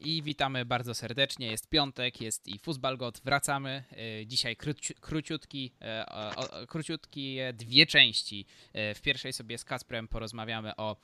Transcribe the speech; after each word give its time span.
I 0.00 0.22
witamy 0.22 0.64
bardzo 0.64 0.94
serdecznie. 0.94 1.46
Jest 1.46 1.68
piątek, 1.68 2.20
jest 2.20 2.48
i 2.48 2.58
Fuzbalgot. 2.58 3.20
Wracamy. 3.24 3.84
E, 3.92 4.26
dzisiaj 4.26 4.56
króci, 4.56 4.94
króciutki, 4.94 5.72
e, 5.80 6.66
króciutki 6.66 7.38
dwie 7.54 7.86
części. 7.86 8.46
E, 8.72 8.94
w 8.94 9.00
pierwszej 9.02 9.32
sobie 9.32 9.58
z 9.58 9.64
Kasprem 9.64 10.08
porozmawiamy 10.08 10.76
o 10.76 10.96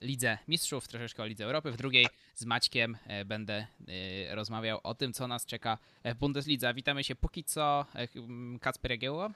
Lidze 0.00 0.38
Mistrzów, 0.48 0.88
troszeczkę 0.88 1.22
o 1.22 1.26
Lidze 1.26 1.44
Europy. 1.44 1.70
W 1.72 1.76
drugiej 1.76 2.06
z 2.34 2.44
Maćkiem 2.44 2.96
będę 3.24 3.66
rozmawiał 4.30 4.80
o 4.82 4.94
tym, 4.94 5.12
co 5.12 5.28
nas 5.28 5.46
czeka 5.46 5.78
w 6.04 6.14
Bundeslidze. 6.14 6.74
Witamy 6.74 7.04
się 7.04 7.14
póki 7.14 7.44
co 7.44 7.86
Kacper 8.60 8.90
Jagiełło. 8.90 9.30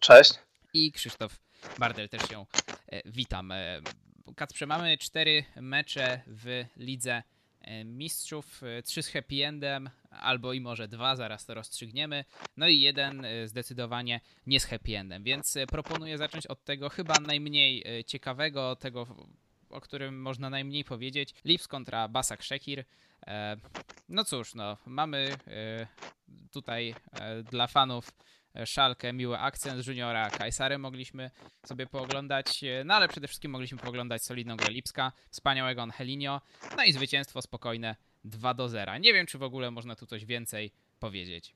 Cześć. 0.00 0.32
I 0.74 0.92
Krzysztof 0.92 1.38
Bardel 1.78 2.08
też 2.08 2.28
się 2.28 2.46
witam. 3.04 3.52
Kacprze, 4.36 4.66
mamy 4.66 4.98
cztery 4.98 5.44
mecze 5.56 6.20
w 6.26 6.64
Lidze 6.76 7.22
mistrzów, 7.84 8.62
e, 8.62 8.82
trzy 8.82 9.02
z 9.02 9.08
happy 9.08 9.46
endem, 9.46 9.90
albo 10.10 10.52
i 10.52 10.60
może 10.60 10.88
dwa, 10.88 11.16
zaraz 11.16 11.46
to 11.46 11.54
rozstrzygniemy, 11.54 12.24
no 12.56 12.68
i 12.68 12.80
jeden 12.80 13.24
e, 13.24 13.48
zdecydowanie 13.48 14.20
nie 14.46 14.60
z 14.60 14.64
happy 14.64 14.98
endem, 14.98 15.22
więc 15.22 15.58
proponuję 15.70 16.18
zacząć 16.18 16.46
od 16.46 16.64
tego 16.64 16.88
chyba 16.88 17.14
najmniej 17.26 17.84
ciekawego, 18.06 18.76
tego 18.76 19.06
o 19.70 19.80
którym 19.80 20.22
można 20.22 20.50
najmniej 20.50 20.84
powiedzieć. 20.84 21.34
Lips 21.44 21.68
kontra 21.68 22.08
Basak 22.08 22.44
Shekir. 22.44 22.84
No 24.08 24.24
cóż, 24.24 24.54
no, 24.54 24.76
mamy 24.86 25.36
tutaj 26.52 26.94
dla 27.50 27.66
fanów 27.66 28.12
Szalkę, 28.64 29.12
miły 29.12 29.38
akcent 29.38 29.86
juniora 29.86 30.30
Kajsary 30.30 30.78
mogliśmy 30.78 31.30
sobie 31.66 31.86
pooglądać, 31.86 32.64
no 32.84 32.94
ale 32.94 33.08
przede 33.08 33.28
wszystkim 33.28 33.50
mogliśmy 33.50 33.78
pooglądać 33.78 34.24
solidną 34.24 34.56
grę 34.56 34.70
Lipska, 34.70 35.12
wspaniałego 35.30 35.82
Angelinio, 35.82 36.40
no 36.76 36.84
i 36.84 36.92
zwycięstwo 36.92 37.42
spokojne 37.42 37.96
2 38.24 38.54
do 38.54 38.68
0. 38.68 38.98
Nie 38.98 39.12
wiem, 39.12 39.26
czy 39.26 39.38
w 39.38 39.42
ogóle 39.42 39.70
można 39.70 39.96
tu 39.96 40.06
coś 40.06 40.24
więcej 40.24 40.72
powiedzieć. 41.00 41.54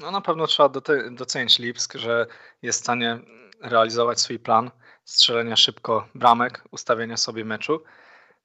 No 0.00 0.10
na 0.10 0.20
pewno 0.20 0.46
trzeba 0.46 0.68
docenić 1.10 1.58
Lipsk, 1.58 1.94
że 1.94 2.26
jest 2.62 2.80
w 2.80 2.82
stanie 2.82 3.18
realizować 3.60 4.20
swój 4.20 4.38
plan 4.38 4.70
strzelenia 5.04 5.56
szybko 5.56 6.08
bramek, 6.14 6.64
ustawienia 6.70 7.16
sobie 7.16 7.44
meczu 7.44 7.82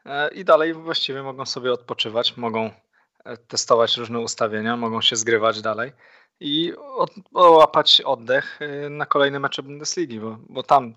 e, 0.06 0.34
i 0.34 0.46
dalej 0.46 0.74
właściwie 0.74 1.24
mogą 1.24 1.46
sobie 1.46 1.74
odpoczywać, 1.74 2.38
mogą 2.38 2.72
e, 3.26 3.38
testować 3.38 3.98
różne 3.98 4.20
ustawienia, 4.20 4.78
mogą 4.78 5.02
się 5.02 5.16
zgrywać 5.16 5.62
dalej 5.62 5.92
i 6.40 6.74
łapać 7.34 8.02
oddech 8.02 8.62
y, 8.62 8.90
na 8.90 9.06
kolejne 9.06 9.40
mecze 9.40 9.64
Bundesligi, 9.64 10.20
bo, 10.20 10.38
bo 10.50 10.64
tam 10.64 10.94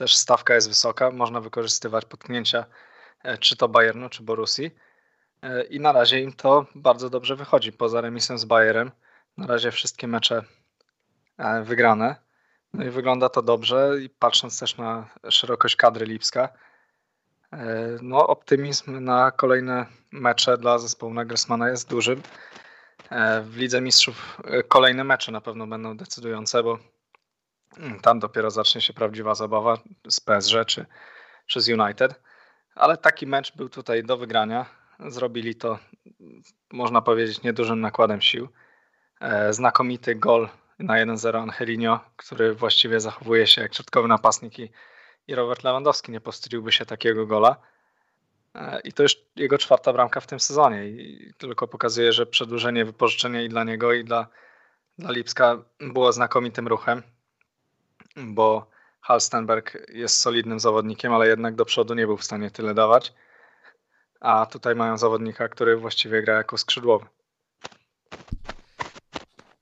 też 0.00 0.16
stawka 0.16 0.54
jest 0.54 0.68
wysoka, 0.68 1.10
można 1.10 1.40
wykorzystywać 1.40 2.04
potknięcia 2.04 2.64
e, 3.22 3.38
czy 3.38 3.56
to 3.56 3.68
Bayernu, 3.68 4.08
czy 4.08 4.22
Borusi 4.22 4.70
e, 5.42 5.64
i 5.64 5.80
na 5.80 5.92
razie 5.92 6.20
im 6.20 6.32
to 6.32 6.66
bardzo 6.74 7.10
dobrze 7.10 7.36
wychodzi. 7.36 7.72
Poza 7.72 8.00
remisem 8.00 8.38
z 8.38 8.44
Bayerem 8.44 8.90
na 9.36 9.46
razie 9.46 9.70
wszystkie 9.70 10.06
mecze 10.06 10.44
e, 11.38 11.62
wygrane. 11.62 12.16
No 12.74 12.84
i 12.84 12.90
wygląda 12.90 13.28
to 13.28 13.42
dobrze 13.42 13.90
i 14.02 14.10
patrząc 14.10 14.60
też 14.60 14.76
na 14.76 15.08
szerokość 15.30 15.76
kadry 15.76 16.06
Lipska, 16.06 16.48
no 18.02 18.26
optymizm 18.26 19.04
na 19.04 19.30
kolejne 19.30 19.86
mecze 20.12 20.58
dla 20.58 20.78
zespołu 20.78 21.14
Nagelsmana 21.14 21.68
jest 21.68 21.88
duży. 21.88 22.16
E, 23.10 23.40
w 23.40 23.56
Lidze 23.56 23.80
Mistrzów 23.80 24.40
e, 24.44 24.62
kolejne 24.62 25.04
mecze 25.04 25.32
na 25.32 25.40
pewno 25.40 25.66
będą 25.66 25.96
decydujące, 25.96 26.62
bo 26.62 26.78
mm, 27.76 28.00
tam 28.00 28.18
dopiero 28.18 28.50
zacznie 28.50 28.80
się 28.80 28.92
prawdziwa 28.92 29.34
zabawa 29.34 29.78
z 30.08 30.20
PSG 30.20 30.64
czy, 30.66 30.86
czy 31.46 31.60
z 31.60 31.68
United. 31.68 32.20
Ale 32.74 32.96
taki 32.96 33.26
mecz 33.26 33.56
był 33.56 33.68
tutaj 33.68 34.04
do 34.04 34.16
wygrania. 34.16 34.66
Zrobili 35.08 35.54
to, 35.54 35.78
można 36.72 37.02
powiedzieć, 37.02 37.42
niedużym 37.42 37.80
nakładem 37.80 38.20
sił. 38.20 38.48
E, 39.20 39.52
znakomity 39.52 40.14
gol 40.14 40.48
na 40.78 40.94
1-0 40.94 41.42
Angelino, 41.42 42.00
który 42.16 42.54
właściwie 42.54 43.00
zachowuje 43.00 43.46
się 43.46 43.62
jak 43.62 43.74
środkowy 43.74 44.08
napastnik 44.08 44.58
i, 44.58 44.70
i 45.26 45.34
Robert 45.34 45.64
Lewandowski 45.64 46.12
nie 46.12 46.20
powstydziłby 46.20 46.72
się 46.72 46.86
takiego 46.86 47.26
gola. 47.26 47.56
E, 48.54 48.80
I 48.84 48.92
to 48.92 49.02
już 49.02 49.16
jego 49.36 49.58
czwarta 49.58 49.92
bramka 49.92 50.20
w 50.20 50.26
tym 50.26 50.40
sezonie. 50.40 50.88
I 50.88 51.32
tylko 51.38 51.68
pokazuje, 51.68 52.12
że 52.12 52.26
przedłużenie 52.26 52.84
wypożyczenia 52.84 53.42
i 53.42 53.48
dla 53.48 53.64
niego, 53.64 53.92
i 53.92 54.04
dla, 54.04 54.26
dla 54.98 55.10
Lipska 55.10 55.62
było 55.80 56.12
znakomitym 56.12 56.68
ruchem, 56.68 57.02
bo 58.16 58.70
Halstenberg 59.00 59.78
jest 59.88 60.20
solidnym 60.20 60.60
zawodnikiem, 60.60 61.12
ale 61.12 61.28
jednak 61.28 61.54
do 61.54 61.64
przodu 61.64 61.94
nie 61.94 62.06
był 62.06 62.16
w 62.16 62.24
stanie 62.24 62.50
tyle 62.50 62.74
dawać. 62.74 63.12
A 64.20 64.46
tutaj 64.46 64.74
mają 64.74 64.98
zawodnika, 64.98 65.48
który 65.48 65.76
właściwie 65.76 66.22
gra 66.22 66.34
jako 66.34 66.58
skrzydłowy. 66.58 67.06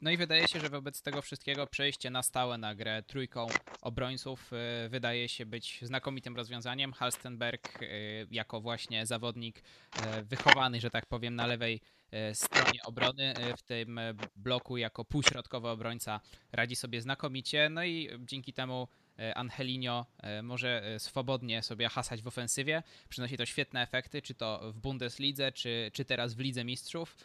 No 0.01 0.11
i 0.11 0.17
wydaje 0.17 0.49
się, 0.49 0.61
że 0.61 0.69
wobec 0.69 1.03
tego 1.03 1.23
wszystkiego 1.23 1.67
przejście 1.67 2.11
na 2.11 2.23
stałe 2.23 2.59
na 2.59 2.75
grę 2.75 3.03
trójką 3.03 3.47
obrońców 3.83 4.53
y, 4.53 4.89
wydaje 4.89 5.29
się 5.29 5.47
być 5.47 5.79
znakomitym 5.83 6.37
rozwiązaniem. 6.37 6.93
Halstenberg 6.93 7.83
y, 7.83 8.27
jako 8.31 8.61
właśnie 8.61 9.07
zawodnik 9.07 9.59
y, 9.59 10.25
wychowany, 10.25 10.81
że 10.81 10.91
tak 10.91 11.07
powiem, 11.07 11.35
na 11.35 11.47
lewej 11.47 11.81
stronie 12.35 12.83
obrony 12.85 13.35
w 13.57 13.63
tym 13.63 14.01
bloku 14.37 14.77
jako 14.77 15.05
półśrodkowy 15.05 15.69
obrońca 15.69 16.21
radzi 16.53 16.77
sobie 16.77 17.01
znakomicie. 17.01 17.69
No 17.71 17.85
i 17.85 18.11
dzięki 18.19 18.53
temu 18.53 18.89
Angelino 19.35 20.07
może 20.43 20.83
swobodnie 20.99 21.63
sobie 21.63 21.89
hasać 21.89 22.23
w 22.23 22.27
ofensywie. 22.27 22.83
Przynosi 23.09 23.37
to 23.37 23.47
świetne 23.47 23.83
efekty, 23.83 24.23
czy 24.23 24.35
to 24.35 24.73
w 24.73 24.79
Bundeslidze, 24.81 25.53
czy, 25.53 25.91
czy 25.95 26.05
teraz 26.05 26.35
w 26.35 26.39
Lidze 26.39 26.65
Mistrzów. 26.65 27.17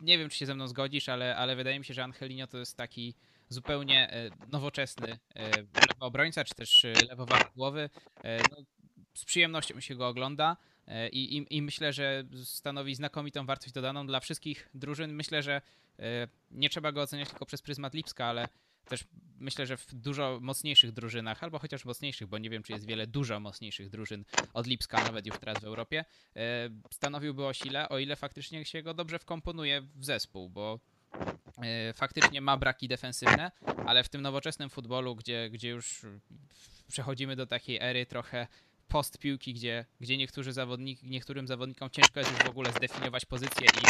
Nie 0.00 0.18
wiem, 0.18 0.28
czy 0.28 0.38
się 0.38 0.46
ze 0.46 0.54
mną 0.54 0.68
zgodzisz, 0.68 1.08
ale, 1.08 1.36
ale 1.36 1.56
wydaje 1.56 1.78
mi 1.78 1.84
się, 1.84 1.94
że 1.94 2.04
Angelino 2.04 2.46
to 2.46 2.58
jest 2.58 2.76
taki 2.76 3.14
zupełnie 3.48 4.10
e, 4.10 4.30
nowoczesny 4.52 5.18
e, 5.36 5.50
obrońca, 6.00 6.44
czy 6.44 6.54
też 6.54 6.84
e, 6.84 6.92
lewowahadłowy. 7.08 7.90
No, 8.24 8.56
z 9.14 9.24
przyjemnością 9.24 9.80
się 9.80 9.94
go 9.94 10.08
ogląda 10.08 10.56
i, 11.12 11.36
i, 11.36 11.56
i 11.56 11.62
myślę, 11.62 11.92
że 11.92 12.24
stanowi 12.44 12.94
znakomitą 12.94 13.46
wartość 13.46 13.72
dodaną 13.72 14.06
dla 14.06 14.20
wszystkich 14.20 14.68
drużyn. 14.74 15.12
Myślę, 15.12 15.42
że 15.42 15.62
nie 16.50 16.70
trzeba 16.70 16.92
go 16.92 17.02
oceniać 17.02 17.28
tylko 17.28 17.46
przez 17.46 17.62
pryzmat 17.62 17.94
Lipska, 17.94 18.26
ale 18.26 18.48
też 18.88 19.04
myślę, 19.38 19.66
że 19.66 19.76
w 19.76 19.94
dużo 19.94 20.38
mocniejszych 20.42 20.92
drużynach, 20.92 21.42
albo 21.42 21.58
chociaż 21.58 21.84
mocniejszych, 21.84 22.28
bo 22.28 22.38
nie 22.38 22.50
wiem, 22.50 22.62
czy 22.62 22.72
jest 22.72 22.86
wiele 22.86 23.06
dużo 23.06 23.40
mocniejszych 23.40 23.90
drużyn 23.90 24.24
od 24.52 24.66
Lipska, 24.66 25.04
nawet 25.04 25.26
już 25.26 25.38
teraz 25.38 25.58
w 25.58 25.64
Europie, 25.64 26.04
e, 26.36 26.70
stanowiłby 26.90 27.46
o 27.46 27.52
sile, 27.52 27.88
o 27.88 27.98
ile 27.98 28.16
faktycznie 28.16 28.64
się 28.64 28.82
go 28.82 28.94
dobrze 28.94 29.18
wkomponuje 29.18 29.82
w 29.94 30.04
zespół, 30.04 30.50
bo 30.50 30.80
e, 31.62 31.92
faktycznie 31.92 32.40
ma 32.40 32.56
braki 32.56 32.88
defensywne, 32.88 33.52
ale 33.86 34.04
w 34.04 34.08
tym 34.08 34.22
nowoczesnym 34.22 34.70
futbolu, 34.70 35.16
gdzie, 35.16 35.50
gdzie 35.50 35.68
już 35.68 36.06
przechodzimy 36.88 37.36
do 37.36 37.46
takiej 37.46 37.78
ery 37.80 38.06
trochę 38.06 38.46
post 38.94 39.18
piłki, 39.18 39.54
gdzie, 39.54 39.84
gdzie 40.00 40.16
niektórzy 40.16 40.52
zawodnik, 40.52 41.02
niektórym 41.02 41.46
zawodnikom 41.48 41.90
ciężko 41.90 42.20
jest 42.20 42.32
już 42.32 42.40
w 42.40 42.48
ogóle 42.48 42.72
zdefiniować 42.72 43.24
pozycję 43.24 43.66
i 43.66 43.86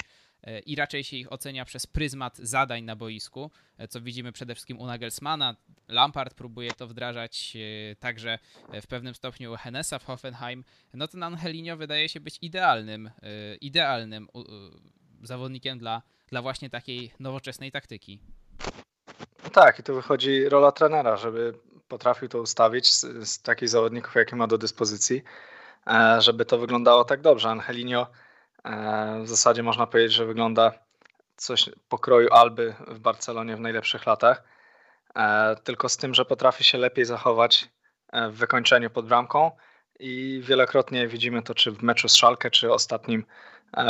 E, 0.47 0.59
i 0.59 0.77
raczej 0.77 1.05
się 1.05 1.17
ich 1.17 1.33
ocenia 1.33 1.65
przez 1.65 1.87
pryzmat 1.87 2.37
zadań 2.39 2.85
na 2.85 2.97
boisku, 2.97 3.51
e, 3.79 3.89
co 3.89 4.01
widzimy 4.01 4.33
przede 4.33 4.55
wszystkim 4.55 4.81
u 4.81 4.87
Nagelsmana. 4.87 5.57
Lampard 5.89 6.35
próbuje 6.35 6.73
to 6.73 6.87
wdrażać 6.87 7.57
e, 7.93 7.97
także 7.97 8.39
w 8.83 8.87
pewnym 8.87 9.15
stopniu 9.15 9.57
Hennesa 9.57 9.99
w 9.99 10.05
Hoffenheim. 10.05 10.65
No 10.95 11.09
ten 11.09 11.23
Angelinio 11.23 11.77
wydaje 11.77 12.09
się 12.09 12.21
być 12.21 12.39
idealnym, 12.43 13.11
idealnym 13.61 14.29
zawodnikiem 15.23 15.79
dla, 15.79 16.03
dla 16.29 16.43
właśnie 16.43 16.71
takiej 16.71 17.11
nowoczesnej 17.21 17.73
taktyki. 17.73 18.21
Tak, 19.53 19.79
i 19.79 19.83
tu 19.83 19.95
wychodzi 19.95 20.49
rola 20.49 20.73
trenera, 20.73 21.17
żeby 21.17 21.55
potrafił 21.95 22.29
to 22.29 22.41
ustawić 22.41 22.93
z, 22.93 23.29
z 23.29 23.43
takich 23.43 23.69
zawodników, 23.69 24.15
jakie 24.15 24.37
ma 24.37 24.47
do 24.47 24.59
dyspozycji, 24.59 25.23
żeby 26.19 26.45
to 26.45 26.59
wyglądało 26.59 27.05
tak 27.05 27.21
dobrze. 27.21 27.49
Angelino 27.51 28.07
E, 28.65 29.23
w 29.23 29.29
zasadzie 29.29 29.63
można 29.63 29.87
powiedzieć, 29.87 30.13
że 30.13 30.27
wygląda 30.27 30.73
coś 31.37 31.71
pokroju 31.89 32.29
Alby 32.33 32.75
w 32.89 32.99
Barcelonie 32.99 33.57
w 33.57 33.61
najlepszych 33.61 34.07
latach. 34.07 34.43
E, 35.17 35.57
tylko 35.65 35.89
z 35.89 35.97
tym, 35.97 36.15
że 36.15 36.25
potrafi 36.25 36.65
się 36.65 36.79
lepiej 36.79 37.05
zachować 37.05 37.69
e, 38.13 38.31
w 38.31 38.35
wykończeniu 38.35 38.91
pod 38.91 39.07
bramką 39.07 39.51
i 39.99 40.41
wielokrotnie 40.45 41.09
widzimy 41.09 41.43
to 41.43 41.55
czy 41.55 41.73
w 41.73 41.83
meczu 41.83 42.09
z 42.09 42.15
Szalkę, 42.17 42.51
czy 42.51 42.73
ostatnim 42.73 43.25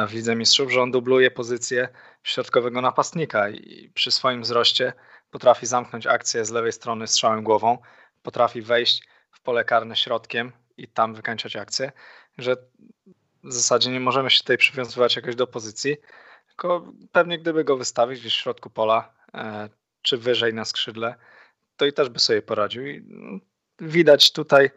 w 0.09 0.15
Lidze 0.15 0.37
Mistrzów, 0.37 0.73
że 0.73 0.83
on 0.83 0.91
dubluje 0.91 1.31
pozycję 1.31 1.89
środkowego 2.23 2.81
napastnika 2.81 3.49
i 3.49 3.91
przy 3.95 4.11
swoim 4.11 4.43
wzroście 4.43 4.93
potrafi 5.35 5.67
zamknąć 5.67 6.07
akcję 6.07 6.45
z 6.45 6.51
lewej 6.51 6.73
strony 6.73 7.07
strzałem 7.07 7.45
głową, 7.45 7.79
potrafi 8.23 8.63
wejść 8.63 9.09
w 9.31 9.41
pole 9.41 9.65
karne 9.65 9.97
środkiem 9.97 10.53
i 10.77 10.89
tam 10.89 11.15
wykańczać 11.15 11.57
akcję, 11.57 11.93
że 12.39 12.57
w 13.45 13.53
zasadzie 13.53 13.91
nie 13.91 14.01
możemy 14.01 14.31
się 14.31 14.41
tutaj 14.41 14.59
przywiązywać 14.59 15.17
jakoś 15.17 15.35
do 15.37 15.47
pozycji, 15.47 15.97
tylko 16.49 16.93
pewnie 17.13 17.39
gdyby 17.39 17.65
go 17.65 17.77
wystawić 17.77 18.21
gdzieś 18.21 18.35
w 18.35 18.41
środku 18.43 18.71
pola, 18.71 19.15
e, 19.35 19.69
czy 20.03 20.19
wyżej 20.19 20.55
na 20.55 20.65
skrzydle, 20.65 21.15
to 21.77 21.87
i 21.87 21.93
też 21.93 22.09
by 22.09 22.19
sobie 22.19 22.43
poradził. 22.43 22.87
I 22.87 22.97
mm, 22.97 23.41
widać 23.81 24.33
tutaj, 24.33 24.71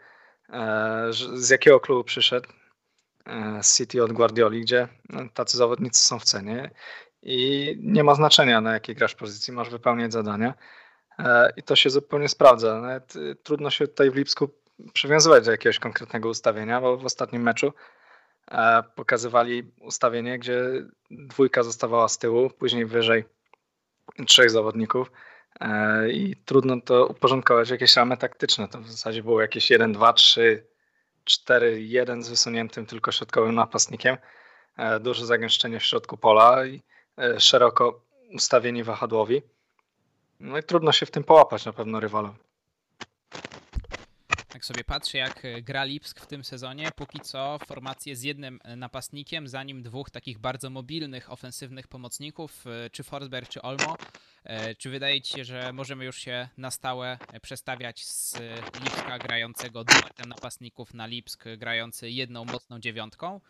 e, 0.49 1.07
z 1.35 1.49
jakiego 1.49 1.79
klubu 1.79 2.03
przyszedł. 2.03 2.49
City 3.75 4.03
od 4.03 4.13
Guardioli, 4.13 4.61
gdzie 4.61 4.87
tacy 5.33 5.57
zawodnicy 5.57 6.07
są 6.07 6.19
w 6.19 6.23
cenie 6.23 6.71
i 7.21 7.75
nie 7.83 8.03
ma 8.03 8.15
znaczenia 8.15 8.61
na 8.61 8.73
jakiej 8.73 8.95
grasz 8.95 9.15
pozycji, 9.15 9.53
masz 9.53 9.69
wypełniać 9.69 10.13
zadania 10.13 10.53
i 11.57 11.63
to 11.63 11.75
się 11.75 11.89
zupełnie 11.89 12.29
sprawdza. 12.29 12.81
Nawet 12.81 13.13
trudno 13.43 13.69
się 13.69 13.87
tutaj 13.87 14.11
w 14.11 14.15
Lipsku 14.15 14.49
przywiązywać 14.93 15.45
do 15.45 15.51
jakiegoś 15.51 15.79
konkretnego 15.79 16.29
ustawienia, 16.29 16.81
bo 16.81 16.97
w 16.97 17.05
ostatnim 17.05 17.41
meczu 17.41 17.73
pokazywali 18.95 19.71
ustawienie, 19.81 20.39
gdzie 20.39 20.61
dwójka 21.11 21.63
zostawała 21.63 22.07
z 22.07 22.17
tyłu, 22.17 22.49
później 22.49 22.85
wyżej 22.85 23.25
trzech 24.27 24.49
zawodników 24.49 25.11
e, 25.59 26.09
i 26.09 26.35
trudno 26.35 26.81
to 26.81 27.07
uporządkować 27.07 27.67
w 27.67 27.71
jakieś 27.71 27.95
ramy 27.95 28.17
taktyczne. 28.17 28.67
To 28.67 28.79
w 28.79 28.91
zasadzie 28.91 29.23
było 29.23 29.41
jakieś 29.41 29.69
1, 29.69 29.93
2, 29.93 30.13
3, 30.13 30.67
4, 31.23 31.81
1 31.81 32.23
z 32.23 32.29
wysuniętym 32.29 32.85
tylko 32.85 33.11
środkowym 33.11 33.55
napastnikiem, 33.55 34.17
e, 34.77 34.99
duże 34.99 35.25
zagęszczenie 35.25 35.79
w 35.79 35.83
środku 35.83 36.17
pola 36.17 36.65
i 36.65 36.75
e, 36.75 36.81
szeroko 37.39 38.01
ustawieni 38.33 38.83
wahadłowi. 38.83 39.41
No 40.39 40.57
i 40.57 40.63
trudno 40.63 40.91
się 40.91 41.05
w 41.05 41.11
tym 41.11 41.23
połapać 41.23 41.65
na 41.65 41.73
pewno 41.73 41.99
rywalom. 41.99 42.35
Jak 44.57 44.65
sobie 44.65 44.83
patrzę, 44.83 45.17
jak 45.17 45.45
e, 45.45 45.61
gra 45.61 45.83
Lipsk 45.83 46.19
w 46.19 46.27
tym 46.27 46.43
sezonie, 46.43 46.89
póki 46.95 47.19
co 47.19 47.59
formację 47.65 48.15
z 48.15 48.23
jednym 48.23 48.59
e, 48.63 48.75
napastnikiem, 48.75 49.47
zanim 49.47 49.83
dwóch 49.83 50.09
takich 50.09 50.39
bardzo 50.39 50.69
mobilnych, 50.69 51.31
ofensywnych 51.31 51.87
pomocników, 51.87 52.67
e, 52.67 52.89
czy 52.89 53.03
Forsberg, 53.03 53.49
czy 53.49 53.61
Olmo. 53.61 53.97
Czy 54.77 54.89
wydaje 54.89 55.21
ci 55.21 55.33
się, 55.33 55.43
że 55.43 55.73
możemy 55.73 56.05
już 56.05 56.17
się 56.17 56.49
na 56.57 56.71
stałe 56.71 57.17
przestawiać 57.41 58.05
z 58.05 58.39
Lipska 58.83 59.19
grającego 59.19 59.83
duetem 59.83 60.29
napastników 60.29 60.93
na 60.93 61.05
Lipsk 61.05 61.43
grający 61.57 62.09
jedną 62.09 62.45
mocną 62.45 62.79
dziewiątką? 62.79 63.41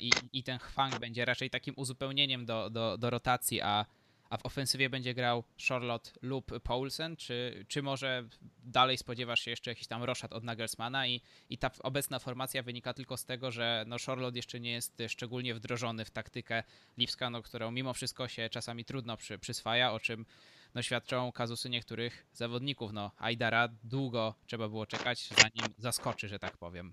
I, 0.00 0.10
i 0.32 0.42
ten 0.42 0.58
Hwang 0.58 0.98
będzie 0.98 1.24
raczej 1.24 1.50
takim 1.50 1.74
uzupełnieniem 1.76 2.46
do, 2.46 2.70
do, 2.70 2.98
do 2.98 3.10
rotacji, 3.10 3.60
a 3.60 3.86
a 4.30 4.36
w 4.36 4.46
ofensywie 4.46 4.90
będzie 4.90 5.14
grał 5.14 5.44
Charlotte 5.68 6.10
lub 6.22 6.60
Paulsen, 6.62 7.16
czy, 7.16 7.64
czy 7.68 7.82
może 7.82 8.28
dalej 8.58 8.98
spodziewasz 8.98 9.40
się 9.40 9.50
jeszcze 9.50 9.70
jakiś 9.70 9.86
tam 9.86 10.02
roszad 10.02 10.32
od 10.32 10.44
Nagelsmana 10.44 11.06
i, 11.06 11.20
i 11.50 11.58
ta 11.58 11.70
obecna 11.82 12.18
formacja 12.18 12.62
wynika 12.62 12.94
tylko 12.94 13.16
z 13.16 13.24
tego, 13.24 13.50
że 13.50 13.84
no 13.86 13.96
Charlotte 14.06 14.38
jeszcze 14.38 14.60
nie 14.60 14.72
jest 14.72 15.02
szczególnie 15.08 15.54
wdrożony 15.54 16.04
w 16.04 16.10
taktykę 16.10 16.62
Lipska, 16.98 17.30
no, 17.30 17.42
którą 17.42 17.70
mimo 17.70 17.94
wszystko 17.94 18.28
się 18.28 18.48
czasami 18.48 18.84
trudno 18.84 19.16
przy, 19.16 19.38
przyswaja, 19.38 19.92
o 19.92 20.00
czym 20.00 20.26
no, 20.74 20.82
świadczą 20.82 21.32
kazusy 21.32 21.70
niektórych 21.70 22.26
zawodników. 22.32 22.92
No, 22.92 23.10
Aidara 23.18 23.68
długo 23.84 24.34
trzeba 24.46 24.68
było 24.68 24.86
czekać, 24.86 25.28
zanim 25.28 25.74
zaskoczy, 25.78 26.28
że 26.28 26.38
tak 26.38 26.56
powiem. 26.56 26.92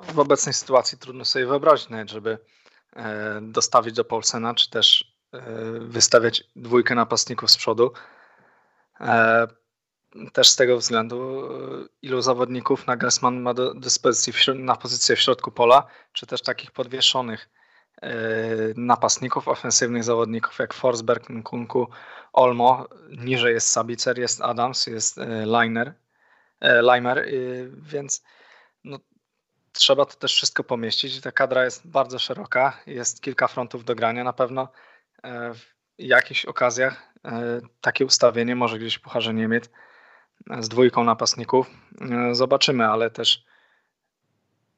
W 0.00 0.18
obecnej 0.18 0.52
sytuacji 0.52 0.98
trudno 0.98 1.24
sobie 1.24 1.46
wyobrazić 1.46 1.88
nawet, 1.88 2.10
żeby 2.10 2.38
e, 2.96 3.40
dostawić 3.42 3.94
do 3.94 4.04
Paulsena, 4.04 4.54
czy 4.54 4.70
też 4.70 5.14
E, 5.32 5.40
wystawiać 5.80 6.44
dwójkę 6.56 6.94
napastników 6.94 7.50
z 7.50 7.56
przodu. 7.56 7.92
E, 9.00 9.46
też 10.32 10.48
z 10.48 10.56
tego 10.56 10.76
względu, 10.76 11.48
ilu 12.02 12.22
zawodników 12.22 12.86
Nagelsmann 12.86 13.40
ma 13.40 13.54
do 13.54 13.74
dyspozycji 13.74 14.32
na 14.54 14.76
pozycję 14.76 15.16
w 15.16 15.20
środku 15.20 15.50
pola, 15.50 15.86
czy 16.12 16.26
też 16.26 16.42
takich 16.42 16.70
podwieszonych 16.70 17.48
napastników, 18.76 19.48
ofensywnych 19.48 20.04
zawodników 20.04 20.58
jak 20.58 20.74
Forsberg, 20.74 21.28
Nkunku, 21.28 21.88
Olmo. 22.32 22.88
Niżej 23.08 23.54
jest 23.54 23.68
Sabicer, 23.68 24.18
jest 24.18 24.40
Adams, 24.40 24.86
jest 24.86 25.20
Liner, 25.44 25.94
Limer, 26.62 27.26
więc 27.72 28.22
no, 28.84 28.98
trzeba 29.72 30.04
to 30.04 30.16
też 30.16 30.34
wszystko 30.34 30.64
pomieścić. 30.64 31.20
Ta 31.20 31.32
kadra 31.32 31.64
jest 31.64 31.86
bardzo 31.86 32.18
szeroka, 32.18 32.80
jest 32.86 33.22
kilka 33.22 33.48
frontów 33.48 33.84
do 33.84 33.94
grania 33.94 34.24
na 34.24 34.32
pewno. 34.32 34.68
E, 35.22 35.54
w 35.54 35.74
jakichś 35.98 36.44
okazjach 36.44 37.12
e, 37.24 37.60
takie 37.80 38.04
ustawienie, 38.04 38.56
może 38.56 38.78
gdzieś 38.78 38.94
w 38.94 39.00
Pucharze 39.00 39.34
Niemiec 39.34 39.70
e, 40.50 40.62
z 40.62 40.68
dwójką 40.68 41.04
napastników. 41.04 41.70
Zobaczymy, 42.32 42.86
ale 42.86 43.10
też 43.10 43.44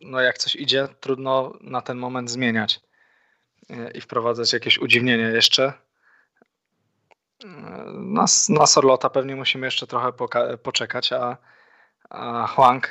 no 0.01 0.21
jak 0.21 0.39
coś 0.39 0.57
idzie, 0.57 0.89
trudno 1.01 1.53
na 1.61 1.81
ten 1.81 1.99
moment 1.99 2.31
zmieniać 2.31 2.81
i 3.95 4.01
wprowadzać 4.01 4.53
jakieś 4.53 4.79
udziwnienie 4.79 5.25
jeszcze. 5.25 5.73
Na, 7.95 8.25
na 8.49 8.67
Sorlota 8.67 9.11
pewnie 9.11 9.37
musimy 9.37 9.67
jeszcze 9.67 9.87
trochę 9.87 10.13
poczekać, 10.63 11.13
a, 11.13 11.37
a 12.11 12.47
Huang 12.47 12.89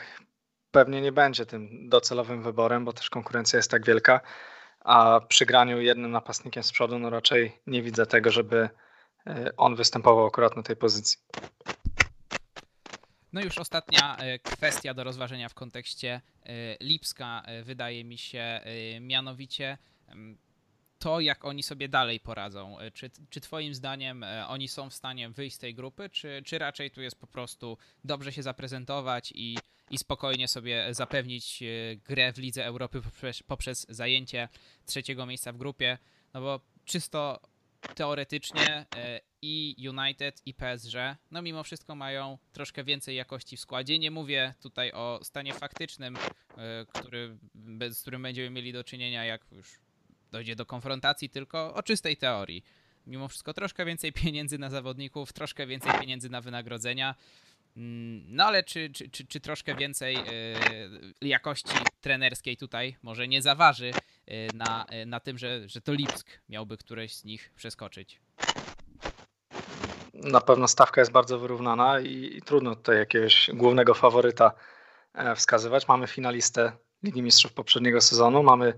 pewnie 0.72 1.02
nie 1.02 1.12
będzie 1.12 1.46
tym 1.46 1.90
docelowym 1.90 2.44
wyborem, 2.44 2.86
bo 2.86 2.94
też 2.94 3.10
konkurencja 3.10 3.58
jest 3.58 3.72
tak 3.72 3.86
wielka 3.86 4.22
a 4.84 5.20
przy 5.28 5.46
graniu 5.46 5.82
jednym 5.82 6.12
napastnikiem 6.12 6.64
z 6.64 6.72
przodu, 6.72 7.00
no 7.00 7.10
raczej 7.10 7.62
nie 7.68 7.82
widzę 7.82 8.06
tego, 8.06 8.32
żeby 8.32 8.70
e, 9.28 9.52
on 9.58 9.76
występował 9.76 10.26
akurat 10.26 10.56
na 10.56 10.64
tej 10.64 10.76
pozycji. 10.76 11.20
No 13.34 13.42
już 13.42 13.58
ostatnia 13.58 14.18
e, 14.18 14.40
kwestia 14.40 14.94
do 14.94 15.04
rozważenia 15.04 15.50
w 15.50 15.54
kontekście 15.54 16.22
e, 16.44 16.78
Lipska 16.80 17.44
wydaje 17.64 18.04
mi 18.04 18.18
się 18.18 18.62
mianowicie 19.02 19.78
to, 21.00 21.20
jak 21.20 21.46
oni 21.46 21.64
sobie 21.64 21.90
dalej 21.90 22.20
poradzą. 22.20 22.78
Czy, 22.94 23.12
czy 23.30 23.42
Twoim 23.42 23.74
zdaniem 23.74 24.26
oni 24.48 24.68
są 24.68 24.90
w 24.90 24.94
stanie 24.94 25.30
wyjść 25.30 25.56
z 25.56 25.60
tej 25.60 25.76
grupy, 25.76 26.10
czy, 26.10 26.42
czy 26.46 26.58
raczej 26.58 26.92
tu 26.92 27.02
jest 27.02 27.20
po 27.20 27.28
prostu 27.28 27.78
dobrze 28.04 28.34
się 28.34 28.44
zaprezentować 28.44 29.34
i 29.36 29.58
i 29.92 29.98
spokojnie 29.98 30.48
sobie 30.48 30.94
zapewnić 30.94 31.64
e, 31.64 31.96
grę 31.96 32.34
w 32.34 32.38
Lidze 32.38 32.66
Europy 32.66 33.02
poprzez, 33.02 33.44
poprzez 33.44 33.86
zajęcie 33.90 34.50
trzeciego 34.86 35.26
miejsca 35.26 35.54
w 35.54 35.58
grupie. 35.58 35.98
No 36.34 36.42
bo 36.42 36.60
czysto 36.86 37.40
teoretycznie 37.96 38.86
e, 38.96 39.22
i 39.42 39.76
United 39.90 40.42
i 40.46 40.54
PSG, 40.54 40.96
no 41.32 41.42
mimo 41.42 41.64
wszystko 41.64 41.96
mają 41.96 42.38
troszkę 42.52 42.84
więcej 42.84 43.16
jakości 43.16 43.58
w 43.58 43.60
składzie. 43.60 44.00
Nie 44.00 44.12
mówię 44.12 44.54
tutaj 44.62 44.92
o 44.92 45.20
stanie 45.24 45.54
faktycznym, 45.54 46.18
e, 46.18 46.86
który, 46.86 47.38
z 47.90 48.02
którym 48.02 48.22
będziemy 48.22 48.50
mieli 48.50 48.74
do 48.74 48.84
czynienia, 48.84 49.26
jak 49.26 49.42
już 49.52 49.80
dojdzie 50.32 50.56
do 50.56 50.66
konfrontacji, 50.66 51.30
tylko 51.30 51.74
o 51.74 51.84
czystej 51.84 52.18
teorii. 52.18 52.64
Mimo 53.08 53.28
wszystko 53.28 53.54
troszkę 53.54 53.86
więcej 53.86 54.14
pieniędzy 54.14 54.58
na 54.58 54.70
zawodników, 54.70 55.34
troszkę 55.34 55.68
więcej 55.68 55.92
pieniędzy 56.00 56.30
na 56.30 56.42
wynagrodzenia. 56.42 57.16
Mm, 57.78 58.24
no 58.28 58.44
ale 58.46 58.64
czy, 58.64 58.90
czy, 58.90 59.10
czy, 59.10 59.28
czy 59.28 59.40
troszkę 59.40 59.76
więcej 59.76 60.18
y, 60.18 61.28
jakości 61.28 61.76
trenerskiej 62.02 62.58
tutaj 62.58 62.98
może 63.04 63.28
nie 63.28 63.42
zaważy 63.42 63.92
y, 63.92 64.48
na, 64.54 64.86
y, 65.04 65.06
na 65.06 65.20
tym, 65.20 65.38
że, 65.38 65.70
że 65.70 65.82
to 65.82 65.94
Lipsk 65.94 66.28
miałby 66.50 66.78
któreś 66.78 67.16
z 67.16 67.24
nich 67.24 67.52
przeskoczyć? 67.56 68.22
Na 70.14 70.42
pewno 70.42 70.68
stawka 70.68 71.02
jest 71.02 71.12
bardzo 71.12 71.40
wyrównana 71.40 72.00
i, 72.00 72.42
trudno 72.46 72.76
tutaj 72.76 72.98
jakiegoś 72.98 73.50
głównego 73.54 73.94
faworyta 73.94 74.52
e, 75.14 75.36
wskazywać. 75.36 75.88
Mamy 75.88 76.08
finalistę 76.08 76.72
Ligi 77.04 77.22
Mistrzów 77.22 77.54
poprzedniego 77.54 78.02
sezonu, 78.02 78.44
mamy 78.44 78.74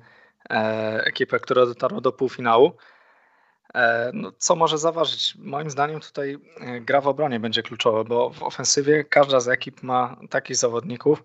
e, 0.50 1.04
ekipę, 1.06 1.40
która 1.40 1.66
dotarła 1.66 2.02
do 2.02 2.12
półfinału. 2.12 2.78
E, 3.74 4.12
no, 4.14 4.32
co 4.38 4.56
może 4.56 4.78
zaważyć? 4.78 5.36
Moim 5.40 5.70
zdaniem 5.70 6.00
tutaj 6.00 6.38
e, 6.60 6.82
gra 6.82 7.02
w 7.02 7.08
obronie 7.08 7.40
będzie 7.40 7.64
kluczowa, 7.64 8.04
bo 8.04 8.30
w 8.30 8.44
ofensywie 8.44 9.04
każda 9.04 9.40
z 9.40 9.48
ekip 9.48 9.84
ma 9.84 10.18
takich 10.30 10.56
zawodników, 10.56 11.24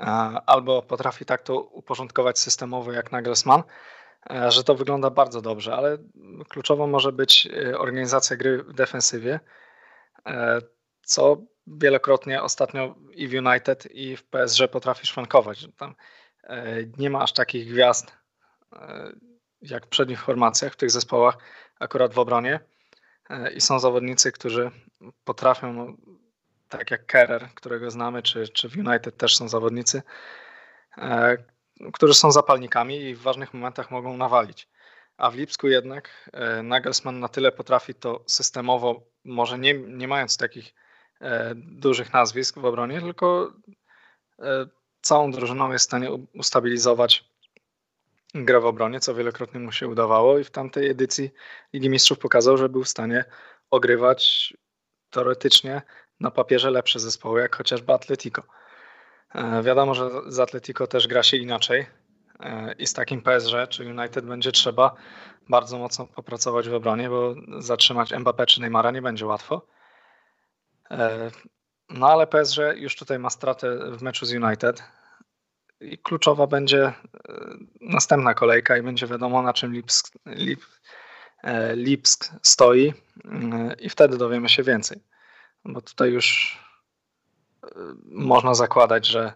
e, 0.00 0.04
albo 0.46 0.82
potrafi 0.82 1.24
tak 1.24 1.42
to 1.42 1.60
uporządkować 1.60 2.38
systemowo 2.38 2.92
jak 2.92 3.12
Nagelsmann, 3.12 3.62
że 4.48 4.64
to 4.64 4.74
wygląda 4.74 5.10
bardzo 5.10 5.42
dobrze, 5.42 5.74
ale 5.74 5.98
kluczową 6.48 6.86
może 6.86 7.12
być 7.12 7.48
organizacja 7.78 8.36
gry 8.36 8.62
w 8.62 8.72
defensywie, 8.72 9.40
co 11.02 11.36
wielokrotnie 11.66 12.42
ostatnio 12.42 12.94
i 13.14 13.28
w 13.28 13.34
United 13.34 13.86
i 13.90 14.16
w 14.16 14.24
PSG 14.24 14.68
potrafi 14.72 15.06
szwankować. 15.06 15.66
Tam 15.76 15.94
nie 16.98 17.10
ma 17.10 17.22
aż 17.22 17.32
takich 17.32 17.68
gwiazd 17.68 18.16
jak 19.62 19.86
w 19.86 19.88
przednich 19.88 20.22
formacjach 20.22 20.72
w 20.72 20.76
tych 20.76 20.90
zespołach, 20.90 21.38
akurat 21.80 22.14
w 22.14 22.18
obronie. 22.18 22.60
E, 23.30 23.52
I 23.52 23.60
są 23.60 23.78
zawodnicy, 23.78 24.32
którzy 24.32 24.70
potrafią, 25.24 25.72
no, 25.72 25.86
tak 26.68 26.90
jak 26.90 27.06
Kerrer, 27.06 27.48
którego 27.54 27.90
znamy, 27.90 28.22
czy, 28.22 28.48
czy 28.48 28.68
w 28.68 28.76
United 28.76 29.16
też 29.16 29.36
są 29.36 29.48
zawodnicy, 29.48 30.02
e, 30.98 31.36
którzy 31.92 32.14
są 32.14 32.32
zapalnikami 32.32 33.00
i 33.00 33.14
w 33.14 33.22
ważnych 33.22 33.54
momentach 33.54 33.90
mogą 33.90 34.16
nawalić. 34.16 34.68
A 35.16 35.30
w 35.30 35.34
Lipsku 35.34 35.68
jednak 35.68 36.30
e, 36.32 36.62
Nagelsmann 36.62 37.20
na 37.20 37.28
tyle 37.28 37.52
potrafi 37.52 37.94
to 37.94 38.24
systemowo, 38.26 39.02
może 39.24 39.58
nie, 39.58 39.74
nie 39.74 40.08
mając 40.08 40.36
takich 40.36 40.74
dużych 41.56 42.12
nazwisk 42.12 42.58
w 42.58 42.64
obronie, 42.64 43.00
tylko 43.00 43.52
całą 45.00 45.30
drużyną 45.30 45.72
jest 45.72 45.84
w 45.84 45.88
stanie 45.88 46.10
ustabilizować 46.34 47.24
grę 48.34 48.60
w 48.60 48.66
obronie, 48.66 49.00
co 49.00 49.14
wielokrotnie 49.14 49.60
mu 49.60 49.72
się 49.72 49.88
udawało 49.88 50.38
i 50.38 50.44
w 50.44 50.50
tamtej 50.50 50.90
edycji 50.90 51.30
Ligi 51.72 51.90
Mistrzów 51.90 52.18
pokazał, 52.18 52.56
że 52.56 52.68
był 52.68 52.84
w 52.84 52.88
stanie 52.88 53.24
ogrywać 53.70 54.54
teoretycznie 55.10 55.82
na 56.20 56.30
papierze 56.30 56.70
lepsze 56.70 56.98
zespoły, 56.98 57.40
jak 57.40 57.56
chociażby 57.56 57.92
Atletico. 57.92 58.42
E, 59.34 59.62
wiadomo, 59.62 59.94
że 59.94 60.10
z 60.26 60.38
Atletico 60.38 60.86
też 60.86 61.08
gra 61.08 61.22
się 61.22 61.36
inaczej 61.36 61.86
i 62.78 62.86
z 62.86 62.92
takim 62.92 63.22
PSG 63.22 63.68
czy 63.68 63.84
United 63.84 64.26
będzie 64.26 64.52
trzeba 64.52 64.94
bardzo 65.48 65.78
mocno 65.78 66.06
popracować 66.06 66.68
w 66.68 66.74
obronie, 66.74 67.08
bo 67.08 67.34
zatrzymać 67.58 68.10
Mbappé 68.10 68.46
czy 68.46 68.60
Neymara 68.60 68.90
nie 68.90 69.02
będzie 69.02 69.26
łatwo. 69.26 69.66
No 71.88 72.08
ale 72.08 72.26
PSG 72.26 72.58
już 72.76 72.96
tutaj 72.96 73.18
ma 73.18 73.30
stratę 73.30 73.90
w 73.90 74.02
meczu 74.02 74.26
z 74.26 74.32
United 74.32 74.82
kluczowa 76.02 76.46
będzie 76.46 76.92
następna 77.80 78.34
kolejka 78.34 78.76
i 78.76 78.82
będzie 78.82 79.06
wiadomo 79.06 79.42
na 79.42 79.52
czym 79.52 79.72
Lipsk, 79.72 80.14
Lip, 80.26 80.60
Lipsk 81.74 82.30
stoi 82.42 82.94
i 83.80 83.90
wtedy 83.90 84.16
dowiemy 84.16 84.48
się 84.48 84.62
więcej. 84.62 85.02
Bo 85.64 85.80
tutaj 85.80 86.10
już 86.10 86.58
można 88.04 88.54
zakładać, 88.54 89.06
że 89.06 89.32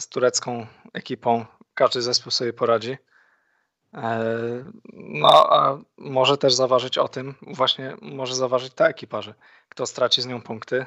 z 0.00 0.08
turecką 0.08 0.66
ekipą 0.92 1.46
każdy 1.74 2.02
zespół 2.02 2.30
sobie 2.30 2.52
poradzi. 2.52 2.96
E, 3.94 4.24
no, 4.92 5.52
a 5.52 5.78
może 5.96 6.38
też 6.38 6.54
zaważyć 6.54 6.98
o 6.98 7.08
tym, 7.08 7.34
właśnie 7.42 7.96
może 8.02 8.34
zaważyć 8.34 8.74
ta 8.74 8.88
ekipa, 8.88 9.22
że 9.22 9.34
kto 9.68 9.86
straci 9.86 10.22
z 10.22 10.26
nią 10.26 10.42
punkty, 10.42 10.86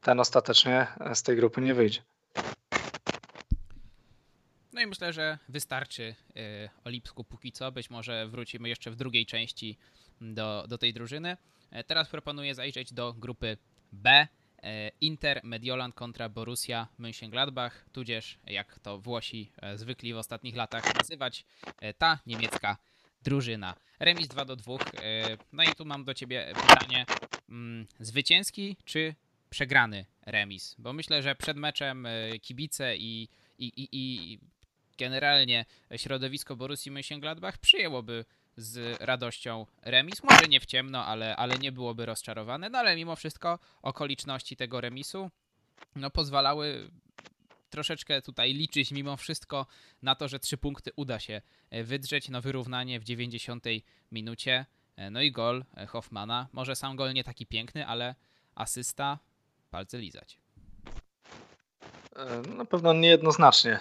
ten 0.00 0.20
ostatecznie 0.20 0.86
z 1.14 1.22
tej 1.22 1.36
grupy 1.36 1.60
nie 1.60 1.74
wyjdzie. 1.74 2.02
No 4.72 4.80
i 4.80 4.86
myślę, 4.86 5.12
że 5.12 5.38
wystarczy 5.48 6.14
e, 6.36 6.70
o 6.84 6.90
Lipsku 6.90 7.24
póki 7.24 7.52
co. 7.52 7.72
Być 7.72 7.90
może 7.90 8.28
wrócimy 8.28 8.68
jeszcze 8.68 8.90
w 8.90 8.96
drugiej 8.96 9.26
części 9.26 9.78
do, 10.20 10.64
do 10.68 10.78
tej 10.78 10.92
drużyny. 10.92 11.36
E, 11.70 11.84
teraz 11.84 12.08
proponuję 12.08 12.54
zajrzeć 12.54 12.92
do 12.92 13.12
grupy 13.12 13.56
B. 13.92 14.28
E, 14.62 14.90
Inter 15.00 15.40
Mediolan 15.44 15.92
kontra 15.92 16.28
Borussia 16.28 16.88
Mönchengladbach, 17.00 17.70
tudzież 17.92 18.38
jak 18.46 18.78
to 18.78 18.98
Włosi 18.98 19.52
zwykli 19.74 20.14
w 20.14 20.16
ostatnich 20.16 20.56
latach 20.56 20.94
nazywać, 20.98 21.44
ta 21.98 22.18
niemiecka 22.26 22.76
drużyna. 23.22 23.74
Remis 24.00 24.28
2 24.28 24.44
do 24.44 24.56
2. 24.56 24.74
No 25.52 25.62
i 25.62 25.74
tu 25.74 25.84
mam 25.84 26.04
do 26.04 26.14
ciebie 26.14 26.52
pytanie: 26.68 27.06
mm, 27.48 27.86
zwycięski 28.00 28.76
czy 28.84 29.14
przegrany 29.50 30.06
remis? 30.26 30.76
Bo 30.78 30.92
myślę, 30.92 31.22
że 31.22 31.34
przed 31.34 31.56
meczem 31.56 32.06
kibice 32.42 32.96
i, 32.96 33.28
i, 33.58 33.66
i, 33.66 33.88
i 33.92 34.38
generalnie 34.98 35.64
środowisko 35.96 36.56
Borussii 36.56 36.92
Mönchengladbach 36.92 37.52
przyjęłoby 37.60 38.24
z 38.56 39.02
radością 39.02 39.66
remis. 39.82 40.22
Może 40.22 40.48
nie 40.48 40.60
w 40.60 40.66
ciemno, 40.66 41.04
ale, 41.06 41.36
ale 41.36 41.58
nie 41.58 41.72
byłoby 41.72 42.06
rozczarowane. 42.06 42.70
No 42.70 42.78
ale 42.78 42.96
mimo 42.96 43.16
wszystko 43.16 43.58
okoliczności 43.82 44.56
tego 44.56 44.80
remisu 44.80 45.30
no, 45.96 46.10
pozwalały 46.10 46.90
troszeczkę 47.70 48.22
tutaj 48.22 48.54
liczyć 48.54 48.92
mimo 48.92 49.16
wszystko 49.16 49.66
na 50.02 50.14
to, 50.14 50.28
że 50.28 50.38
trzy 50.38 50.58
punkty 50.58 50.90
uda 50.96 51.18
się 51.18 51.42
e, 51.70 51.84
wydrzeć. 51.84 52.28
No 52.28 52.40
wyrównanie 52.40 53.00
w 53.00 53.04
90 53.04 53.64
minucie. 54.12 54.66
E, 54.96 55.10
no 55.10 55.22
i 55.22 55.32
gol 55.32 55.64
e, 55.76 55.86
Hoffmana. 55.86 56.48
Może 56.52 56.76
sam 56.76 56.96
gol 56.96 57.12
nie 57.12 57.24
taki 57.24 57.46
piękny, 57.46 57.86
ale 57.86 58.14
asysta 58.54 59.18
palce 59.70 59.98
lizać. 59.98 60.38
Na 62.56 62.64
pewno 62.64 62.92
niejednoznacznie 62.92 63.80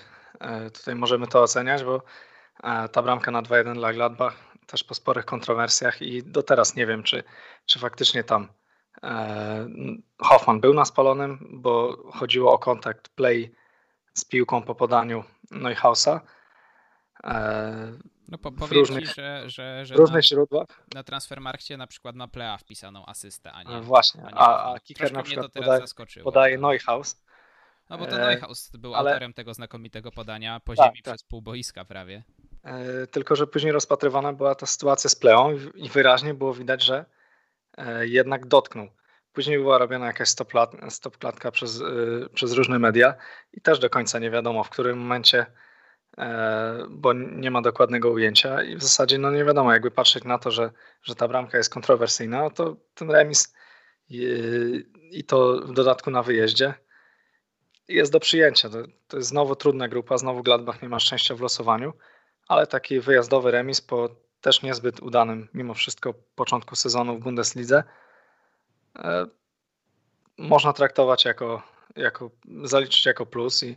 tutaj 0.74 0.96
możemy 0.96 1.28
to 1.28 1.42
oceniać, 1.42 1.84
bo 1.84 2.02
ta 2.92 3.02
bramka 3.02 3.32
na 3.32 3.42
2-1 3.42 3.74
dla 3.74 3.94
Gladbach 3.94 4.52
też 4.72 4.84
po 4.84 4.94
sporych 4.94 5.26
kontrowersjach 5.26 6.02
i 6.02 6.24
do 6.24 6.44
teraz 6.44 6.76
nie 6.76 6.86
wiem, 6.86 7.04
czy, 7.04 7.24
czy 7.66 7.80
faktycznie 7.80 8.24
tam 8.24 8.48
e, 9.04 9.68
Hoffman 10.20 10.60
był 10.62 10.74
na 10.74 10.86
spalonym, 10.86 11.48
bo 11.52 11.98
chodziło 12.12 12.54
o 12.54 12.60
kontakt 12.60 13.10
play 13.10 13.56
z 14.14 14.26
piłką 14.26 14.62
po 14.62 14.76
podaniu 14.76 15.24
Neuhausa. 15.52 16.22
E, 17.24 17.94
no 18.28 18.38
po, 18.38 18.52
powiem 18.52 18.80
różnych, 18.80 19.08
ci, 19.10 19.14
że, 19.16 19.50
że, 19.50 19.86
że 19.86 19.96
różnych 19.96 20.16
na, 20.16 20.22
źródłach. 20.22 20.68
Na 20.94 21.04
Transfermarkcie 21.04 21.78
na 21.78 21.88
przykład 21.88 22.16
ma 22.16 22.28
playa 22.28 22.58
wpisaną 22.58 23.06
asystę, 23.06 23.52
a 23.52 23.64
nie. 23.64 23.82
Właśnie, 23.82 24.24
a, 24.34 24.48
a, 24.48 24.74
a 24.74 24.80
kicker 24.80 25.14
na 25.14 25.24
przykład 25.24 25.52
podaje, 25.52 25.84
podaje 26.24 26.58
Neuhaus. 26.58 27.24
No 27.92 27.98
bo 27.98 28.08
to 28.08 28.16
e, 28.16 28.20
Neuhaus 28.20 28.72
był 28.78 28.96
ale... 28.96 29.10
autorem 29.10 29.34
tego 29.34 29.54
znakomitego 29.54 30.12
podania 30.12 30.60
po 30.60 30.76
tak, 30.76 30.86
ziemi 30.86 31.02
tak. 31.04 31.14
przez 31.14 31.24
pół 31.24 31.42
boiska 31.42 31.86
prawie. 31.86 32.24
E, 32.64 33.08
tylko 33.08 33.36
że 33.36 33.48
później 33.48 33.72
rozpatrywana 33.72 34.34
była 34.34 34.56
ta 34.56 34.66
sytuacja 34.66 35.10
z 35.10 35.16
pleą 35.16 35.58
i 35.76 35.90
wyraźnie 35.90 36.34
było 36.34 36.54
widać, 36.54 36.84
że 36.84 37.06
e, 37.78 38.08
jednak 38.08 38.46
dotknął. 38.46 38.88
Później 39.34 39.58
była 39.58 39.78
robiona 39.78 40.06
jakaś 40.06 40.30
stopklatka 40.90 41.52
przez, 41.52 41.84
przez 42.34 42.52
różne 42.52 42.80
media 42.80 43.14
i 43.54 43.62
też 43.62 43.80
do 43.80 43.90
końca 43.90 44.20
nie 44.20 44.32
wiadomo 44.32 44.64
w 44.64 44.70
którym 44.70 45.00
momencie, 45.00 45.46
bo 46.90 47.14
nie 47.14 47.52
ma 47.52 47.62
dokładnego 47.62 48.12
ujęcia 48.12 48.64
i 48.64 48.76
w 48.76 48.84
zasadzie 48.84 49.18
no 49.18 49.32
nie 49.32 49.46
wiadomo, 49.46 49.74
jakby 49.74 49.92
patrzeć 49.92 50.24
na 50.24 50.38
to, 50.38 50.52
że, 50.52 50.72
że 51.04 51.16
ta 51.16 51.28
bramka 51.28 51.58
jest 51.58 51.74
kontrowersyjna, 51.74 52.50
to 52.50 52.78
ten 52.94 53.12
remis 53.12 53.54
i 55.12 55.24
to 55.28 55.62
w 55.66 55.74
dodatku 55.74 56.12
na 56.12 56.24
wyjeździe 56.24 56.74
jest 57.94 58.12
do 58.12 58.20
przyjęcia. 58.20 58.70
To, 58.70 58.78
to 59.08 59.18
jest 59.18 59.30
znowu 59.30 59.56
trudna 59.56 59.88
grupa, 59.88 60.18
znowu 60.18 60.44
Gladbach 60.44 60.82
nie 60.82 60.90
ma 60.90 61.00
szczęścia 61.00 61.36
w 61.36 61.42
losowaniu, 61.42 61.94
ale 62.48 62.68
taki 62.68 63.00
wyjazdowy 63.00 63.52
remis 63.52 63.82
po 63.82 64.10
też 64.42 64.62
niezbyt 64.62 65.00
udanym 65.00 65.48
mimo 65.54 65.74
wszystko 65.74 66.14
początku 66.36 66.76
sezonu 66.76 67.18
w 67.18 67.24
Bundeslidze 67.24 67.84
e, 68.96 69.26
można 70.38 70.74
traktować 70.74 71.26
jako, 71.26 71.64
jako 71.96 72.32
zaliczyć 72.64 73.06
jako 73.06 73.26
plus 73.26 73.64
i, 73.64 73.76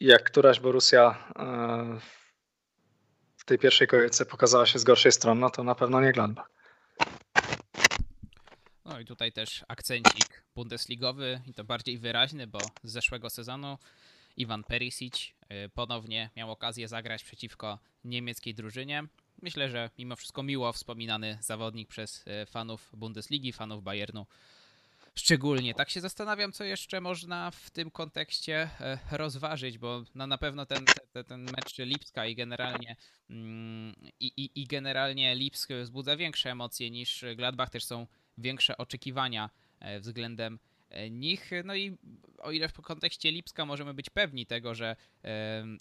i 0.00 0.06
jak 0.06 0.22
któraś 0.24 0.60
Borussia 0.60 1.16
e, 1.36 1.98
w 3.36 3.44
tej 3.44 3.58
pierwszej 3.58 3.86
kolejce 3.86 4.26
pokazała 4.26 4.66
się 4.66 4.78
z 4.78 4.84
gorszej 4.84 5.12
strony, 5.12 5.40
no 5.40 5.50
to 5.50 5.64
na 5.64 5.74
pewno 5.74 6.00
nie 6.00 6.12
Gladbach. 6.12 6.50
No 8.94 9.00
i 9.00 9.04
tutaj 9.04 9.32
też 9.32 9.64
akcencik 9.68 10.44
bundesligowy 10.54 11.40
i 11.46 11.54
to 11.54 11.64
bardziej 11.64 11.98
wyraźny, 11.98 12.46
bo 12.46 12.58
z 12.58 12.92
zeszłego 12.92 13.30
sezonu 13.30 13.78
Iwan 14.36 14.64
Perisic 14.64 15.14
y, 15.14 15.68
ponownie 15.68 16.30
miał 16.36 16.50
okazję 16.50 16.88
zagrać 16.88 17.24
przeciwko 17.24 17.78
niemieckiej 18.04 18.54
drużynie. 18.54 19.04
Myślę, 19.42 19.70
że 19.70 19.90
mimo 19.98 20.16
wszystko 20.16 20.42
miło 20.42 20.72
wspominany 20.72 21.38
zawodnik 21.40 21.88
przez 21.88 22.24
y, 22.26 22.46
fanów 22.46 22.90
Bundesligi, 22.96 23.52
fanów 23.52 23.82
Bayernu. 23.82 24.26
Szczególnie 25.14 25.74
tak 25.74 25.90
się 25.90 26.00
zastanawiam, 26.00 26.52
co 26.52 26.64
jeszcze 26.64 27.00
można 27.00 27.50
w 27.50 27.70
tym 27.70 27.90
kontekście 27.90 28.70
y, 29.12 29.16
rozważyć, 29.16 29.78
bo 29.78 30.04
no 30.14 30.26
na 30.26 30.38
pewno 30.38 30.66
ten, 30.66 30.84
ten, 31.12 31.24
ten 31.24 31.40
mecz 31.40 31.78
Lipska 31.78 32.26
i 32.26 32.34
generalnie, 32.34 32.96
mm, 33.30 33.94
i, 34.20 34.26
i, 34.26 34.60
i 34.62 34.66
generalnie 34.66 35.34
Lipsk 35.34 35.70
wzbudza 35.72 36.16
większe 36.16 36.50
emocje 36.50 36.90
niż 36.90 37.24
Gladbach, 37.36 37.70
też 37.70 37.84
są 37.84 38.06
większe 38.38 38.76
oczekiwania 38.76 39.50
względem 40.00 40.58
E, 40.94 41.10
nich. 41.10 41.50
No 41.64 41.74
i 41.74 41.96
o 42.38 42.52
ile 42.52 42.68
w 42.68 42.72
kontekście 42.72 43.32
Lipska 43.32 43.66
możemy 43.66 43.94
być 43.94 44.10
pewni 44.10 44.46
tego, 44.46 44.74
że, 44.74 44.96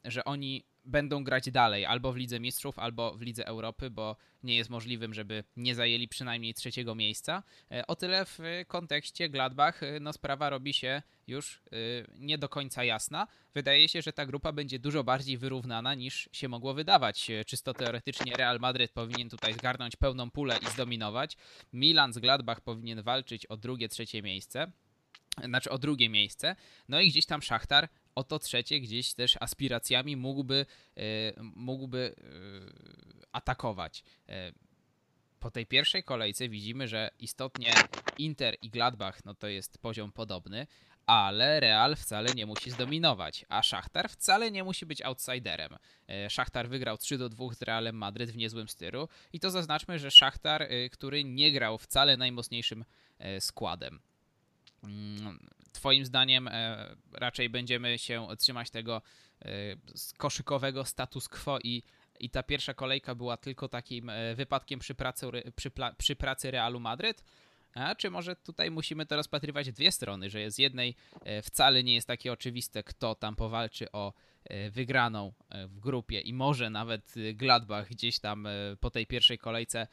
że 0.05 0.23
oni 0.23 0.63
będą 0.85 1.23
grać 1.23 1.51
dalej 1.51 1.85
albo 1.85 2.13
w 2.13 2.15
Lidze 2.15 2.39
Mistrzów, 2.39 2.79
albo 2.79 3.13
w 3.17 3.21
Lidze 3.21 3.47
Europy, 3.47 3.89
bo 3.89 4.15
nie 4.43 4.55
jest 4.55 4.69
możliwym, 4.69 5.13
żeby 5.13 5.43
nie 5.57 5.75
zajęli 5.75 6.07
przynajmniej 6.07 6.53
trzeciego 6.53 6.95
miejsca. 6.95 7.43
E, 7.71 7.87
o 7.87 7.95
tyle 7.95 8.25
w 8.25 8.39
kontekście 8.67 9.29
Gladbach 9.29 9.83
e, 9.83 9.99
no, 9.99 10.13
sprawa 10.13 10.49
robi 10.49 10.73
się 10.73 11.01
już 11.27 11.61
nie 12.15 12.37
do 12.37 12.49
końca 12.49 12.83
jasna. 12.83 13.27
Wydaje 13.53 13.89
się, 13.89 14.01
że 14.01 14.13
ta 14.13 14.25
grupa 14.25 14.51
będzie 14.51 14.79
dużo 14.79 15.03
bardziej 15.03 15.37
wyrównana 15.37 15.95
niż 15.95 16.29
się 16.31 16.47
mogło 16.47 16.73
wydawać. 16.73 17.31
Czysto 17.47 17.73
teoretycznie 17.73 18.33
Real 18.35 18.59
Madryt 18.59 18.91
powinien 18.91 19.29
tutaj 19.29 19.53
zgarnąć 19.53 19.95
pełną 19.95 20.31
pulę 20.31 20.57
i 20.61 20.65
zdominować. 20.65 21.37
Milan 21.73 22.13
z 22.13 22.19
Gladbach 22.19 22.61
powinien 22.61 23.01
walczyć 23.01 23.45
o 23.45 23.57
drugie, 23.57 23.89
trzecie 23.89 24.21
miejsce 24.21 24.71
znaczy 25.43 25.69
o 25.69 25.77
drugie 25.77 26.09
miejsce. 26.09 26.55
No 26.89 27.01
i 27.01 27.09
gdzieś 27.09 27.25
tam 27.25 27.41
Szachtar 27.41 27.89
o 28.15 28.23
to 28.23 28.39
trzecie 28.39 28.79
gdzieś 28.79 29.13
też 29.13 29.37
aspiracjami 29.39 30.17
mógłby, 30.17 30.65
e, 30.97 31.01
mógłby 31.41 32.15
e, 32.17 33.27
atakować. 33.31 34.03
E, 34.29 34.51
po 35.39 35.51
tej 35.51 35.65
pierwszej 35.65 36.03
kolejce 36.03 36.49
widzimy, 36.49 36.87
że 36.87 37.09
istotnie 37.19 37.73
Inter 38.17 38.55
i 38.61 38.69
Gladbach 38.69 39.25
no 39.25 39.35
to 39.35 39.47
jest 39.47 39.77
poziom 39.77 40.11
podobny, 40.11 40.67
ale 41.05 41.59
Real 41.59 41.95
wcale 41.95 42.33
nie 42.33 42.45
musi 42.45 42.71
zdominować, 42.71 43.45
a 43.49 43.63
Szachtar 43.63 44.09
wcale 44.09 44.51
nie 44.51 44.63
musi 44.63 44.85
być 44.85 45.01
outsiderem. 45.01 45.77
Szachtar 46.29 46.69
wygrał 46.69 46.97
3 46.97 47.17
do 47.17 47.29
2 47.29 47.53
z 47.53 47.61
Realem 47.61 47.95
Madryt 47.95 48.31
w 48.31 48.37
niezłym 48.37 48.67
stylu 48.67 49.09
i 49.33 49.39
to 49.39 49.51
zaznaczmy, 49.51 49.99
że 49.99 50.11
Szachtar, 50.11 50.67
który 50.91 51.23
nie 51.23 51.51
grał 51.51 51.77
wcale 51.77 52.17
najmocniejszym 52.17 52.85
składem. 53.39 53.99
Twoim 55.73 56.05
zdaniem 56.05 56.47
e, 56.47 56.95
raczej 57.11 57.49
będziemy 57.49 57.97
się 57.97 58.27
trzymać 58.39 58.69
tego 58.69 59.01
e, 59.41 59.49
koszykowego 60.17 60.85
status 60.85 61.29
quo 61.29 61.59
i, 61.63 61.83
i 62.19 62.29
ta 62.29 62.43
pierwsza 62.43 62.73
kolejka 62.73 63.15
była 63.15 63.37
tylko 63.37 63.67
takim 63.69 64.09
e, 64.09 64.35
wypadkiem 64.35 64.79
przy 64.79 64.95
pracy, 64.95 65.27
przy, 65.55 65.71
przy 65.97 66.15
pracy 66.15 66.51
Realu 66.51 66.79
Madryt? 66.79 67.23
A 67.73 67.95
czy 67.95 68.09
może 68.09 68.35
tutaj 68.35 68.71
musimy 68.71 69.05
to 69.05 69.15
rozpatrywać 69.15 69.71
dwie 69.71 69.91
strony, 69.91 70.29
że 70.29 70.51
z 70.51 70.57
jednej 70.57 70.95
wcale 71.43 71.83
nie 71.83 71.93
jest 71.93 72.07
takie 72.07 72.33
oczywiste, 72.33 72.83
kto 72.83 73.15
tam 73.15 73.35
powalczy 73.35 73.91
o 73.91 74.13
wygraną 74.71 75.33
w 75.67 75.79
grupie 75.79 76.19
i 76.19 76.33
może 76.33 76.69
nawet 76.69 77.13
Gladbach 77.33 77.89
gdzieś 77.89 78.19
tam 78.19 78.47
po 78.79 78.91
tej 78.91 79.07
pierwszej 79.07 79.37
kolejce 79.37 79.87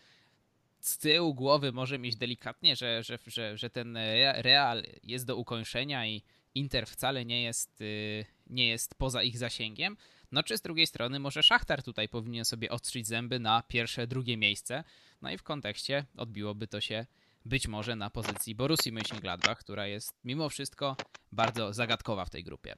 z 0.81 0.99
tyłu 0.99 1.35
głowy 1.35 1.73
może 1.73 1.99
mieć 1.99 2.17
delikatnie, 2.17 2.77
że, 2.77 3.03
że, 3.03 3.19
że, 3.27 3.57
że 3.57 3.71
ten 3.71 3.99
Real 4.35 4.83
jest 5.03 5.27
do 5.27 5.37
ukończenia 5.37 6.07
i 6.07 6.23
Inter 6.55 6.87
wcale 6.87 7.25
nie 7.25 7.43
jest, 7.43 7.81
y, 7.81 8.27
nie 8.47 8.69
jest 8.69 8.95
poza 8.95 9.23
ich 9.23 9.39
zasięgiem. 9.39 9.97
No 10.33 10.43
czy 10.43 10.59
z 10.59 10.61
drugiej 10.61 10.87
strony 10.87 11.19
może 11.19 11.43
Szachtar 11.43 11.83
tutaj 11.83 12.09
powinien 12.09 12.45
sobie 12.45 12.71
ostrzyć 12.71 13.07
zęby 13.07 13.39
na 13.39 13.63
pierwsze, 13.69 14.07
drugie 14.07 14.37
miejsce. 14.37 14.85
No 15.23 15.31
i 15.31 15.39
w 15.39 15.43
kontekście 15.43 16.05
odbiłoby 16.17 16.67
to 16.67 16.81
się 16.81 17.07
być 17.45 17.69
może 17.69 17.97
na 17.97 18.11
pozycji 18.11 18.55
Borussii 18.55 18.93
Mönchengladbach, 18.93 19.57
która 19.57 19.87
jest 19.87 20.15
mimo 20.25 20.49
wszystko 20.49 20.97
bardzo 21.33 21.73
zagadkowa 21.73 22.25
w 22.25 22.31
tej 22.31 22.45
grupie. 22.45 22.75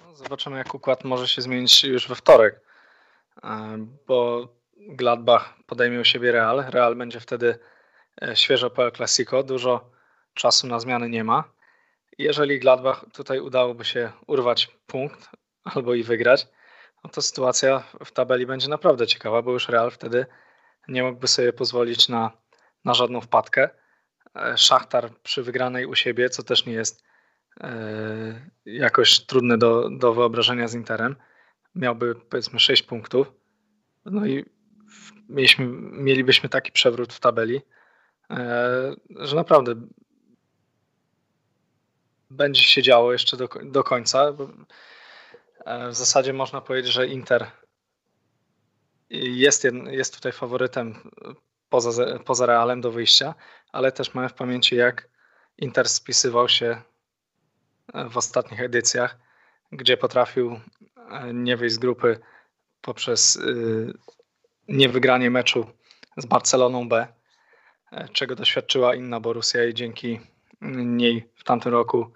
No, 0.00 0.14
zobaczymy 0.16 0.58
jak 0.58 0.74
układ 0.74 1.04
może 1.04 1.28
się 1.28 1.42
zmienić 1.42 1.84
już 1.84 2.08
we 2.08 2.14
wtorek, 2.14 2.60
e, 3.42 3.86
bo 4.06 4.48
Gladbach 4.88 5.54
podejmie 5.66 6.00
u 6.00 6.04
siebie 6.04 6.32
Real. 6.32 6.64
Real 6.68 6.96
będzie 6.96 7.20
wtedy 7.20 7.58
e, 8.22 8.36
świeżo 8.36 8.70
po 8.70 8.84
El 8.84 8.92
Clasico, 8.92 9.42
dużo 9.42 9.90
czasu 10.34 10.66
na 10.66 10.80
zmiany 10.80 11.08
nie 11.08 11.24
ma. 11.24 11.44
Jeżeli 12.18 12.60
Gladbach 12.60 13.04
tutaj 13.12 13.40
udałoby 13.40 13.84
się 13.84 14.12
urwać 14.26 14.70
punkt 14.86 15.30
albo 15.74 15.94
i 15.94 16.02
wygrać, 16.02 16.46
no 17.04 17.10
to 17.10 17.22
sytuacja 17.22 17.82
w 18.04 18.12
tabeli 18.12 18.46
będzie 18.46 18.68
naprawdę 18.68 19.06
ciekawa, 19.06 19.42
bo 19.42 19.52
już 19.52 19.68
Real 19.68 19.90
wtedy 19.90 20.26
nie 20.88 21.02
mógłby 21.02 21.28
sobie 21.28 21.52
pozwolić 21.52 22.08
na, 22.08 22.30
na 22.84 22.94
żadną 22.94 23.20
wpadkę. 23.20 23.68
E, 24.36 24.58
Szachtar 24.58 25.10
przy 25.22 25.42
wygranej 25.42 25.86
u 25.86 25.94
siebie, 25.94 26.30
co 26.30 26.42
też 26.42 26.66
nie 26.66 26.72
jest 26.72 27.04
e, 27.60 27.70
jakoś 28.64 29.20
trudne 29.20 29.58
do, 29.58 29.90
do 29.90 30.14
wyobrażenia 30.14 30.68
z 30.68 30.74
Interem, 30.74 31.16
miałby 31.74 32.14
powiedzmy 32.14 32.60
6 32.60 32.82
punktów. 32.82 33.32
No 34.04 34.26
i 34.26 34.59
mieliśmy, 35.28 35.66
mielibyśmy 35.92 36.48
taki 36.48 36.72
przewrót 36.72 37.12
w 37.12 37.20
tabeli, 37.20 37.60
e, 38.30 38.94
że 39.08 39.36
naprawdę 39.36 39.74
będzie 42.30 42.62
się 42.62 42.82
działo 42.82 43.12
jeszcze 43.12 43.36
do, 43.36 43.48
do 43.62 43.84
końca. 43.84 44.32
E, 45.64 45.88
w 45.88 45.94
zasadzie 45.94 46.32
można 46.32 46.60
powiedzieć, 46.60 46.92
że 46.92 47.06
Inter 47.06 47.46
jest, 49.10 49.66
jest 49.90 50.14
tutaj 50.14 50.32
faworytem 50.32 51.10
poza, 51.68 52.18
poza 52.18 52.46
Realem 52.46 52.80
do 52.80 52.90
wyjścia, 52.90 53.34
ale 53.72 53.92
też 53.92 54.14
mamy 54.14 54.28
w 54.28 54.34
pamięci, 54.34 54.76
jak 54.76 55.08
Inter 55.58 55.88
spisywał 55.88 56.48
się 56.48 56.82
w 58.10 58.16
ostatnich 58.16 58.60
edycjach, 58.60 59.18
gdzie 59.72 59.96
potrafił 59.96 60.60
e, 61.10 61.34
nie 61.34 61.56
wyjść 61.56 61.74
z 61.74 61.78
grupy 61.78 62.18
poprzez 62.80 63.36
y, 63.36 63.92
niewygranie 64.70 65.30
meczu 65.30 65.66
z 66.16 66.26
Barceloną 66.26 66.88
B, 66.88 67.06
e, 67.92 68.08
czego 68.08 68.36
doświadczyła 68.36 68.94
inna 68.94 69.20
Borussia 69.20 69.64
i 69.64 69.74
dzięki 69.74 70.20
niej 70.84 71.28
w 71.34 71.44
tamtym 71.44 71.72
roku, 71.72 72.12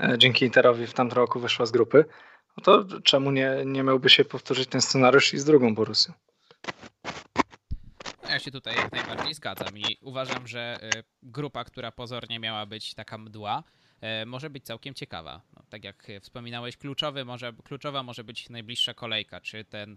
e, 0.00 0.18
dzięki 0.18 0.44
Interowi 0.44 0.86
w 0.86 0.94
tamtym 0.94 1.16
roku 1.16 1.40
wyszła 1.40 1.66
z 1.66 1.70
grupy, 1.70 2.04
no 2.56 2.62
to 2.64 3.00
czemu 3.00 3.30
nie, 3.30 3.56
nie 3.64 3.82
miałby 3.82 4.10
się 4.10 4.24
powtórzyć 4.24 4.68
ten 4.68 4.80
scenariusz 4.80 5.34
i 5.34 5.38
z 5.38 5.44
drugą 5.44 5.74
Borussią? 5.74 6.12
No, 8.22 8.30
ja 8.30 8.38
się 8.38 8.50
tutaj 8.50 8.76
jak 8.76 8.92
najbardziej 8.92 9.34
zgadzam 9.34 9.78
i 9.78 9.98
uważam, 10.00 10.46
że 10.46 10.78
e, 10.82 11.02
grupa, 11.22 11.64
która 11.64 11.92
pozornie 11.92 12.38
miała 12.38 12.66
być 12.66 12.94
taka 12.94 13.18
mdła, 13.18 13.62
może 14.26 14.50
być 14.50 14.64
całkiem 14.64 14.94
ciekawa. 14.94 15.40
No, 15.56 15.62
tak 15.68 15.84
jak 15.84 16.06
wspominałeś, 16.22 16.76
kluczowy 16.76 17.24
może, 17.24 17.52
kluczowa 17.64 18.02
może 18.02 18.24
być 18.24 18.50
najbliższa 18.50 18.94
kolejka, 18.94 19.40
czy 19.40 19.64
ten 19.64 19.96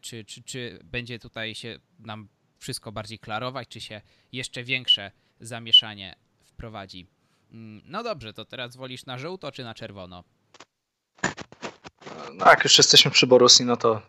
czy, 0.00 0.24
czy, 0.24 0.42
czy 0.42 0.78
będzie 0.84 1.18
tutaj 1.18 1.54
się 1.54 1.78
nam 1.98 2.28
wszystko 2.58 2.92
bardziej 2.92 3.18
klarować, 3.18 3.68
czy 3.68 3.80
się 3.80 4.00
jeszcze 4.32 4.64
większe 4.64 5.10
zamieszanie 5.40 6.16
wprowadzi. 6.44 7.06
Mm, 7.52 7.82
no 7.84 8.02
dobrze, 8.02 8.32
to 8.32 8.44
teraz 8.44 8.76
wolisz 8.76 9.06
na 9.06 9.18
żółto 9.18 9.52
czy 9.52 9.64
na 9.64 9.74
czerwono? 9.74 10.24
No, 12.34 12.46
jak 12.46 12.64
już 12.64 12.78
jesteśmy 12.78 13.10
przy 13.10 13.26
Borussii, 13.26 13.64
no 13.64 13.76
to 13.76 14.02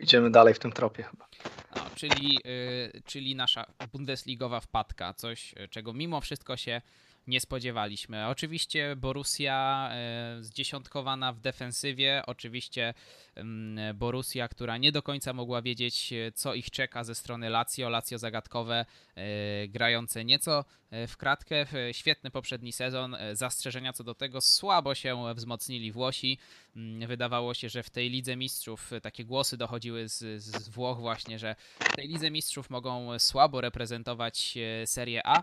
idziemy 0.00 0.30
dalej 0.30 0.54
w 0.54 0.58
tym 0.58 0.72
tropie 0.72 1.02
chyba. 1.02 1.28
No, 1.76 1.82
czyli, 1.94 2.38
yy, 2.44 3.02
czyli 3.04 3.36
nasza 3.36 3.66
Bundesligowa 3.92 4.60
wpadka, 4.60 5.14
coś 5.14 5.54
czego 5.70 5.92
mimo 5.92 6.20
wszystko 6.20 6.56
się 6.56 6.82
nie 7.28 7.40
spodziewaliśmy. 7.40 8.26
Oczywiście 8.26 8.96
Borussia 8.96 9.90
e, 9.92 10.38
zdziesiątkowana 10.40 11.32
w 11.32 11.40
defensywie, 11.40 12.22
oczywiście 12.26 12.94
mm, 13.34 13.96
Borussia, 13.96 14.48
która 14.48 14.76
nie 14.76 14.92
do 14.92 15.02
końca 15.02 15.32
mogła 15.32 15.62
wiedzieć, 15.62 16.12
e, 16.12 16.32
co 16.32 16.54
ich 16.54 16.70
czeka 16.70 17.04
ze 17.04 17.14
strony 17.14 17.50
Lazio. 17.50 17.88
Lazio 17.88 18.18
zagadkowe, 18.18 18.86
e, 19.14 19.68
grające 19.68 20.24
nieco 20.24 20.64
w 21.08 21.16
kratkę. 21.16 21.66
Świetny 21.92 22.30
poprzedni 22.30 22.72
sezon. 22.72 23.16
Zastrzeżenia 23.32 23.92
co 23.92 24.04
do 24.04 24.14
tego 24.14 24.40
słabo 24.40 24.94
się 24.94 25.34
wzmocnili 25.34 25.92
Włosi. 25.92 26.38
Mm, 26.76 27.08
wydawało 27.08 27.54
się, 27.54 27.68
że 27.68 27.82
w 27.82 27.90
tej 27.90 28.10
Lidze 28.10 28.36
Mistrzów 28.36 28.90
takie 29.02 29.24
głosy 29.24 29.56
dochodziły 29.56 30.08
z, 30.08 30.42
z 30.42 30.68
Włoch 30.68 30.98
właśnie, 30.98 31.38
że 31.38 31.56
w 31.80 31.96
tej 31.96 32.08
Lidze 32.08 32.30
Mistrzów 32.30 32.70
mogą 32.70 33.18
słabo 33.18 33.60
reprezentować 33.60 34.58
Serię 34.84 35.26
A. 35.26 35.42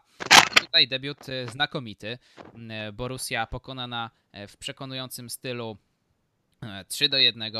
Tutaj 0.59 0.87
debiut 0.87 1.19
znakomity. 1.51 2.17
Mm, 2.53 2.95
Borussia 2.95 3.47
pokonana 3.47 4.11
w 4.47 4.57
przekonującym 4.57 5.29
stylu 5.29 5.77
3 6.87 7.09
do 7.09 7.17
1. 7.17 7.53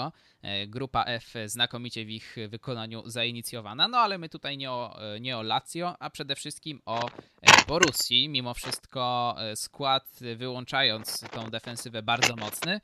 Grupa 0.67 1.03
F 1.03 1.33
znakomicie 1.45 2.05
w 2.05 2.09
ich 2.09 2.35
wykonaniu 2.49 3.03
zainicjowana. 3.05 3.87
No 3.87 3.97
ale 3.97 4.17
my 4.17 4.29
tutaj 4.29 4.57
nie 4.57 4.71
o, 4.71 4.99
nie 5.19 5.37
o 5.37 5.41
Lazio, 5.41 5.95
a 5.99 6.09
przede 6.09 6.35
wszystkim 6.35 6.81
o 6.85 7.09
Borussii. 7.67 8.29
Mimo 8.29 8.53
wszystko 8.53 9.35
skład 9.55 10.19
wyłączając 10.35 11.19
tą 11.19 11.49
defensywę 11.49 12.03
bardzo 12.03 12.35
mocny, 12.35 12.81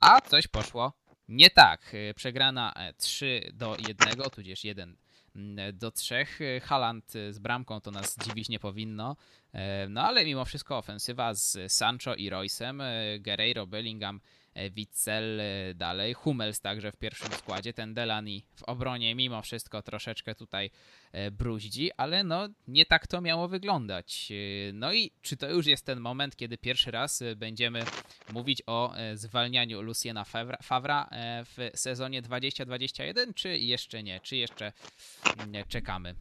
a 0.00 0.20
coś 0.20 0.46
poszło 0.46 0.92
nie 1.28 1.50
tak. 1.50 1.92
Przegrana 2.16 2.74
3 2.98 3.50
do 3.52 3.76
1, 3.88 4.30
tudzież 4.30 4.64
1 4.64 4.96
do 5.72 5.90
3. 5.90 6.26
Haland 6.62 7.12
z 7.30 7.38
bramką 7.38 7.80
to 7.80 7.90
nas 7.90 8.16
dziwić 8.18 8.48
nie 8.48 8.58
powinno. 8.58 9.16
No 9.88 10.02
ale 10.02 10.24
mimo 10.24 10.44
wszystko 10.44 10.78
ofensywa 10.78 11.34
z 11.34 11.72
Sancho 11.72 12.14
i 12.14 12.30
Roysem, 12.30 12.82
Guerreiro, 13.20 13.66
Bellingham 13.66 14.16
E, 14.16 14.43
Witzel 14.70 15.40
e, 15.40 15.74
dalej, 15.74 16.14
Hummels 16.14 16.60
także 16.60 16.92
w 16.92 16.96
pierwszym 16.96 17.32
składzie, 17.32 17.72
ten 17.72 17.94
Delany 17.94 18.40
w 18.56 18.62
obronie 18.62 19.14
mimo 19.14 19.42
wszystko 19.42 19.82
troszeczkę 19.82 20.34
tutaj 20.34 20.70
e, 21.12 21.30
bruździ, 21.30 21.90
ale 21.96 22.24
no 22.24 22.48
nie 22.68 22.86
tak 22.86 23.06
to 23.06 23.20
miało 23.20 23.48
wyglądać. 23.48 24.32
No 24.72 24.92
i 24.92 25.10
czy 25.22 25.36
to 25.36 25.50
już 25.50 25.66
jest 25.66 25.86
ten 25.86 26.00
moment, 26.00 26.36
kiedy 26.36 26.58
pierwszy 26.58 26.90
raz 26.90 27.22
będziemy 27.36 27.84
mówić 28.32 28.62
o 28.66 28.94
zwalnianiu 29.14 29.82
Luciana 29.82 30.24
Favra 30.62 31.08
w 31.44 31.70
sezonie 31.74 32.22
2021, 32.22 33.34
czy 33.34 33.58
jeszcze 33.58 34.02
nie? 34.02 34.20
Czy 34.20 34.36
jeszcze 34.36 34.72
mm, 35.38 35.64
czekamy? 35.68 36.14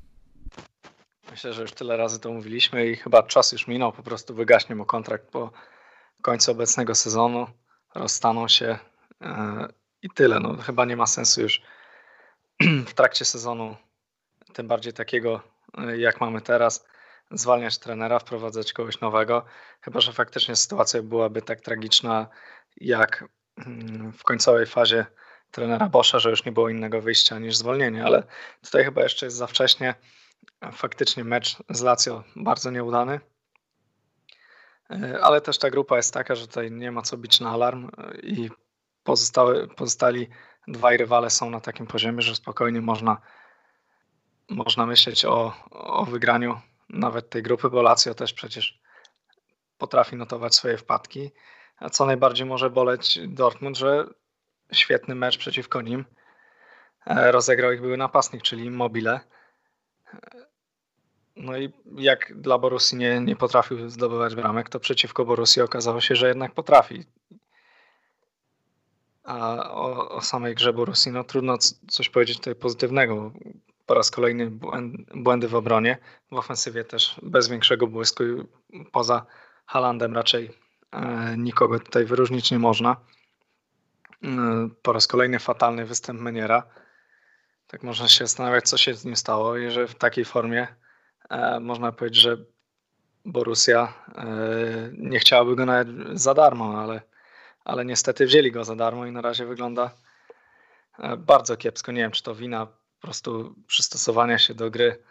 Myślę, 1.31 1.53
że 1.53 1.61
już 1.61 1.71
tyle 1.71 1.97
razy 1.97 2.19
to 2.19 2.31
mówiliśmy 2.31 2.87
i 2.87 2.95
chyba 2.95 3.23
czas 3.23 3.51
już 3.51 3.67
minął, 3.67 3.91
po 3.91 4.03
prostu 4.03 4.35
wygaśnie 4.35 4.75
mu 4.75 4.85
kontrakt 4.85 5.27
po 5.31 5.51
końcu 6.21 6.51
obecnego 6.51 6.95
sezonu 6.95 7.47
rozstaną 7.95 8.47
się 8.47 8.77
e, 9.21 9.67
i 10.01 10.09
tyle. 10.09 10.39
No, 10.39 10.57
chyba 10.57 10.85
nie 10.85 10.97
ma 10.97 11.07
sensu 11.07 11.41
już 11.41 11.61
w 12.87 12.93
trakcie 12.93 13.25
sezonu, 13.25 13.75
tym 14.53 14.67
bardziej 14.67 14.93
takiego 14.93 15.41
e, 15.77 15.97
jak 15.97 16.21
mamy 16.21 16.41
teraz, 16.41 16.85
zwalniać 17.31 17.77
trenera, 17.77 18.19
wprowadzać 18.19 18.73
kogoś 18.73 19.01
nowego. 19.01 19.45
Chyba, 19.81 19.99
że 19.99 20.13
faktycznie 20.13 20.55
sytuacja 20.55 21.01
byłaby 21.01 21.41
tak 21.41 21.61
tragiczna 21.61 22.27
jak 22.77 23.25
mm, 23.57 24.13
w 24.13 24.23
końcowej 24.23 24.65
fazie 24.65 25.05
trenera 25.51 25.89
Boscha, 25.89 26.19
że 26.19 26.29
już 26.29 26.45
nie 26.45 26.51
było 26.51 26.69
innego 26.69 27.01
wyjścia 27.01 27.39
niż 27.39 27.57
zwolnienie, 27.57 28.05
ale 28.05 28.23
tutaj 28.61 28.83
chyba 28.83 29.03
jeszcze 29.03 29.25
jest 29.25 29.37
za 29.37 29.47
wcześnie. 29.47 29.95
Faktycznie 30.73 31.23
mecz 31.23 31.57
z 31.69 31.81
Lazio 31.81 32.23
bardzo 32.35 32.71
nieudany. 32.71 33.19
E, 34.89 35.19
ale 35.23 35.41
też 35.41 35.57
ta 35.57 35.69
grupa 35.69 35.97
jest 35.97 36.13
taka, 36.13 36.35
że 36.35 36.47
tutaj 36.47 36.71
nie 36.71 36.91
ma 36.91 37.01
co 37.01 37.17
bić 37.17 37.39
na 37.39 37.49
alarm 37.49 37.89
e, 37.97 38.19
i 38.19 38.49
pozostałe, 39.03 39.67
pozostali 39.67 40.27
dwaj 40.67 40.97
rywale 40.97 41.29
są 41.29 41.49
na 41.49 41.59
takim 41.59 41.87
poziomie, 41.87 42.21
że 42.21 42.35
spokojnie 42.35 42.81
można, 42.81 43.17
można 44.49 44.85
myśleć 44.85 45.25
o, 45.25 45.53
o 45.71 46.05
wygraniu 46.05 46.59
nawet 46.89 47.29
tej 47.29 47.43
grupy, 47.43 47.69
bo 47.69 47.81
Lazio 47.81 48.13
też 48.13 48.33
przecież 48.33 48.81
potrafi 49.77 50.15
notować 50.15 50.55
swoje 50.55 50.77
wpadki. 50.77 51.31
A 51.77 51.89
co 51.89 52.05
najbardziej 52.05 52.45
może 52.45 52.69
boleć 52.69 53.19
Dortmund, 53.27 53.77
że 53.77 54.07
świetny 54.71 55.15
mecz 55.15 55.37
przeciwko 55.37 55.81
nim 55.81 56.05
e, 57.05 57.31
rozegrał 57.31 57.71
ich 57.71 57.81
były 57.81 57.97
napastnik, 57.97 58.41
czyli 58.41 58.71
Mobile. 58.71 59.19
No 61.35 61.57
i 61.57 61.71
jak 61.95 62.33
dla 62.41 62.57
Borussii 62.57 62.97
nie, 62.97 63.19
nie 63.19 63.35
potrafił 63.35 63.89
zdobywać 63.89 64.35
bramek, 64.35 64.69
to 64.69 64.79
przeciwko 64.79 65.25
Borussii 65.25 65.61
okazało 65.61 66.01
się, 66.01 66.15
że 66.15 66.27
jednak 66.27 66.53
potrafi. 66.53 67.05
A 69.23 69.69
o, 69.71 70.09
o 70.09 70.21
samej 70.21 70.55
grze 70.55 70.73
Borussii, 70.73 71.11
no 71.11 71.23
trudno 71.23 71.57
coś 71.87 72.09
powiedzieć 72.09 72.37
tutaj 72.37 72.55
pozytywnego. 72.55 73.31
Po 73.85 73.93
raz 73.93 74.11
kolejny 74.11 74.51
błędy 75.15 75.47
w 75.47 75.55
obronie, 75.55 75.97
w 76.31 76.35
ofensywie 76.35 76.83
też 76.83 77.19
bez 77.23 77.47
większego 77.47 77.87
błysku. 77.87 78.23
Poza 78.91 79.25
Halandem 79.65 80.15
raczej 80.15 80.51
e, 80.91 81.35
nikogo 81.37 81.79
tutaj 81.79 82.05
wyróżnić 82.05 82.51
nie 82.51 82.59
można. 82.59 82.95
E, 84.23 84.69
po 84.81 84.93
raz 84.93 85.07
kolejny 85.07 85.39
fatalny 85.39 85.85
występ 85.85 86.21
Meniera. 86.21 86.63
Tak 87.67 87.83
można 87.83 88.07
się 88.07 88.25
zastanawiać, 88.25 88.69
co 88.69 88.77
się 88.77 88.93
z 88.93 89.05
nim 89.05 89.15
stało 89.15 89.57
i 89.57 89.71
że 89.71 89.87
w 89.87 89.95
takiej 89.95 90.25
formie 90.25 90.67
można 91.61 91.91
powiedzieć, 91.91 92.21
że 92.21 92.37
Borussia 93.25 93.93
nie 94.93 95.19
chciałaby 95.19 95.55
go 95.55 95.65
nawet 95.65 95.87
za 96.13 96.33
darmo, 96.33 96.81
ale 96.81 97.01
ale 97.65 97.85
niestety 97.85 98.25
wzięli 98.25 98.51
go 98.51 98.63
za 98.63 98.75
darmo 98.75 99.05
i 99.05 99.11
na 99.11 99.21
razie 99.21 99.45
wygląda 99.45 99.91
e, 100.99 101.17
bardzo 101.17 101.57
kiepsko. 101.57 101.91
Nie 101.91 102.01
wiem, 102.01 102.11
czy 102.11 102.23
to 102.23 102.35
wina 102.35 102.65
po 102.65 103.01
prostu 103.01 103.55
przystosowania 103.67 104.37
się 104.37 104.53
do 104.53 104.71
gry 104.71 105.03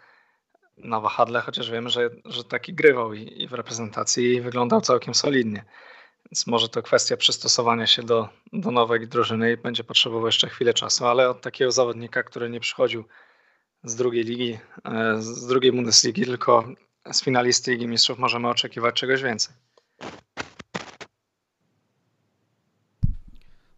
na 0.77 0.99
wahadle, 0.99 1.41
chociaż 1.41 1.71
wiem, 1.71 1.89
że, 1.89 2.09
że 2.25 2.43
taki 2.43 2.73
grywał 2.73 3.13
i, 3.13 3.43
i 3.43 3.47
w 3.47 3.53
reprezentacji 3.53 4.33
i 4.33 4.41
wyglądał 4.41 4.81
całkiem 4.81 5.13
solidnie. 5.13 5.63
Więc 6.25 6.47
może 6.47 6.69
to 6.69 6.81
kwestia 6.81 7.17
przystosowania 7.17 7.87
się 7.87 8.03
do, 8.03 8.29
do 8.53 8.71
nowej 8.71 9.07
drużyny 9.07 9.51
i 9.51 9.57
będzie 9.57 9.83
potrzebował 9.83 10.25
jeszcze 10.25 10.49
chwilę 10.49 10.73
czasu, 10.73 11.05
ale 11.05 11.29
od 11.29 11.41
takiego 11.41 11.71
zawodnika, 11.71 12.23
który 12.23 12.49
nie 12.49 12.59
przychodził 12.59 13.03
z 13.83 13.95
drugiej 13.95 14.23
ligi, 14.23 14.59
e, 14.85 15.21
z 15.21 15.47
drugiej 15.47 15.71
Bundesligi, 15.71 16.25
tylko 16.25 16.67
z 17.11 17.23
finalisty 17.23 17.71
Ligi 17.71 17.87
Mistrzów 17.87 18.19
możemy 18.19 18.49
oczekiwać 18.49 18.95
czegoś 18.95 19.23
więcej. 19.23 19.55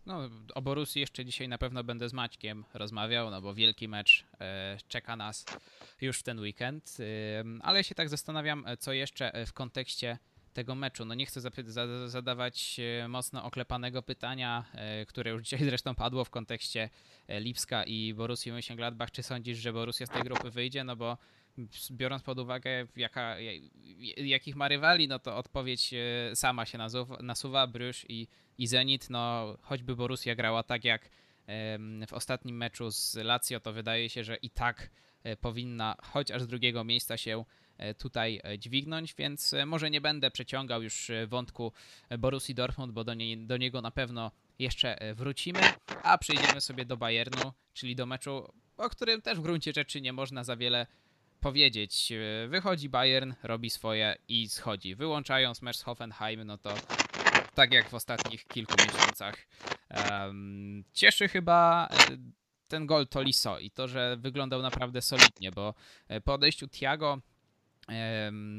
No, 0.05 0.29
o 0.55 0.61
Borussii 0.61 1.01
jeszcze 1.01 1.25
dzisiaj 1.25 1.47
na 1.47 1.57
pewno 1.57 1.83
będę 1.83 2.09
z 2.09 2.13
Maćkiem 2.13 2.65
rozmawiał, 2.73 3.31
no 3.31 3.41
bo 3.41 3.53
wielki 3.53 3.87
mecz 3.87 4.25
e, 4.39 4.77
czeka 4.87 5.15
nas 5.15 5.45
już 6.01 6.19
w 6.19 6.23
ten 6.23 6.39
weekend. 6.39 6.97
E, 6.99 7.03
ale 7.61 7.83
się 7.83 7.95
tak 7.95 8.09
zastanawiam, 8.09 8.65
co 8.79 8.93
jeszcze 8.93 9.45
w 9.45 9.53
kontekście 9.53 10.17
tego 10.55 10.75
meczu. 10.75 11.05
No 11.05 11.13
nie 11.13 11.25
chcę 11.25 11.41
zadawać 12.05 12.79
e, 12.79 13.07
mocno 13.07 13.43
oklepanego 13.43 14.01
pytania, 14.01 14.65
e, 14.73 15.05
które 15.05 15.31
już 15.31 15.43
dzisiaj 15.43 15.59
zresztą 15.69 15.95
padło 15.95 16.25
w 16.25 16.29
kontekście 16.29 16.89
Lipska 17.29 17.83
i 17.83 18.13
Borussii 18.13 18.51
Mönchengladbach. 18.51 19.11
Czy 19.11 19.23
sądzisz, 19.23 19.57
że 19.57 19.73
Borussia 19.73 20.05
z 20.05 20.09
tej 20.09 20.23
grupy 20.23 20.51
wyjdzie? 20.51 20.83
No 20.83 20.95
bo 20.95 21.17
biorąc 21.91 22.23
pod 22.23 22.39
uwagę, 22.39 22.87
jaka, 22.95 23.35
jakich 24.17 24.55
ma 24.55 24.67
rywali, 24.67 25.07
no 25.07 25.19
to 25.19 25.37
odpowiedź 25.37 25.93
e, 25.93 26.35
sama 26.35 26.65
się 26.65 26.77
nasuwa, 26.77 27.17
nasuwa 27.21 27.67
i, 28.09 28.27
i 28.57 28.67
Zenit. 28.67 29.09
No, 29.09 29.55
choćby 29.61 29.95
Borussia 29.95 30.35
grała 30.35 30.63
tak 30.63 30.83
jak 30.83 31.09
w 32.07 32.13
ostatnim 32.13 32.57
meczu 32.57 32.91
z 32.91 33.15
Lazio, 33.15 33.59
to 33.59 33.73
wydaje 33.73 34.09
się, 34.09 34.23
że 34.23 34.35
i 34.35 34.49
tak 34.49 34.89
e, 35.23 35.37
powinna 35.37 35.95
chociaż 36.01 36.41
z 36.41 36.47
drugiego 36.47 36.83
miejsca 36.83 37.17
się 37.17 37.39
e, 37.39 37.45
tutaj 37.97 38.41
dźwignąć, 38.57 39.13
więc 39.13 39.55
może 39.65 39.89
nie 39.89 40.01
będę 40.01 40.31
przeciągał 40.31 40.83
już 40.83 41.11
wątku 41.27 41.71
Borussii 42.19 42.55
Dortmund, 42.55 42.93
bo 42.93 43.03
do, 43.03 43.13
nie, 43.13 43.37
do 43.37 43.57
niego 43.57 43.81
na 43.81 43.91
pewno 43.91 44.31
jeszcze 44.59 44.97
wrócimy, 45.15 45.59
a 46.03 46.17
przejdziemy 46.17 46.61
sobie 46.61 46.85
do 46.85 46.97
Bayernu, 46.97 47.53
czyli 47.73 47.95
do 47.95 48.05
meczu, 48.05 48.53
o 48.77 48.89
którym 48.89 49.21
też 49.21 49.37
w 49.37 49.41
gruncie 49.41 49.73
rzeczy 49.75 50.01
nie 50.01 50.13
można 50.13 50.43
za 50.43 50.55
wiele 50.55 50.87
powiedzieć. 51.45 52.11
E, 52.11 52.47
wychodzi 52.47 52.89
Bayern, 52.89 53.33
robi 53.43 53.69
swoje 53.69 54.15
i 54.27 54.49
schodzi. 54.49 54.95
Wyłączając 54.95 55.61
mecz 55.61 55.77
z 55.77 55.83
Hoffenheim, 55.83 56.43
no 56.43 56.57
to 56.57 56.73
tak 57.53 57.73
jak 57.73 57.89
w 57.89 57.93
ostatnich 57.93 58.47
kilku 58.47 58.73
miesiącach. 58.85 59.35
Um, 60.09 60.83
cieszy 60.93 61.27
chyba 61.27 61.87
e, 61.91 62.17
ten 62.67 62.85
gol 62.85 63.07
Toliso 63.07 63.59
i 63.59 63.71
to, 63.71 63.87
że 63.87 64.17
wyglądał 64.17 64.61
naprawdę 64.61 65.01
solidnie, 65.01 65.51
bo 65.51 65.73
e, 66.07 66.21
po 66.21 66.33
odejściu 66.33 66.67
Thiago 66.67 67.11
um, 67.11 67.21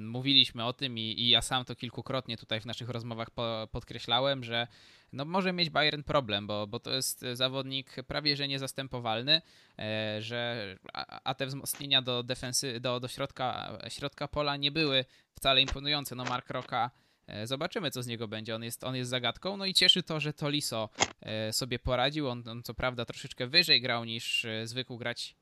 mówiliśmy 0.05 0.65
o 0.65 0.73
tym 0.73 0.99
i, 0.99 1.01
i, 1.01 1.29
ja 1.29 1.43
sam 1.43 1.65
to 1.65 1.77
kilkukrotnie 1.77 2.37
tutaj 2.37 2.61
w 2.61 2.67
naszych 2.67 2.89
rozmowach 2.89 3.31
po, 3.31 3.69
podkreślałem, 3.73 4.45
że 4.45 4.67
no 5.13 5.25
może 5.25 5.53
mieć 5.53 5.71
Bayern 5.71 6.03
problem, 6.03 6.47
bo, 6.47 6.67
bo 6.67 6.81
to 6.81 6.93
jest 6.93 7.25
zawodnik 7.33 7.97
prawie 8.07 8.37
że 8.37 8.49
niezastępowalny, 8.49 9.43
e, 9.79 10.17
że, 10.23 10.77
a, 11.25 11.35
te 11.35 11.47
wzmocnienia 11.47 12.03
do 12.03 12.23
defensy, 12.23 12.81
do, 12.81 13.01
do 13.01 13.09
środka, 13.09 13.79
środka 13.89 14.29
pola 14.29 14.57
nie 14.57 14.71
były 14.71 15.05
wcale 15.33 15.63
imponujące. 15.63 16.15
No 16.15 16.25
Mark 16.25 16.51
Rocka 16.51 16.91
e, 17.27 17.47
Zobaczymy, 17.47 17.91
co 17.91 18.03
z 18.03 18.07
niego 18.07 18.29
będzie. 18.29 18.55
On 18.55 18.63
jest, 18.63 18.85
on 18.85 18.97
jest 18.97 19.11
zagadką. 19.11 19.57
No 19.57 19.67
i 19.67 19.75
cieszy 19.75 20.03
to, 20.03 20.21
że 20.21 20.33
Toliso 20.33 20.89
e, 21.21 21.53
sobie 21.53 21.79
poradził. 21.79 22.29
On, 22.29 22.49
on 22.49 22.63
co 22.63 22.75
prawda 22.75 23.05
troszeczkę 23.05 23.47
wyżej 23.47 23.81
grał 23.81 24.05
niż 24.05 24.47
zwykł 24.65 24.97
grać 24.97 25.37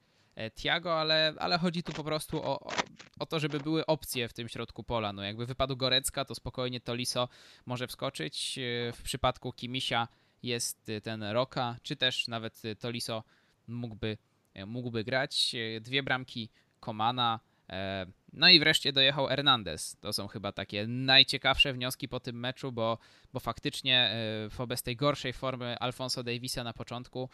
Tiago, 0.54 1.00
ale, 1.00 1.34
ale 1.38 1.58
chodzi 1.58 1.82
tu 1.82 1.92
po 1.92 2.04
prostu 2.04 2.42
o, 2.42 2.70
o 3.18 3.26
to, 3.26 3.40
żeby 3.40 3.60
były 3.60 3.86
opcje 3.86 4.28
w 4.28 4.32
tym 4.32 4.48
środku 4.48 4.84
pola. 4.84 5.12
No 5.12 5.22
jakby 5.22 5.46
wypadł 5.46 5.76
Gorecka, 5.76 6.24
to 6.24 6.34
spokojnie 6.34 6.80
Toliso 6.80 7.28
może 7.66 7.86
wskoczyć. 7.86 8.58
E, 8.58 8.92
w 8.92 9.02
przypadku 9.02 9.52
Kimisia 9.52 10.08
jest 10.42 10.90
ten 11.02 11.22
Roka, 11.22 11.76
czy 11.82 11.96
też 11.96 12.28
nawet 12.28 12.62
Toliso 12.80 13.24
mógłby, 13.68 14.18
mógłby 14.66 15.04
grać. 15.04 15.54
E, 15.54 15.80
dwie 15.80 16.02
bramki 16.02 16.48
Komana, 16.80 17.40
E, 17.70 18.06
no 18.34 18.48
i 18.48 18.58
wreszcie 18.58 18.92
dojechał 18.92 19.26
Hernandez. 19.26 19.96
To 20.00 20.12
są 20.12 20.28
chyba 20.28 20.52
takie 20.52 20.86
najciekawsze 20.86 21.72
wnioski 21.72 22.08
po 22.08 22.20
tym 22.20 22.40
meczu, 22.40 22.72
bo, 22.72 22.98
bo 23.32 23.40
faktycznie 23.40 23.98
e, 23.98 24.48
wobec 24.48 24.82
tej 24.82 24.96
gorszej 24.96 25.32
formy 25.32 25.78
Alfonso 25.78 26.22
Davisa 26.22 26.64
na 26.64 26.72
początku 26.72 27.28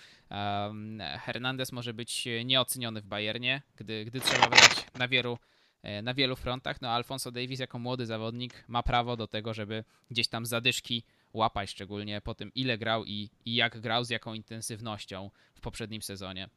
Hernandez 1.21 1.73
może 1.73 1.95
być 1.95 2.29
nieoceniony 2.45 3.01
w 3.01 3.07
Bayernie, 3.07 3.63
gdy, 3.77 4.05
gdy 4.05 4.21
trzeba 4.21 4.45
wydać 4.49 4.87
na 4.99 5.09
wielu, 5.09 5.39
e, 5.83 6.03
na 6.03 6.15
wielu 6.15 6.37
frontach. 6.37 6.81
No 6.83 6.91
Alfonso 6.91 7.33
Davis 7.33 7.61
jako 7.61 7.79
młody 7.79 8.07
zawodnik 8.07 8.65
ma 8.69 8.83
prawo 8.83 9.17
do 9.17 9.27
tego, 9.27 9.55
żeby 9.55 9.85
gdzieś 10.11 10.29
tam 10.29 10.47
zadyszki 10.47 11.05
łapać, 11.33 11.71
szczególnie 11.71 12.21
po 12.21 12.35
tym 12.35 12.55
ile 12.55 12.79
grał 12.79 13.05
i, 13.05 13.31
i 13.45 13.55
jak 13.55 13.81
grał, 13.81 14.05
z 14.05 14.11
jaką 14.11 14.35
intensywnością 14.35 15.31
w 15.55 15.61
poprzednim 15.61 16.03
sezonie. 16.03 16.49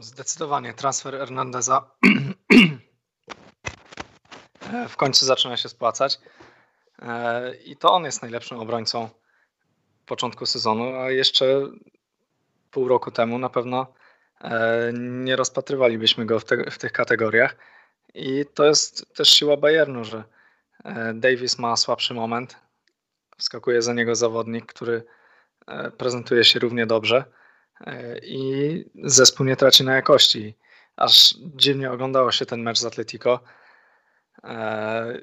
Zdecydowanie 0.00 0.74
transfer 0.74 1.18
Hernandeza 1.18 1.90
w 4.88 4.96
końcu 4.96 5.26
zaczyna 5.26 5.56
się 5.56 5.68
spłacać. 5.68 6.20
E, 6.98 7.56
I 7.56 7.76
to 7.76 7.92
on 7.92 8.04
jest 8.04 8.22
najlepszym 8.22 8.58
obrońcą 8.58 9.08
początku 10.06 10.46
sezonu, 10.46 10.96
a 10.96 11.10
jeszcze 11.10 11.62
pół 12.70 12.88
roku 12.88 13.10
temu 13.10 13.38
na 13.38 13.48
pewno 13.48 13.94
e, 14.40 14.92
nie 14.92 15.36
rozpatrywalibyśmy 15.36 16.26
go 16.26 16.40
w, 16.40 16.44
te, 16.44 16.70
w 16.70 16.78
tych 16.78 16.92
kategoriach. 16.92 17.56
I 18.14 18.44
to 18.54 18.64
jest 18.64 19.14
też 19.14 19.28
siła 19.28 19.56
Bayernu, 19.56 20.04
że 20.04 20.24
e, 20.84 21.14
Davis 21.14 21.58
ma 21.58 21.76
słabszy 21.76 22.14
moment. 22.14 22.56
Wskakuje 23.38 23.82
za 23.82 23.94
niego 23.94 24.14
zawodnik, 24.14 24.66
który 24.66 25.04
prezentuje 25.98 26.44
się 26.44 26.58
równie 26.58 26.86
dobrze 26.86 27.24
i 28.22 28.84
zespół 29.04 29.46
nie 29.46 29.56
traci 29.56 29.84
na 29.84 29.94
jakości. 29.94 30.54
Aż 30.96 31.34
dziwnie 31.38 31.92
oglądało 31.92 32.32
się 32.32 32.46
ten 32.46 32.62
mecz 32.62 32.78
z 32.78 32.84
Atletico. 32.84 33.40
E, 34.44 35.20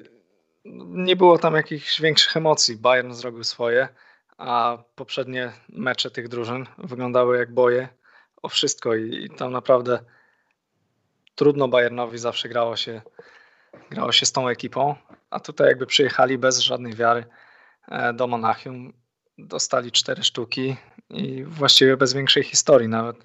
nie 0.84 1.16
było 1.16 1.38
tam 1.38 1.54
jakichś 1.54 2.00
większych 2.00 2.36
emocji. 2.36 2.76
Bayern 2.76 3.12
zrobił 3.12 3.44
swoje, 3.44 3.88
a 4.38 4.78
poprzednie 4.94 5.52
mecze 5.68 6.10
tych 6.10 6.28
drużyn 6.28 6.66
wyglądały 6.78 7.38
jak 7.38 7.54
boje 7.54 7.88
o 8.42 8.48
wszystko 8.48 8.94
i 8.94 9.30
tam 9.36 9.52
naprawdę 9.52 9.98
trudno 11.34 11.68
Bayernowi 11.68 12.18
zawsze 12.18 12.48
grało 12.48 12.76
się, 12.76 13.02
grało 13.90 14.12
się 14.12 14.26
z 14.26 14.32
tą 14.32 14.48
ekipą, 14.48 14.94
a 15.30 15.40
tutaj 15.40 15.68
jakby 15.68 15.86
przyjechali 15.86 16.38
bez 16.38 16.58
żadnej 16.58 16.94
wiary 16.94 17.24
e, 17.88 18.12
do 18.12 18.26
Monachium, 18.26 18.92
dostali 19.38 19.92
cztery 19.92 20.24
sztuki, 20.24 20.76
i 21.10 21.44
właściwie 21.44 21.96
bez 21.96 22.12
większej 22.12 22.42
historii 22.42 22.88
nawet. 22.88 23.16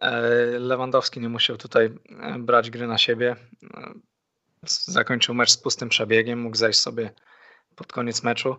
E, 0.00 0.20
Lewandowski 0.58 1.20
nie 1.20 1.28
musiał 1.28 1.56
tutaj 1.56 1.84
e, 2.20 2.38
brać 2.38 2.70
gry 2.70 2.86
na 2.86 2.98
siebie. 2.98 3.36
E, 3.74 3.92
zakończył 4.66 5.34
mecz 5.34 5.50
z 5.50 5.56
pustym 5.56 5.88
przebiegiem, 5.88 6.40
mógł 6.40 6.56
zejść 6.56 6.80
sobie 6.80 7.10
pod 7.76 7.92
koniec 7.92 8.22
meczu. 8.22 8.56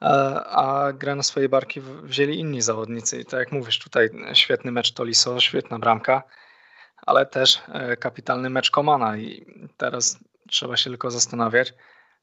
A 0.00 0.92
grę 0.94 1.14
na 1.14 1.22
swoje 1.22 1.48
barki 1.48 1.80
wzięli 2.02 2.38
inni 2.38 2.62
zawodnicy. 2.62 3.20
I 3.20 3.24
tak 3.24 3.40
jak 3.40 3.52
mówisz, 3.52 3.78
tutaj 3.78 4.10
świetny 4.32 4.72
mecz 4.72 4.92
Toliso, 4.92 5.40
świetna 5.40 5.78
bramka, 5.78 6.22
ale 6.96 7.26
też 7.26 7.62
kapitalny 8.00 8.50
mecz 8.50 8.70
Komana. 8.70 9.16
I 9.16 9.46
teraz 9.76 10.18
trzeba 10.48 10.76
się 10.76 10.90
tylko 10.90 11.10
zastanawiać, 11.10 11.74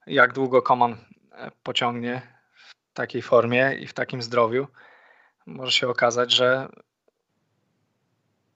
jak 0.07 0.33
długo 0.33 0.61
Koman 0.61 0.97
pociągnie 1.63 2.32
takiej 2.93 3.21
formie 3.21 3.77
i 3.79 3.87
w 3.87 3.93
takim 3.93 4.21
zdrowiu 4.21 4.67
może 5.45 5.71
się 5.71 5.87
okazać, 5.87 6.31
że 6.31 6.69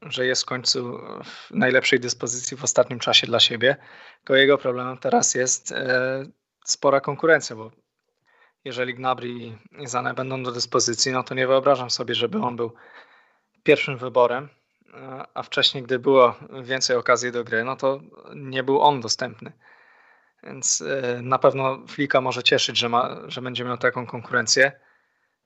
że 0.02 0.26
jest 0.26 0.44
w 0.44 0.46
końcu 0.46 1.00
w 1.24 1.52
najlepszej 1.52 2.00
dyspozycji 2.00 2.58
w 2.58 2.64
ostatnim 2.64 3.00
czasie 3.00 3.28
dla 3.28 3.40
siebie. 3.40 3.76
Tylko 4.18 4.36
jego 4.36 4.58
problemem 4.58 4.98
teraz 4.98 5.36
jest 5.36 5.72
e, 5.72 6.26
spora 6.66 7.02
konkurencja, 7.02 7.56
bo 7.56 7.72
jeżeli 8.66 8.96
Gnabry 8.96 9.30
i 9.30 9.58
Zane 9.84 10.14
będą 10.14 10.44
do 10.44 10.52
dyspozycji, 10.52 11.12
no 11.12 11.24
to 11.24 11.36
nie 11.36 11.48
wyobrażam 11.48 11.90
sobie, 11.90 12.16
żeby 12.16 12.40
on 12.40 12.56
był 12.56 12.74
pierwszym 13.64 13.98
wyborem, 13.98 14.50
e, 14.94 15.26
a 15.34 15.44
wcześniej, 15.44 15.84
gdy 15.84 16.00
było 16.00 16.36
więcej 16.64 16.96
okazji 16.96 17.32
do 17.32 17.44
gry, 17.44 17.64
no 17.64 17.76
to 17.76 18.00
nie 18.36 18.64
był 18.64 18.82
on 18.82 19.02
dostępny. 19.02 19.52
Więc 20.44 20.82
e, 20.82 21.22
na 21.22 21.40
pewno 21.40 21.88
Flika 21.88 22.22
może 22.22 22.44
cieszyć, 22.44 22.78
że, 22.78 22.90
ma, 22.90 23.18
że 23.28 23.42
będzie 23.42 23.64
miał 23.64 23.78
taką 23.78 24.08
konkurencję 24.08 24.72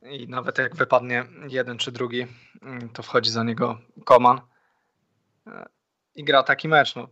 i 0.01 0.27
nawet 0.27 0.57
jak 0.57 0.75
wypadnie 0.75 1.25
jeden 1.47 1.77
czy 1.77 1.91
drugi, 1.91 2.27
mm, 2.61 2.89
to 2.89 3.03
wchodzi 3.03 3.31
za 3.31 3.43
niego 3.43 3.77
Koman 4.05 4.41
e, 5.47 5.65
i 6.15 6.23
gra 6.23 6.43
taki 6.43 6.67
mecz. 6.67 6.95
No, 6.95 7.07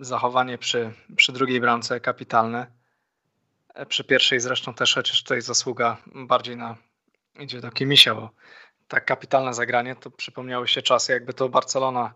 zachowanie 0.00 0.58
przy, 0.58 0.92
przy 1.16 1.32
drugiej 1.32 1.60
bramce 1.60 2.00
kapitalne. 2.00 2.66
E, 3.74 3.86
przy 3.86 4.04
pierwszej 4.04 4.40
zresztą 4.40 4.74
też, 4.74 4.94
chociaż 4.94 5.22
tutaj 5.22 5.42
zasługa 5.42 5.96
bardziej 6.14 6.56
na 6.56 6.76
idzie 7.38 7.60
do 7.60 7.70
Kimisia, 7.70 8.14
bo 8.14 8.30
tak 8.88 9.04
kapitalne 9.04 9.54
zagranie 9.54 9.96
to 9.96 10.10
przypomniały 10.10 10.68
się 10.68 10.82
czasy, 10.82 11.12
jakby 11.12 11.34
to 11.34 11.48
Barcelona 11.48 12.14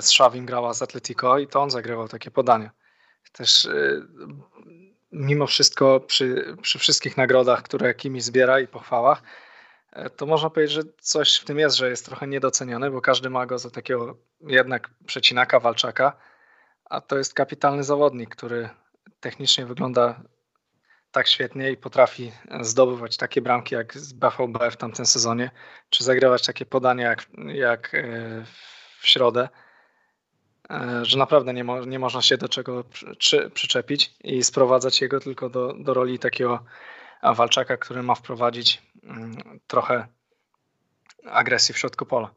z 0.00 0.10
Szawim 0.10 0.46
grała 0.46 0.74
z 0.74 0.82
Atletico 0.82 1.38
i 1.38 1.46
to 1.46 1.62
on 1.62 1.70
zagrywał 1.70 2.08
takie 2.08 2.30
podania. 2.30 2.70
Też 3.32 3.68
mimo 5.12 5.46
wszystko 5.46 6.00
przy, 6.00 6.56
przy 6.62 6.78
wszystkich 6.78 7.16
nagrodach, 7.16 7.62
które 7.62 7.94
Kimi 7.94 8.20
zbiera 8.20 8.60
i 8.60 8.66
pochwałach, 8.66 9.22
e, 9.92 10.10
to 10.10 10.26
można 10.26 10.50
powiedzieć, 10.50 10.74
że 10.74 10.82
coś 11.00 11.36
w 11.36 11.44
tym 11.44 11.58
jest, 11.58 11.76
że 11.76 11.90
jest 11.90 12.06
trochę 12.06 12.26
niedoceniony, 12.26 12.90
bo 12.90 13.00
każdy 13.00 13.30
ma 13.30 13.46
go 13.46 13.58
za 13.58 13.70
takiego 13.70 14.16
jednak 14.40 14.90
przecinaka, 15.06 15.60
walczaka, 15.60 16.16
a 16.84 17.00
to 17.00 17.18
jest 17.18 17.34
kapitalny 17.34 17.84
zawodnik, 17.84 18.36
który 18.36 18.68
technicznie 19.20 19.66
wygląda 19.66 20.20
tak 21.12 21.28
świetnie 21.28 21.70
i 21.70 21.76
potrafi 21.76 22.32
zdobywać 22.60 23.16
takie 23.16 23.42
bramki 23.42 23.74
jak 23.74 23.98
z 23.98 24.12
BVB 24.12 24.70
w 24.70 24.76
tamtym 24.76 25.06
sezonie, 25.06 25.50
czy 25.90 26.04
zagrywać 26.04 26.46
takie 26.46 26.66
podania 26.66 27.08
jak, 27.08 27.26
jak 27.54 27.94
e, 27.94 28.44
w 29.00 29.06
środę. 29.06 29.48
E, 30.72 31.04
że 31.04 31.18
naprawdę 31.18 31.54
nie, 31.54 31.64
mo 31.64 31.84
nie 31.84 31.98
można 31.98 32.22
się 32.22 32.36
do 32.36 32.48
czego 32.48 32.84
przy, 33.18 33.50
przyczepić 33.50 34.14
i 34.24 34.44
sprowadzać 34.44 35.00
jego 35.00 35.20
tylko 35.20 35.50
do, 35.50 35.74
do 35.78 35.94
roli 35.94 36.18
takiego 36.18 36.64
walczaka, 37.22 37.76
który 37.76 38.02
ma 38.02 38.14
wprowadzić 38.14 38.82
mm, 39.02 39.60
trochę 39.66 40.06
agresji 41.30 41.74
w 41.74 41.78
środku 41.78 42.06
pola. 42.06 42.34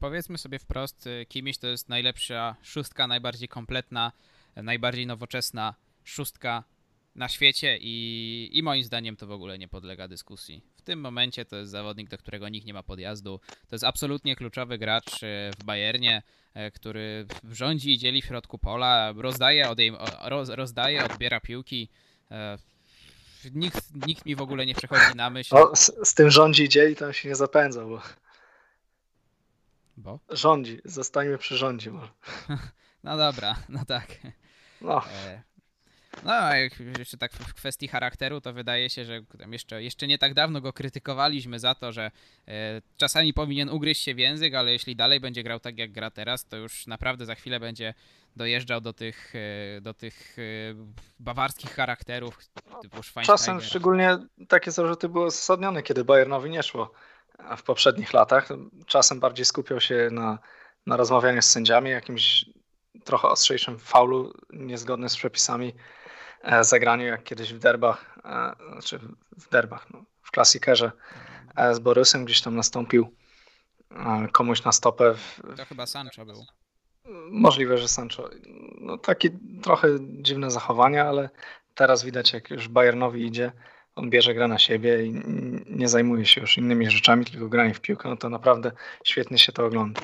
Powiedzmy 0.00 0.38
sobie 0.38 0.58
wprost, 0.58 1.06
y, 1.06 1.26
Kimiś 1.28 1.58
to 1.58 1.66
jest 1.66 1.88
najlepsza 1.88 2.56
szóstka, 2.62 3.06
najbardziej 3.06 3.48
kompletna, 3.48 4.12
najbardziej 4.56 5.06
nowoczesna 5.06 5.74
szóstka 6.04 6.64
na 7.14 7.28
świecie 7.28 7.78
i, 7.80 8.50
i 8.52 8.62
moim 8.62 8.84
zdaniem 8.84 9.16
to 9.16 9.26
w 9.26 9.32
ogóle 9.32 9.58
nie 9.58 9.68
podlega 9.68 10.08
dyskusji. 10.08 10.62
W 10.76 10.82
tym 10.82 11.00
momencie 11.00 11.44
to 11.44 11.56
jest 11.56 11.70
zawodnik, 11.70 12.08
do 12.08 12.18
którego 12.18 12.48
nikt 12.48 12.66
nie 12.66 12.74
ma 12.74 12.82
podjazdu. 12.82 13.40
To 13.68 13.74
jest 13.74 13.84
absolutnie 13.84 14.36
kluczowy 14.36 14.78
gracz 14.78 15.22
e, 15.22 15.50
w 15.58 15.64
Bayernie, 15.64 16.22
e, 16.54 16.70
który 16.70 17.26
rządzi 17.50 17.92
i 17.92 17.98
dzieli 17.98 18.22
w 18.22 18.24
środku 18.24 18.58
pola, 18.58 19.14
rozdaje, 19.16 19.68
odejm, 19.68 19.96
roz, 20.24 20.48
rozdaje 20.48 21.04
odbiera 21.04 21.40
piłki. 21.40 21.88
E, 22.30 22.58
nikt, 23.54 24.06
nikt 24.06 24.26
mi 24.26 24.36
w 24.36 24.42
ogóle 24.42 24.66
nie 24.66 24.74
przechodzi 24.74 25.16
na 25.16 25.30
myśl. 25.30 25.54
No, 25.54 25.76
z, 25.76 25.92
z, 26.04 26.14
tym 26.14 26.30
rządzi 26.30 26.62
i 26.62 26.68
dzieli, 26.68 26.96
to 26.96 27.12
się 27.12 27.28
nie 27.28 27.34
zapędza, 27.34 27.84
bo... 27.84 28.02
Bo? 29.96 30.18
Rządzi, 30.30 30.80
zostańmy 30.84 31.38
przy 31.38 31.56
rządzie. 31.56 31.90
Może. 31.90 32.08
No 33.04 33.16
dobra, 33.16 33.56
no 33.68 33.84
tak. 33.84 34.06
No. 34.80 35.02
No, 36.24 36.32
a 36.32 36.56
jak 36.56 36.72
jeszcze 36.98 37.18
tak 37.18 37.32
w 37.32 37.54
kwestii 37.54 37.88
charakteru, 37.88 38.40
to 38.40 38.52
wydaje 38.52 38.90
się, 38.90 39.04
że 39.04 39.20
jeszcze, 39.50 39.82
jeszcze 39.82 40.06
nie 40.06 40.18
tak 40.18 40.34
dawno 40.34 40.60
go 40.60 40.72
krytykowaliśmy 40.72 41.58
za 41.58 41.74
to, 41.74 41.92
że 41.92 42.10
e, 42.48 42.82
czasami 42.96 43.34
powinien 43.34 43.68
ugryźć 43.68 44.02
się 44.02 44.14
w 44.14 44.18
język, 44.18 44.54
ale 44.54 44.72
jeśli 44.72 44.96
dalej 44.96 45.20
będzie 45.20 45.42
grał 45.42 45.60
tak, 45.60 45.78
jak 45.78 45.92
gra 45.92 46.10
teraz, 46.10 46.44
to 46.44 46.56
już 46.56 46.86
naprawdę 46.86 47.26
za 47.26 47.34
chwilę 47.34 47.60
będzie 47.60 47.94
dojeżdżał 48.36 48.80
do 48.80 48.92
tych, 48.92 49.32
e, 49.76 49.80
do 49.80 49.94
tych 49.94 50.36
e, 50.38 50.42
bawarskich 51.20 51.70
charakterów 51.70 52.38
Czasem 53.22 53.60
szczególnie 53.60 54.18
takie 54.48 54.70
zarzuty 54.70 55.08
były 55.08 55.26
uzasadnione, 55.26 55.82
kiedy 55.82 56.04
Bayernowi 56.04 56.50
nie 56.50 56.62
szło 56.62 56.92
w 57.56 57.62
poprzednich 57.62 58.12
latach. 58.12 58.48
Czasem 58.86 59.20
bardziej 59.20 59.44
skupiał 59.44 59.80
się 59.80 60.08
na, 60.12 60.38
na 60.86 60.96
rozmawianiu 60.96 61.42
z 61.42 61.50
sędziami, 61.50 61.90
jakimś 61.90 62.44
trochę 63.04 63.28
ostrzejszym 63.28 63.78
faulu 63.78 64.32
niezgodnym 64.50 65.08
z 65.08 65.16
przepisami 65.16 65.72
zagraniu, 66.60 67.06
jak 67.06 67.24
kiedyś 67.24 67.52
w 67.52 67.58
derbach, 67.58 68.18
e, 68.24 68.52
znaczy 68.72 68.98
w 69.36 69.48
derbach, 69.48 69.86
no, 69.90 70.04
w 70.22 70.30
klasikerze 70.30 70.92
e, 71.56 71.74
z 71.74 71.78
Borysem 71.78 72.24
gdzieś 72.24 72.40
tam 72.40 72.56
nastąpił 72.56 73.14
komuś 74.32 74.64
na 74.64 74.72
stopę. 74.72 75.14
W... 75.14 75.40
To 75.56 75.64
chyba 75.64 75.86
Sancho 75.86 76.24
był. 76.26 76.46
Możliwe, 77.30 77.78
że 77.78 77.88
Sancho. 77.88 78.30
No, 78.80 78.98
takie 78.98 79.30
trochę 79.62 79.88
dziwne 80.00 80.50
zachowania, 80.50 81.08
ale 81.08 81.30
teraz 81.74 82.04
widać, 82.04 82.32
jak 82.32 82.50
już 82.50 82.68
Bayernowi 82.68 83.26
idzie, 83.26 83.52
on 83.94 84.10
bierze 84.10 84.34
grę 84.34 84.48
na 84.48 84.58
siebie 84.58 85.04
i 85.06 85.22
nie 85.66 85.88
zajmuje 85.88 86.26
się 86.26 86.40
już 86.40 86.58
innymi 86.58 86.90
rzeczami, 86.90 87.24
tylko 87.24 87.48
granie 87.48 87.74
w 87.74 87.80
piłkę, 87.80 88.08
no 88.08 88.16
to 88.16 88.28
naprawdę 88.28 88.72
świetnie 89.04 89.38
się 89.38 89.52
to 89.52 89.66
ogląda. 89.66 90.00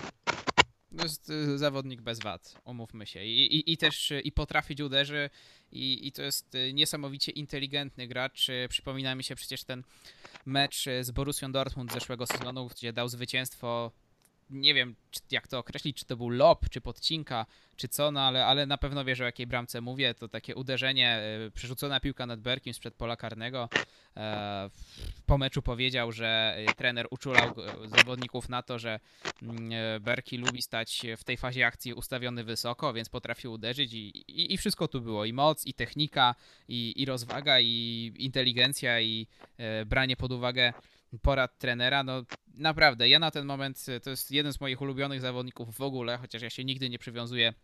Jest 1.02 1.30
y, 1.30 1.58
zawodnik 1.58 2.00
bez 2.00 2.20
wad, 2.20 2.60
umówmy 2.64 3.06
się. 3.06 3.24
I, 3.24 3.56
i, 3.56 3.72
i 3.72 3.76
też 3.76 4.10
y, 4.10 4.20
i 4.20 4.32
potrafić 4.32 4.80
uderzy, 4.80 5.30
i, 5.72 6.06
i 6.06 6.12
to 6.12 6.22
jest 6.22 6.54
y, 6.54 6.72
niesamowicie 6.72 7.32
inteligentny 7.32 8.08
gracz. 8.08 8.46
Przypomina 8.68 9.14
mi 9.14 9.24
się 9.24 9.34
przecież 9.34 9.64
ten 9.64 9.82
mecz 10.46 10.84
z 11.00 11.10
Borussią 11.10 11.52
Dortmund 11.52 11.90
z 11.90 11.94
zeszłego 11.94 12.26
sezonu, 12.26 12.68
gdzie 12.68 12.92
dał 12.92 13.08
zwycięstwo 13.08 13.92
nie 14.50 14.74
wiem 14.74 14.94
jak 15.30 15.48
to 15.48 15.58
określić, 15.58 15.96
czy 15.96 16.04
to 16.04 16.16
był 16.16 16.28
lob, 16.28 16.68
czy 16.70 16.80
podcinka, 16.80 17.46
czy 17.76 17.88
co, 17.88 18.10
no 18.10 18.20
ale, 18.20 18.46
ale 18.46 18.66
na 18.66 18.78
pewno 18.78 19.04
wiesz 19.04 19.20
o 19.20 19.24
jakiej 19.24 19.46
bramce 19.46 19.80
mówię. 19.80 20.14
To 20.14 20.28
takie 20.28 20.54
uderzenie, 20.54 21.20
przerzucona 21.54 22.00
piłka 22.00 22.26
nad 22.26 22.40
Berkiem 22.40 22.74
sprzed 22.74 22.94
pola 22.94 23.16
karnego. 23.16 23.68
E, 24.16 24.70
po 25.26 25.38
meczu 25.38 25.62
powiedział, 25.62 26.12
że 26.12 26.54
e, 26.56 26.74
trener 26.74 27.06
uczulał 27.10 27.54
zawodników 27.84 28.48
na 28.48 28.62
to, 28.62 28.78
że 28.78 29.00
mm, 29.42 29.72
e, 29.72 30.00
Berki 30.00 30.38
lubi 30.38 30.62
stać 30.62 31.06
w 31.16 31.24
tej 31.24 31.36
fazie 31.36 31.66
akcji 31.66 31.94
ustawiony 31.94 32.44
wysoko, 32.44 32.92
więc 32.92 33.08
potrafił 33.08 33.52
uderzyć 33.52 33.92
i, 33.92 34.08
i, 34.08 34.54
i 34.54 34.56
wszystko 34.56 34.88
tu 34.88 35.00
było. 35.00 35.24
I 35.24 35.32
moc, 35.32 35.66
i 35.66 35.74
technika, 35.74 36.34
i, 36.68 37.02
i 37.02 37.04
rozwaga, 37.04 37.60
i 37.60 38.12
inteligencja, 38.18 39.00
i 39.00 39.26
branie 39.86 40.16
pod 40.16 40.32
uwagę 40.32 40.72
porad 41.22 41.58
trenera. 41.58 42.02
No 42.02 42.22
naprawdę, 42.54 43.08
ja 43.08 43.18
na 43.18 43.30
ten 43.30 43.46
moment 43.46 43.86
to 44.02 44.10
jest 44.10 44.30
jeden 44.30 44.52
z 44.52 44.60
moich 44.60 44.80
ulubionych 44.80 45.20
zawodników 45.20 45.76
w 45.76 45.82
ogóle, 45.82 46.18
chociaż 46.18 46.42
ja 46.42 46.50
się 46.50 46.64
nigdy 46.64 46.90
nie 46.90 46.98
przywiązuję 46.98 47.54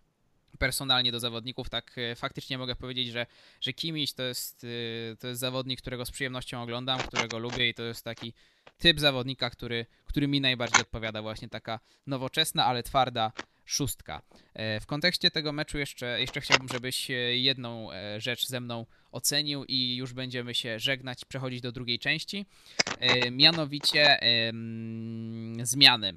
personalnie 0.58 1.12
do 1.12 1.20
zawodników, 1.20 1.70
tak 1.70 1.98
e, 1.98 2.14
faktycznie 2.14 2.58
mogę 2.58 2.76
powiedzieć, 2.76 3.08
że, 3.08 3.26
że 3.60 3.72
Kimiś 3.72 4.12
to 4.12 4.22
jest, 4.22 4.64
e, 4.64 5.16
to 5.16 5.28
jest 5.28 5.40
zawodnik, 5.40 5.80
którego 5.80 6.06
z 6.06 6.10
przyjemnością 6.10 6.62
oglądam, 6.62 6.98
którego 6.98 7.38
lubię 7.38 7.68
i 7.68 7.74
to 7.74 7.82
jest 7.82 8.04
taki 8.04 8.32
typ 8.78 9.00
zawodnika, 9.00 9.50
który, 9.50 9.86
który 10.04 10.28
mi 10.28 10.40
najbardziej 10.40 10.80
odpowiada, 10.80 11.22
właśnie 11.22 11.48
taka 11.48 11.80
nowoczesna, 12.06 12.64
ale 12.64 12.82
twarda 12.82 13.32
szóstka. 13.64 14.22
E, 14.54 14.80
w 14.80 14.86
kontekście 14.86 15.30
tego 15.30 15.52
meczu 15.52 15.78
jeszcze, 15.78 16.20
jeszcze 16.20 16.40
chciałbym, 16.40 16.68
żebyś 16.68 17.08
jedną 17.32 17.88
rzecz 18.18 18.46
ze 18.46 18.60
mną 18.60 18.86
ocenił 19.12 19.64
i 19.64 19.96
już 19.96 20.12
będziemy 20.12 20.54
się 20.54 20.78
żegnać, 20.78 21.24
przechodzić 21.24 21.60
do 21.60 21.72
drugiej 21.72 21.98
części. 21.98 22.46
Mianowicie 23.32 24.18
zmiany. 25.62 26.14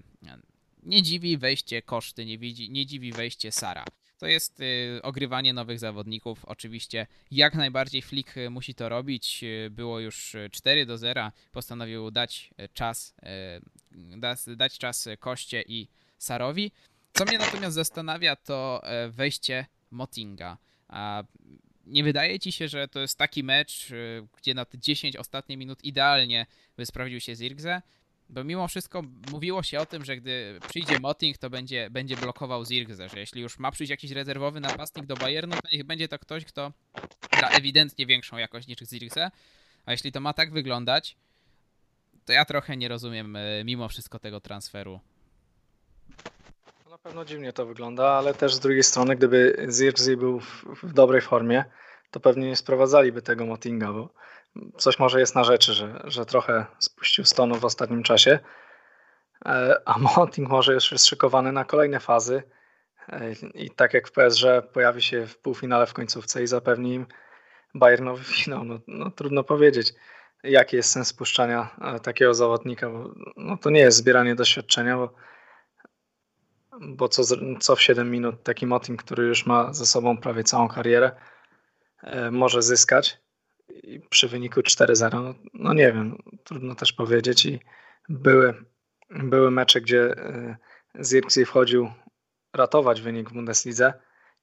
Nie 0.83 1.03
dziwi 1.03 1.37
wejście 1.37 1.81
koszty, 1.81 2.25
nie, 2.25 2.37
widzi, 2.37 2.69
nie 2.69 2.85
dziwi 2.85 3.11
wejście 3.11 3.51
Sara 3.51 3.85
to 4.17 4.27
jest 4.27 4.59
y, 4.59 4.99
ogrywanie 5.03 5.53
nowych 5.53 5.79
zawodników. 5.79 6.45
Oczywiście 6.45 7.07
jak 7.31 7.55
najbardziej 7.55 8.01
Flick 8.01 8.37
y, 8.37 8.49
musi 8.49 8.75
to 8.75 8.89
robić. 8.89 9.43
Y, 9.43 9.69
było 9.71 9.99
już 9.99 10.35
4 10.51 10.85
do 10.85 10.97
0. 10.97 11.31
Postanowił 11.51 12.11
dać 12.11 12.49
czas, 12.73 13.15
dać 14.57 14.77
czas 14.77 15.09
Koście 15.19 15.63
i 15.67 15.87
Sarowi. 16.17 16.71
Co 17.17 17.25
mnie 17.25 17.37
natomiast 17.37 17.75
zastanawia, 17.75 18.35
to 18.35 18.81
wejście 19.09 19.65
Motinga. 19.91 20.57
Nie 21.85 22.03
wydaje 22.03 22.39
ci 22.39 22.51
się, 22.51 22.67
że 22.67 22.87
to 22.87 22.99
jest 22.99 23.17
taki 23.17 23.43
mecz, 23.43 23.89
gdzie 24.37 24.53
na 24.53 24.65
te 24.65 24.77
10 24.77 25.15
ostatnich 25.15 25.57
minut 25.57 25.83
idealnie 25.83 26.45
by 26.77 26.85
sprawdził 26.85 27.19
się 27.19 27.35
Zirgze? 27.35 27.81
Bo 28.29 28.43
mimo 28.43 28.67
wszystko 28.67 29.03
mówiło 29.31 29.63
się 29.63 29.79
o 29.79 29.85
tym, 29.85 30.05
że 30.05 30.17
gdy 30.17 30.59
przyjdzie 30.69 30.99
Moting, 30.99 31.37
to 31.37 31.49
będzie, 31.49 31.89
będzie 31.89 32.17
blokował 32.17 32.65
Zirgze, 32.65 33.09
że 33.09 33.19
jeśli 33.19 33.41
już 33.41 33.59
ma 33.59 33.71
przyjść 33.71 33.91
jakiś 33.91 34.11
rezerwowy 34.11 34.59
napastnik 34.59 35.05
do 35.05 35.15
Bayernu, 35.15 35.55
to 35.55 35.69
niech 35.71 35.83
będzie 35.83 36.07
to 36.07 36.19
ktoś, 36.19 36.45
kto 36.45 36.71
gra 37.31 37.49
ewidentnie 37.49 38.05
większą 38.05 38.37
jakość 38.37 38.67
niż 38.67 38.77
Zirgze. 38.79 39.31
A 39.85 39.91
jeśli 39.91 40.11
to 40.11 40.19
ma 40.19 40.33
tak 40.33 40.51
wyglądać, 40.51 41.17
to 42.25 42.33
ja 42.33 42.45
trochę 42.45 42.77
nie 42.77 42.87
rozumiem 42.87 43.35
e, 43.35 43.63
mimo 43.63 43.89
wszystko 43.89 44.19
tego 44.19 44.41
transferu. 44.41 44.99
Na 46.97 47.03
pewno 47.03 47.25
dziwnie 47.25 47.53
to 47.53 47.65
wygląda, 47.65 48.09
ale 48.09 48.33
też 48.33 48.53
z 48.53 48.59
drugiej 48.59 48.83
strony, 48.83 49.15
gdyby 49.15 49.67
Zirzi 49.69 50.17
był 50.17 50.39
w, 50.39 50.65
w 50.83 50.93
dobrej 50.93 51.21
formie, 51.21 51.65
to 52.11 52.19
pewnie 52.19 52.47
nie 52.47 52.55
sprowadzaliby 52.55 53.21
tego 53.21 53.45
Motinga, 53.45 53.93
bo 53.93 54.09
coś 54.77 54.99
może 54.99 55.19
jest 55.19 55.35
na 55.35 55.43
rzeczy, 55.43 55.73
że, 55.73 56.01
że 56.03 56.25
trochę 56.25 56.65
spuścił 56.79 57.25
stonu 57.25 57.55
w 57.55 57.65
ostatnim 57.65 58.03
czasie, 58.03 58.39
e, 59.45 59.81
a 59.85 59.97
Moting 59.97 60.49
może 60.49 60.73
już 60.73 60.91
jest 60.91 61.05
szykowany 61.05 61.51
na 61.51 61.65
kolejne 61.65 61.99
fazy 61.99 62.43
e, 63.09 63.31
i 63.53 63.71
tak 63.71 63.93
jak 63.93 64.07
w 64.07 64.11
PSG 64.11 64.43
pojawi 64.73 65.01
się 65.01 65.27
w 65.27 65.37
półfinale 65.37 65.85
w 65.85 65.93
końcówce 65.93 66.43
i 66.43 66.47
zapewni 66.47 66.93
im 66.93 67.05
Bayernowy 67.75 68.23
finał. 68.23 68.63
No, 68.63 68.79
no, 68.87 69.11
trudno 69.11 69.43
powiedzieć, 69.43 69.93
jaki 70.43 70.75
jest 70.75 70.91
sens 70.91 71.07
spuszczania 71.07 71.75
e, 71.81 71.99
takiego 71.99 72.33
zawodnika, 72.33 72.89
bo 72.89 73.13
no, 73.37 73.57
to 73.57 73.69
nie 73.69 73.79
jest 73.79 73.97
zbieranie 73.97 74.35
doświadczenia, 74.35 74.97
bo, 74.97 75.13
bo 76.81 77.09
co, 77.09 77.23
co 77.59 77.75
w 77.75 77.81
7 77.81 78.11
minut 78.11 78.43
taki 78.43 78.65
Moting, 78.65 79.03
który 79.03 79.23
już 79.23 79.45
ma 79.45 79.73
ze 79.73 79.85
sobą 79.85 80.17
prawie 80.17 80.43
całą 80.43 80.67
karierę, 80.67 81.11
może 82.31 82.61
zyskać. 82.61 83.19
I 83.83 83.99
przy 83.99 84.27
wyniku 84.27 84.61
4-0, 84.61 85.23
no, 85.23 85.33
no, 85.53 85.73
nie 85.73 85.93
wiem, 85.93 86.17
trudno 86.43 86.75
też 86.75 86.93
powiedzieć. 86.93 87.45
I 87.45 87.59
były, 88.09 88.53
były 89.09 89.51
mecze, 89.51 89.81
gdzie 89.81 90.15
Zirkzee 91.03 91.45
wchodził 91.45 91.91
ratować 92.53 93.01
wynik 93.01 93.29
w 93.29 93.33
Bundeslidze 93.33 93.93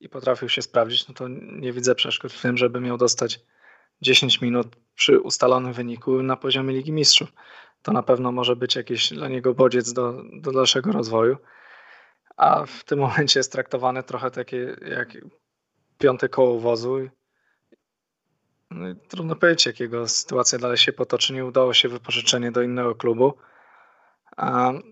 i 0.00 0.08
potrafił 0.08 0.48
się 0.48 0.62
sprawdzić, 0.62 1.08
no 1.08 1.14
to 1.14 1.28
nie 1.52 1.72
widzę 1.72 1.94
przeszkód 1.94 2.32
w 2.32 2.42
tym, 2.42 2.56
żeby 2.56 2.80
miał 2.80 2.98
dostać 2.98 3.40
10 4.02 4.40
minut 4.40 4.76
przy 4.94 5.20
ustalonym 5.20 5.72
wyniku 5.72 6.22
na 6.22 6.36
poziomie 6.36 6.74
Ligi 6.74 6.92
Mistrzów. 6.92 7.32
To 7.82 7.92
na 7.92 8.02
pewno 8.02 8.32
może 8.32 8.56
być 8.56 8.76
jakiś 8.76 9.12
dla 9.12 9.28
niego 9.28 9.54
bodziec 9.54 9.92
do, 9.92 10.22
do 10.32 10.52
dalszego 10.52 10.92
rozwoju, 10.92 11.36
a 12.36 12.66
w 12.66 12.84
tym 12.84 12.98
momencie 13.06 13.40
jest 13.40 13.52
traktowane 13.52 14.02
trochę 14.02 14.30
takie 14.30 14.76
jak 14.88 15.08
piąte 15.98 16.28
koło 16.28 16.60
wozu 16.60 17.08
no 18.74 18.94
trudno 19.08 19.36
powiedzieć, 19.36 19.66
jakiego 19.66 20.08
sytuacja 20.08 20.58
dalej 20.58 20.76
się 20.76 20.92
potoczy. 20.92 21.32
Nie 21.32 21.44
udało 21.44 21.74
się 21.74 21.88
wypożyczenie 21.88 22.52
do 22.52 22.62
innego 22.62 22.94
klubu. 22.94 23.34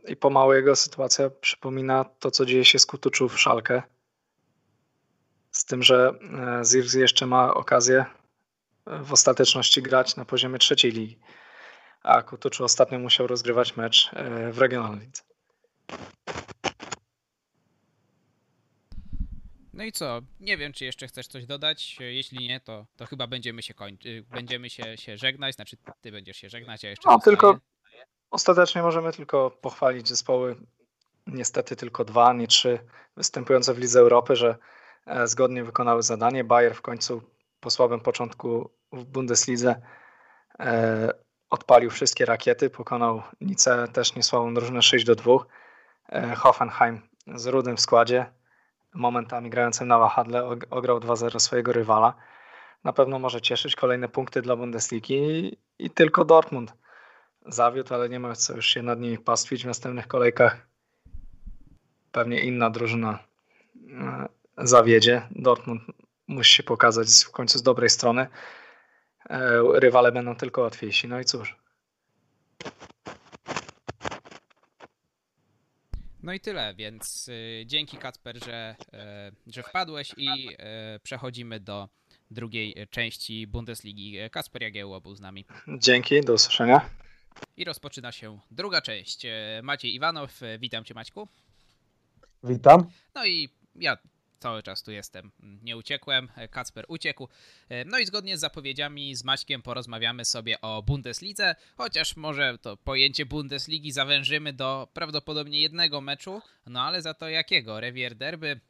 I 0.08 0.16
pomału 0.16 0.52
jego 0.52 0.76
sytuacja 0.76 1.30
przypomina 1.30 2.04
to, 2.04 2.30
co 2.30 2.46
dzieje 2.46 2.64
się 2.64 2.78
z 2.78 2.86
Kutuczu 2.86 3.28
w 3.28 3.40
Szalkę. 3.40 3.82
Z 5.50 5.64
tym, 5.64 5.82
że 5.82 6.14
e, 6.60 6.64
Zirz 6.64 6.94
jeszcze 6.94 7.26
ma 7.26 7.54
okazję 7.54 8.04
w 8.86 9.12
ostateczności 9.12 9.82
grać 9.82 10.16
na 10.16 10.24
poziomie 10.24 10.58
trzeciej 10.58 10.92
ligi. 10.92 11.18
A 12.02 12.22
Kutuczu 12.22 12.64
ostatnio 12.64 12.98
musiał 12.98 13.26
rozgrywać 13.26 13.76
mecz 13.76 14.10
e, 14.12 14.52
w 14.52 14.58
regionalnej. 14.58 15.10
No 19.74 19.84
i 19.84 19.92
co? 19.92 20.20
Nie 20.40 20.56
wiem, 20.56 20.72
czy 20.72 20.84
jeszcze 20.84 21.06
chcesz 21.06 21.26
coś 21.26 21.46
dodać. 21.46 21.96
Jeśli 22.00 22.48
nie, 22.48 22.60
to, 22.60 22.86
to 22.96 23.06
chyba 23.06 23.26
będziemy 23.26 23.62
się 23.62 23.74
kończyć. 23.74 24.26
Będziemy 24.26 24.70
się, 24.70 24.96
się 24.96 25.18
żegnać. 25.18 25.54
Znaczy, 25.54 25.76
ty 26.00 26.12
będziesz 26.12 26.36
się 26.36 26.48
żegnać, 26.48 26.84
a 26.84 26.88
jeszcze. 26.88 27.10
No, 27.10 27.18
tylko 27.18 27.58
ostatecznie 28.30 28.82
możemy 28.82 29.12
tylko 29.12 29.50
pochwalić 29.50 30.08
zespoły. 30.08 30.56
Niestety 31.26 31.76
tylko 31.76 32.04
dwa, 32.04 32.32
nie 32.32 32.46
trzy 32.46 32.78
występujące 33.16 33.74
w 33.74 33.78
Lidze 33.78 34.00
Europy, 34.00 34.36
że 34.36 34.56
e, 35.06 35.26
zgodnie 35.26 35.64
wykonały 35.64 36.02
zadanie. 36.02 36.44
Bayer 36.44 36.74
w 36.74 36.82
końcu 36.82 37.22
po 37.60 37.70
słabym 37.70 38.00
początku 38.00 38.70
w 38.92 39.04
Bundeslidze 39.04 39.82
e, 40.60 41.08
odpalił 41.50 41.90
wszystkie 41.90 42.24
rakiety, 42.24 42.70
pokonał 42.70 43.22
Nice, 43.40 43.88
też 43.88 44.14
niesłabą 44.14 44.54
drużynę 44.54 44.82
6 44.82 45.04
do 45.04 45.14
2. 45.14 45.32
E, 46.08 46.34
Hoffenheim 46.34 47.08
z 47.34 47.46
rudym 47.46 47.76
w 47.76 47.80
składzie 47.80 48.41
momentami 48.94 49.50
grającym 49.50 49.88
na 49.88 49.98
wahadle 49.98 50.58
ograł 50.70 50.98
2-0 50.98 51.40
swojego 51.40 51.72
rywala. 51.72 52.14
Na 52.84 52.92
pewno 52.92 53.18
może 53.18 53.40
cieszyć 53.40 53.76
kolejne 53.76 54.08
punkty 54.08 54.42
dla 54.42 54.56
Bundesligi 54.56 55.14
i, 55.14 55.58
i 55.78 55.90
tylko 55.90 56.24
Dortmund 56.24 56.74
zawiódł, 57.46 57.94
ale 57.94 58.08
nie 58.08 58.20
ma 58.20 58.34
co 58.34 58.56
już 58.56 58.66
się 58.66 58.82
nad 58.82 59.00
nimi 59.00 59.18
pastwić 59.18 59.62
w 59.62 59.66
następnych 59.66 60.06
kolejkach. 60.06 60.66
Pewnie 62.12 62.40
inna 62.40 62.70
drużyna 62.70 63.18
e, 63.90 64.28
zawiedzie. 64.58 65.22
Dortmund 65.30 65.82
musi 66.28 66.54
się 66.54 66.62
pokazać 66.62 67.08
w 67.26 67.30
końcu 67.30 67.58
z 67.58 67.62
dobrej 67.62 67.90
strony. 67.90 68.26
E, 69.30 69.62
rywale 69.74 70.12
będą 70.12 70.36
tylko 70.36 70.60
łatwiejsi. 70.60 71.08
No 71.08 71.20
i 71.20 71.24
cóż. 71.24 71.56
No 76.22 76.32
i 76.32 76.40
tyle, 76.40 76.74
więc 76.74 77.28
y, 77.28 77.64
dzięki 77.66 77.96
Kacper, 77.96 78.44
że, 78.44 78.76
y, 79.46 79.52
że 79.52 79.62
wpadłeś 79.62 80.14
i 80.16 80.48
y, 80.48 80.56
przechodzimy 81.02 81.60
do 81.60 81.88
drugiej 82.30 82.86
części 82.90 83.46
Bundesligi. 83.46 84.16
Kasper 84.30 84.62
Jagiełło 84.62 85.00
był 85.00 85.14
z 85.14 85.20
nami. 85.20 85.44
Dzięki, 85.78 86.20
do 86.20 86.32
usłyszenia. 86.32 86.90
I 87.56 87.64
rozpoczyna 87.64 88.12
się 88.12 88.38
druga 88.50 88.82
część. 88.82 89.26
Maciej 89.62 89.94
Iwanow, 89.94 90.40
witam 90.58 90.84
Cię 90.84 90.94
Maćku. 90.94 91.28
Witam. 92.44 92.86
No 93.14 93.26
i 93.26 93.48
ja 93.76 93.98
cały 94.42 94.62
czas 94.62 94.82
tu 94.82 94.92
jestem. 94.92 95.30
Nie 95.62 95.76
uciekłem, 95.76 96.28
Kacper 96.50 96.84
uciekł. 96.88 97.28
No 97.86 97.98
i 97.98 98.06
zgodnie 98.06 98.38
z 98.38 98.40
zapowiedziami 98.40 99.14
z 99.14 99.24
Maćkiem 99.24 99.62
porozmawiamy 99.62 100.24
sobie 100.24 100.60
o 100.60 100.82
Bundeslidze, 100.82 101.54
chociaż 101.76 102.16
może 102.16 102.58
to 102.58 102.76
pojęcie 102.76 103.26
Bundesligi 103.26 103.92
zawężymy 103.92 104.52
do 104.52 104.88
prawdopodobnie 104.94 105.60
jednego 105.60 106.00
meczu, 106.00 106.42
no 106.66 106.82
ale 106.82 107.02
za 107.02 107.14
to 107.14 107.28
jakiego? 107.28 107.80
Rewier 107.80 108.14
Derby, 108.14 108.60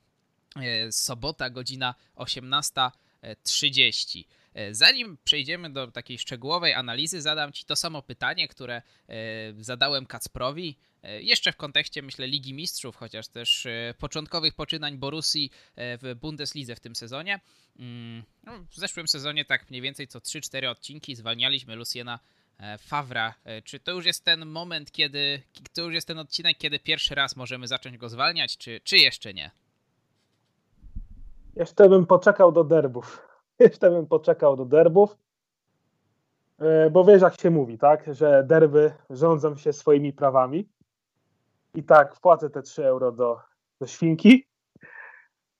e, 0.56 0.92
sobota, 0.92 1.50
godzina 1.50 1.94
18.30. 2.16 4.24
E, 4.54 4.74
zanim 4.74 5.18
przejdziemy 5.24 5.70
do 5.70 5.86
takiej 5.86 6.18
szczegółowej 6.18 6.74
analizy, 6.74 7.22
zadam 7.22 7.52
Ci 7.52 7.64
to 7.64 7.76
samo 7.76 8.02
pytanie, 8.02 8.48
które 8.48 8.82
e, 9.08 9.14
zadałem 9.58 10.06
Kacprowi. 10.06 10.76
E, 11.02 11.22
jeszcze 11.22 11.52
w 11.52 11.56
kontekście, 11.56 12.02
myślę, 12.02 12.26
Ligi 12.26 12.54
Mistrzów, 12.54 12.96
chociaż 12.96 13.28
też 13.28 13.66
początkowych 13.98 14.54
poczynań 14.54 14.98
Borussii 14.98 15.50
w 15.76 16.14
Bundeslidze 16.20 16.74
w 16.74 16.80
tym 16.80 16.96
sezonie. 16.96 17.40
Mm, 17.78 18.22
no, 18.44 18.52
w 18.70 18.76
zeszłym 18.76 19.08
sezonie 19.08 19.44
tak 19.44 19.70
mniej 19.70 19.82
więcej 19.82 20.08
co 20.08 20.18
3-4 20.18 20.66
odcinki 20.66 21.16
zwalnialiśmy 21.16 21.76
Luciena 21.76 22.18
Favra. 22.78 23.34
Czy 23.64 23.80
to 23.80 23.92
już 23.92 24.06
jest 24.06 24.24
ten 24.24 24.46
moment, 24.46 24.92
kiedy 24.92 25.42
to 25.74 25.82
już 25.82 25.94
jest 25.94 26.06
ten 26.06 26.18
odcinek, 26.18 26.58
kiedy 26.58 26.78
pierwszy 26.78 27.14
raz 27.14 27.36
możemy 27.36 27.66
zacząć 27.66 27.98
go 27.98 28.08
zwalniać, 28.08 28.56
czy, 28.56 28.80
czy 28.84 28.96
jeszcze 28.96 29.34
nie? 29.34 29.50
Jeszcze 31.56 31.88
bym 31.88 32.06
poczekał 32.06 32.52
do 32.52 32.64
derbów. 32.64 33.28
Jeszcze 33.58 33.90
bym 33.90 34.06
poczekał 34.06 34.56
do 34.56 34.64
derbów, 34.64 35.16
e, 36.58 36.90
bo 36.90 37.04
wiesz 37.04 37.22
jak 37.22 37.40
się 37.40 37.50
mówi, 37.50 37.78
tak, 37.78 38.14
że 38.14 38.44
derby 38.44 38.92
rządzą 39.10 39.56
się 39.56 39.72
swoimi 39.72 40.12
prawami 40.12 40.68
i 41.74 41.84
tak 41.84 42.16
wpłacę 42.16 42.50
te 42.50 42.62
3 42.62 42.86
euro 42.86 43.12
do, 43.12 43.40
do 43.80 43.86
świnki 43.86 44.46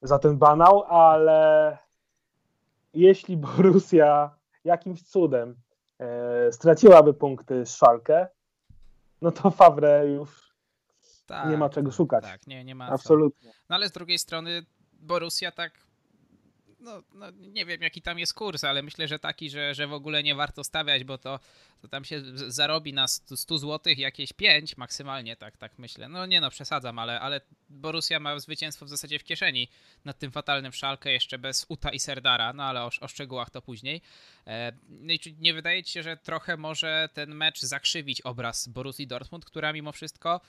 za 0.02 0.18
ten 0.18 0.38
banał, 0.38 0.82
ale 0.82 1.78
jeśli 2.94 3.36
Borussia 3.36 4.36
jakimś 4.64 5.02
cudem 5.02 5.56
e, 5.98 6.52
straciłaby 6.52 7.14
punkty 7.14 7.66
z 7.66 7.76
Szalkę, 7.76 8.26
no 9.20 9.32
to 9.32 9.50
Favre 9.50 10.06
już 10.06 10.52
tak, 11.26 11.50
nie 11.50 11.56
ma 11.56 11.68
czego 11.68 11.90
szukać. 11.90 12.24
Tak, 12.24 12.46
nie, 12.46 12.64
nie 12.64 12.74
ma 12.74 12.88
Absolutnie. 12.88 13.50
Co. 13.50 13.56
No 13.68 13.76
ale 13.76 13.88
z 13.88 13.92
drugiej 13.92 14.18
strony 14.18 14.66
Borussia 14.92 15.52
tak 15.52 15.72
no, 16.82 17.02
no, 17.14 17.30
nie 17.30 17.66
wiem 17.66 17.82
jaki 17.82 18.02
tam 18.02 18.18
jest 18.18 18.34
kurs, 18.34 18.64
ale 18.64 18.82
myślę, 18.82 19.08
że 19.08 19.18
taki, 19.18 19.50
że, 19.50 19.74
że 19.74 19.86
w 19.86 19.92
ogóle 19.92 20.22
nie 20.22 20.34
warto 20.34 20.64
stawiać, 20.64 21.04
bo 21.04 21.18
to, 21.18 21.40
to 21.82 21.88
tam 21.88 22.04
się 22.04 22.22
zarobi 22.34 22.92
na 22.92 23.08
100 23.08 23.58
zł 23.58 23.94
jakieś 23.96 24.32
5 24.32 24.76
maksymalnie, 24.76 25.36
tak, 25.36 25.56
tak 25.56 25.78
myślę. 25.78 26.08
No 26.08 26.26
nie 26.26 26.40
no, 26.40 26.50
przesadzam, 26.50 26.98
ale, 26.98 27.20
ale 27.20 27.40
Borussia 27.68 28.20
ma 28.20 28.38
zwycięstwo 28.38 28.86
w 28.86 28.88
zasadzie 28.88 29.18
w 29.18 29.24
kieszeni 29.24 29.68
nad 30.04 30.18
tym 30.18 30.32
fatalnym 30.32 30.72
szalkę 30.72 31.12
jeszcze 31.12 31.38
bez 31.38 31.66
Uta 31.68 31.90
i 31.90 31.98
Serdara, 31.98 32.52
no 32.52 32.64
ale 32.64 32.82
o, 32.82 32.90
o 33.00 33.08
szczegółach 33.08 33.50
to 33.50 33.62
później. 33.62 34.02
E, 34.46 34.72
no 34.88 35.12
i 35.12 35.18
czy 35.18 35.32
nie 35.32 35.54
wydaje 35.54 35.84
ci 35.84 35.92
się, 35.92 36.02
że 36.02 36.16
trochę 36.16 36.56
może 36.56 37.08
ten 37.12 37.34
mecz 37.34 37.60
zakrzywić 37.60 38.20
obraz 38.20 38.68
Borussii 38.68 39.06
Dortmund, 39.06 39.44
która 39.44 39.72
mimo 39.72 39.92
wszystko 39.92 40.40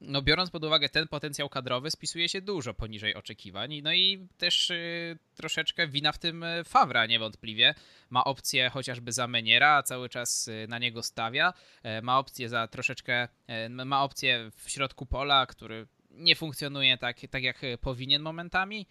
no 0.00 0.22
biorąc 0.22 0.50
pod 0.50 0.64
uwagę 0.64 0.88
ten 0.88 1.08
potencjał 1.08 1.48
kadrowy, 1.48 1.90
spisuje 1.90 2.28
się 2.28 2.40
dużo 2.40 2.74
poniżej 2.74 3.14
oczekiwań. 3.14 3.80
No 3.82 3.92
i 3.92 4.28
też 4.38 4.70
y, 4.70 5.18
troszeczkę 5.34 5.88
wina 5.88 6.12
w 6.12 6.18
tym 6.18 6.42
y, 6.42 6.64
Fawra 6.64 7.06
niewątpliwie. 7.06 7.74
Ma 8.10 8.24
opcję 8.24 8.70
chociażby 8.70 9.12
za 9.12 9.26
Meniera, 9.26 9.82
cały 9.82 10.08
czas 10.08 10.48
y, 10.48 10.66
na 10.68 10.78
niego 10.78 11.02
stawia. 11.02 11.52
E, 11.82 12.02
ma 12.02 12.18
opcję 12.18 12.48
za 12.48 12.68
troszeczkę, 12.68 13.28
e, 13.46 13.68
ma 13.68 14.02
opcję 14.02 14.50
w 14.56 14.70
środku 14.70 15.06
pola, 15.06 15.46
który 15.46 15.86
nie 16.10 16.36
funkcjonuje 16.36 16.98
tak, 16.98 17.16
tak 17.30 17.42
jak 17.42 17.60
powinien 17.80 18.22
momentami. 18.22 18.86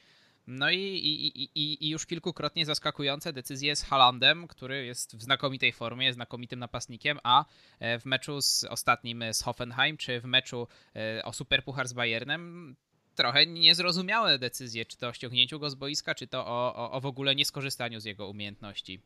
No 0.48 0.72
i, 0.72 0.78
i, 0.78 1.44
i, 1.44 1.86
i 1.86 1.90
już 1.90 2.06
kilkukrotnie 2.06 2.66
zaskakujące 2.66 3.34
decyzje 3.34 3.76
z 3.76 3.84
Halandem, 3.84 4.48
który 4.48 4.86
jest 4.86 5.16
w 5.18 5.22
znakomitej 5.22 5.72
formie, 5.72 6.14
znakomitym 6.14 6.60
napastnikiem, 6.60 7.20
a 7.24 7.46
e, 7.80 8.00
w 8.00 8.06
meczu 8.06 8.42
z 8.42 8.64
ostatnim 8.64 9.24
z 9.34 9.42
Hoffenheim, 9.42 9.98
czy 9.98 10.20
w 10.22 10.26
meczu 10.26 10.68
e, 10.96 11.26
o 11.26 11.34
Superpuchar 11.34 11.88
z 11.88 11.94
Bayernem 11.94 12.76
trochę 13.16 13.46
niezrozumiałe 13.46 14.40
decyzje, 14.40 14.86
czy 14.86 14.98
to 14.98 15.08
o 15.08 15.14
ściągnięciu 15.14 15.60
go 15.60 15.70
z 15.70 15.76
boiska, 15.76 16.16
czy 16.16 16.28
to 16.28 16.46
o, 16.46 16.76
o, 16.76 16.92
o 16.92 17.02
w 17.02 17.06
ogóle 17.06 17.36
nieskorzystaniu 17.36 18.00
z 18.00 18.06
jego 18.06 18.30
umiejętności. 18.30 19.02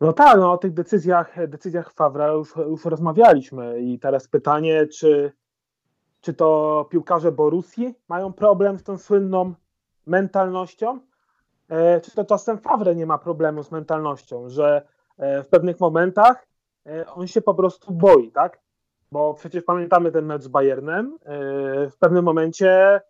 No 0.00 0.12
tak, 0.12 0.36
no 0.36 0.52
o 0.52 0.58
tych 0.58 0.72
decyzjach, 0.72 1.48
decyzjach 1.48 1.92
Fawra 1.92 2.28
już, 2.28 2.56
już 2.56 2.84
rozmawialiśmy 2.84 3.80
i 3.80 3.98
teraz 3.98 4.28
pytanie, 4.28 4.86
czy, 4.86 5.32
czy 6.26 6.34
to 6.34 6.86
piłkarze 6.90 7.32
Borussii 7.32 7.94
mają 8.08 8.32
problem 8.32 8.78
z 8.78 8.82
tą 8.82 8.98
słynną 8.98 9.54
mentalnością, 10.06 11.00
e, 11.68 12.00
czy 12.00 12.10
to 12.10 12.24
czasem 12.24 12.58
Fawre 12.58 12.94
nie 12.94 13.06
ma 13.06 13.18
problemu 13.18 13.62
z 13.62 13.70
mentalnością, 13.70 14.48
że 14.48 14.82
e, 15.18 15.42
w 15.42 15.48
pewnych 15.48 15.80
momentach 15.80 16.46
e, 16.86 17.06
on 17.06 17.26
się 17.26 17.42
po 17.42 17.54
prostu 17.54 17.92
boi, 17.92 18.30
tak? 18.30 18.60
Bo 19.12 19.34
przecież 19.34 19.64
pamiętamy 19.64 20.12
ten 20.12 20.26
mecz 20.26 20.42
z 20.42 20.48
Bayernem, 20.48 21.18
w 21.90 21.96
pewnym 21.98 22.24
momencie 22.24 23.00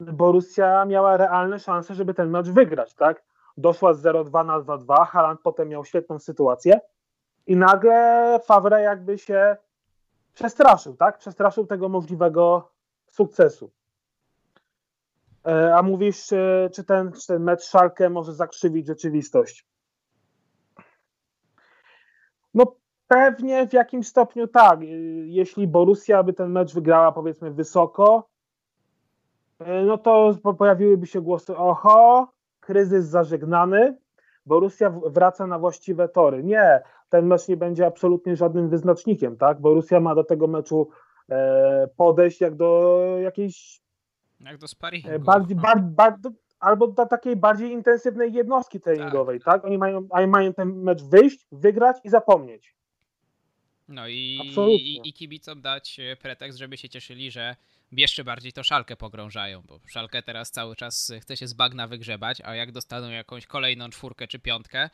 Borussia 0.00 0.84
miała 0.84 1.16
realne 1.16 1.58
szanse, 1.58 1.94
żeby 1.94 2.14
ten 2.14 2.30
mecz 2.30 2.48
wygrać, 2.48 2.94
tak? 2.94 3.22
doszła 3.56 3.94
z 3.94 4.02
0-2 4.02 4.46
na 4.46 4.60
2-2, 4.60 5.06
Haaland 5.06 5.40
potem 5.40 5.68
miał 5.68 5.84
świetną 5.84 6.18
sytuację 6.18 6.80
i 7.46 7.56
nagle 7.56 8.40
Favre 8.44 8.82
jakby 8.82 9.18
się 9.18 9.56
przestraszył, 10.34 10.96
tak? 10.96 11.18
Przestraszył 11.18 11.66
tego 11.66 11.88
możliwego 11.88 12.70
sukcesu. 13.06 13.70
E, 15.46 15.74
a 15.74 15.82
mówisz, 15.82 16.26
czy, 16.26 16.70
czy, 16.72 16.84
ten, 16.84 17.12
czy 17.12 17.26
ten 17.26 17.42
mecz 17.42 17.64
Szalkę 17.64 18.10
może 18.10 18.32
zakrzywić 18.32 18.86
rzeczywistość? 18.86 19.66
No 22.54 22.76
pewnie 23.08 23.68
w 23.68 23.72
jakimś 23.72 24.08
stopniu 24.08 24.48
tak. 24.48 24.80
Jeśli 25.24 25.68
Borussia 25.68 26.22
by 26.22 26.32
ten 26.32 26.50
mecz 26.50 26.74
wygrała 26.74 27.12
powiedzmy 27.12 27.50
wysoko, 27.50 28.28
e, 29.58 29.82
no 29.82 29.98
to 29.98 30.34
pojawiłyby 30.58 31.06
się 31.06 31.20
głosy 31.20 31.56
oho, 31.56 32.28
kryzys 32.60 33.06
zażegnany, 33.06 33.96
Borussia 34.46 34.90
wraca 34.90 35.46
na 35.46 35.58
właściwe 35.58 36.08
tory. 36.08 36.44
Nie, 36.44 36.82
ten 37.14 37.26
mecz 37.26 37.48
nie 37.48 37.56
będzie 37.56 37.86
absolutnie 37.86 38.36
żadnym 38.36 38.68
wyznacznikiem, 38.68 39.36
tak? 39.36 39.60
Borussia 39.60 40.00
ma 40.00 40.14
do 40.14 40.24
tego 40.24 40.46
meczu 40.46 40.88
e, 41.30 41.88
podejść 41.96 42.40
jak 42.40 42.54
do 42.56 43.00
jakiejś 43.22 43.80
jak 44.40 44.58
do 44.58 44.68
sparingu. 44.68 45.08
E, 45.08 45.18
bardziej, 45.18 45.56
bar, 45.56 45.82
bar, 45.82 46.16
albo 46.60 46.86
do 46.86 47.06
takiej 47.06 47.36
bardziej 47.36 47.70
intensywnej 47.70 48.32
jednostki 48.32 48.80
treningowej, 48.80 49.40
tak? 49.40 49.54
tak? 49.54 49.64
Oni 49.64 49.78
mają, 49.78 50.08
mają 50.28 50.54
ten 50.54 50.82
mecz 50.82 51.02
wyjść, 51.02 51.46
wygrać 51.52 51.96
i 52.04 52.08
zapomnieć. 52.08 52.74
No 53.88 54.08
i, 54.08 54.38
i, 54.68 55.08
i 55.08 55.12
kibicom 55.12 55.60
dać 55.60 56.00
e, 56.00 56.16
pretekst, 56.16 56.58
żeby 56.58 56.76
się 56.76 56.88
cieszyli, 56.88 57.30
że 57.30 57.56
jeszcze 57.92 58.24
bardziej 58.24 58.52
to 58.52 58.62
szalkę 58.62 58.96
pogrążają, 58.96 59.62
bo 59.62 59.80
szalkę 59.86 60.22
teraz 60.22 60.50
cały 60.50 60.76
czas 60.76 61.12
chce 61.20 61.36
się 61.36 61.46
z 61.46 61.54
bagna 61.54 61.86
wygrzebać, 61.88 62.40
a 62.44 62.54
jak 62.54 62.72
dostaną 62.72 63.10
jakąś 63.10 63.46
kolejną 63.46 63.88
czwórkę 63.88 64.26
czy 64.26 64.38
piątkę, 64.38 64.90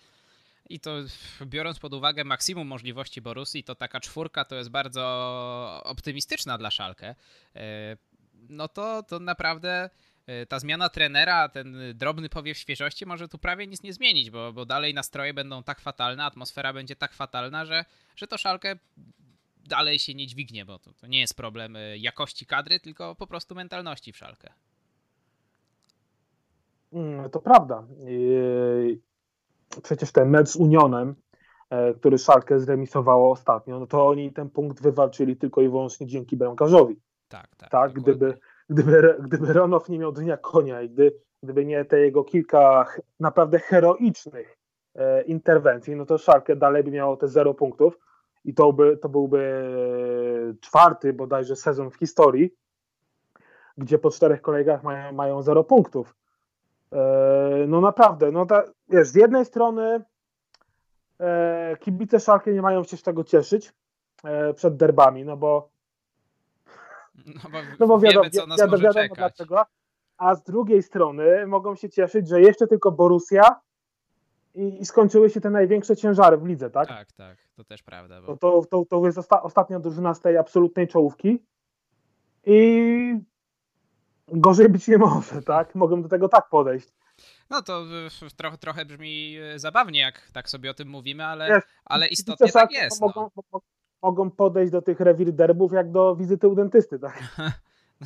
i 0.68 0.80
to 0.80 0.90
biorąc 1.46 1.78
pod 1.78 1.94
uwagę 1.94 2.24
maksimum 2.24 2.66
możliwości 2.68 3.20
Borussii, 3.20 3.64
to 3.64 3.74
taka 3.74 4.00
czwórka 4.00 4.44
to 4.44 4.54
jest 4.54 4.70
bardzo 4.70 5.02
optymistyczna 5.84 6.58
dla 6.58 6.70
szalkę. 6.70 7.14
E, 7.56 7.96
no 8.48 8.68
to, 8.68 9.02
to 9.02 9.18
naprawdę 9.18 9.90
e, 10.26 10.46
ta 10.46 10.58
zmiana 10.58 10.88
trenera, 10.88 11.48
ten 11.48 11.76
drobny 11.94 12.28
powiew 12.28 12.58
świeżości 12.58 13.06
może 13.06 13.28
tu 13.28 13.38
prawie 13.38 13.66
nic 13.66 13.82
nie 13.82 13.92
zmienić, 13.92 14.30
bo, 14.30 14.52
bo 14.52 14.66
dalej 14.66 14.94
nastroje 14.94 15.34
będą 15.34 15.62
tak 15.62 15.80
fatalne, 15.80 16.24
atmosfera 16.24 16.72
będzie 16.72 16.96
tak 16.96 17.12
fatalna, 17.12 17.64
że, 17.64 17.84
że 18.16 18.26
to 18.26 18.38
szalkę 18.38 18.76
dalej 19.68 19.98
się 19.98 20.14
nie 20.14 20.26
dźwignie, 20.26 20.64
bo 20.64 20.78
to, 20.78 20.92
to 20.92 21.06
nie 21.06 21.20
jest 21.20 21.36
problem 21.36 21.76
e, 21.76 21.98
jakości 21.98 22.46
kadry, 22.46 22.80
tylko 22.80 23.14
po 23.14 23.26
prostu 23.26 23.54
mentalności 23.54 24.12
w 24.12 24.16
szalkę. 24.16 24.52
Mm, 26.92 27.30
to 27.30 27.40
prawda. 27.40 27.86
Przecież 29.82 30.12
ten 30.12 30.30
mecz 30.30 30.48
z 30.48 30.56
Unionem, 30.56 31.14
e, 31.70 31.94
który 31.94 32.18
Szalkę 32.18 32.60
zremisowało 32.60 33.30
ostatnio, 33.30 33.80
no 33.80 33.86
to 33.86 34.06
oni 34.06 34.32
ten 34.32 34.50
punkt 34.50 34.82
wywalczyli 34.82 35.36
tylko 35.36 35.60
i 35.60 35.68
wyłącznie 35.68 36.06
dzięki 36.06 36.36
bramkarzowi. 36.36 37.00
Tak, 37.28 37.56
tak. 37.56 37.70
tak 37.70 37.92
gdyby, 37.92 38.38
gdyby, 38.70 39.16
gdyby 39.20 39.52
Ronow 39.52 39.88
nie 39.88 39.98
miał 39.98 40.12
dnia 40.12 40.36
konia 40.36 40.82
i 40.82 40.90
gdy, 40.90 41.12
gdyby 41.42 41.64
nie 41.64 41.84
te 41.84 42.00
jego 42.00 42.24
kilka 42.24 42.86
naprawdę 43.20 43.58
heroicznych 43.58 44.58
e, 44.94 45.22
interwencji, 45.22 45.96
no 45.96 46.06
to 46.06 46.18
Szalkę 46.18 46.56
dalej 46.56 46.84
by 46.84 46.90
miało 46.90 47.16
te 47.16 47.28
zero 47.28 47.54
punktów 47.54 47.98
i 48.44 48.54
to, 48.54 48.72
by, 48.72 48.96
to 48.96 49.08
byłby 49.08 49.64
czwarty 50.60 51.12
bodajże 51.12 51.56
sezon 51.56 51.90
w 51.90 51.96
historii, 51.96 52.54
gdzie 53.78 53.98
po 53.98 54.10
czterech 54.10 54.42
kolegach 54.42 54.82
mają, 54.82 55.12
mają 55.12 55.42
zero 55.42 55.64
punktów. 55.64 56.14
E, 56.92 57.64
no 57.68 57.80
naprawdę, 57.80 58.32
no 58.32 58.46
ta, 58.46 58.62
wiesz, 58.88 59.08
z 59.08 59.14
jednej 59.14 59.44
strony 59.44 60.04
e, 61.20 61.76
kibice 61.80 62.20
Szalkie 62.20 62.52
nie 62.52 62.62
mają 62.62 62.84
się 62.84 62.96
z 62.96 63.02
tego 63.02 63.24
cieszyć 63.24 63.72
e, 64.24 64.54
przed 64.54 64.76
derbami, 64.76 65.24
no 65.24 65.36
bo 65.36 65.70
no 67.26 67.50
bo, 67.50 67.58
no 67.80 67.86
bo 67.86 67.98
wiadomo, 67.98 68.22
wiemy, 68.22 68.30
co 68.30 68.46
nas 68.46 68.60
wiadomo, 68.60 69.14
dlaczego, 69.14 69.62
a 70.16 70.34
z 70.34 70.42
drugiej 70.42 70.82
strony 70.82 71.46
mogą 71.46 71.74
się 71.74 71.88
cieszyć, 71.88 72.28
że 72.28 72.40
jeszcze 72.40 72.66
tylko 72.66 72.92
Borussia 72.92 73.60
i, 74.54 74.80
i, 74.80 74.84
skończyły 74.84 75.30
się 75.30 75.40
te 75.40 75.50
największe 75.50 75.96
ciężary 75.96 76.36
w 76.36 76.46
lidze, 76.46 76.70
tak? 76.70 76.88
Tak, 76.88 77.12
tak, 77.12 77.38
to 77.56 77.64
też 77.64 77.82
prawda. 77.82 78.22
Bo... 78.22 78.36
To, 78.36 78.62
to, 78.70 78.84
to 78.84 79.06
jest 79.06 79.18
osta 79.18 79.42
ostatnia 79.42 79.80
drużyna 79.80 80.14
z 80.14 80.20
tej 80.20 80.36
absolutnej 80.36 80.88
czołówki 80.88 81.44
i 82.46 83.20
gorzej 84.32 84.68
być 84.68 84.88
nie 84.88 84.98
może, 84.98 85.42
tak? 85.42 85.74
Mogę 85.74 86.02
do 86.02 86.08
tego 86.08 86.28
tak 86.28 86.48
podejść. 86.48 86.88
No 87.50 87.62
to 87.62 87.84
trochę, 88.36 88.58
trochę 88.58 88.84
brzmi 88.84 89.36
e, 89.36 89.58
zabawnie, 89.58 90.00
jak 90.00 90.30
tak 90.32 90.48
sobie 90.48 90.70
o 90.70 90.74
tym 90.74 90.88
mówimy, 90.88 91.24
ale, 91.24 91.48
jest. 91.48 91.66
ale 91.84 92.08
istotnie 92.08 92.52
tak 92.52 92.72
jest. 92.72 93.00
Mogą, 93.00 93.30
no. 93.52 93.60
mogą 94.02 94.30
podejść 94.30 94.72
do 94.72 94.82
tych 94.82 95.00
rewir 95.00 95.32
derbów 95.32 95.72
jak 95.72 95.90
do 95.90 96.16
wizyty 96.16 96.48
u 96.48 96.54
dentysty, 96.54 96.98
tak? 96.98 97.18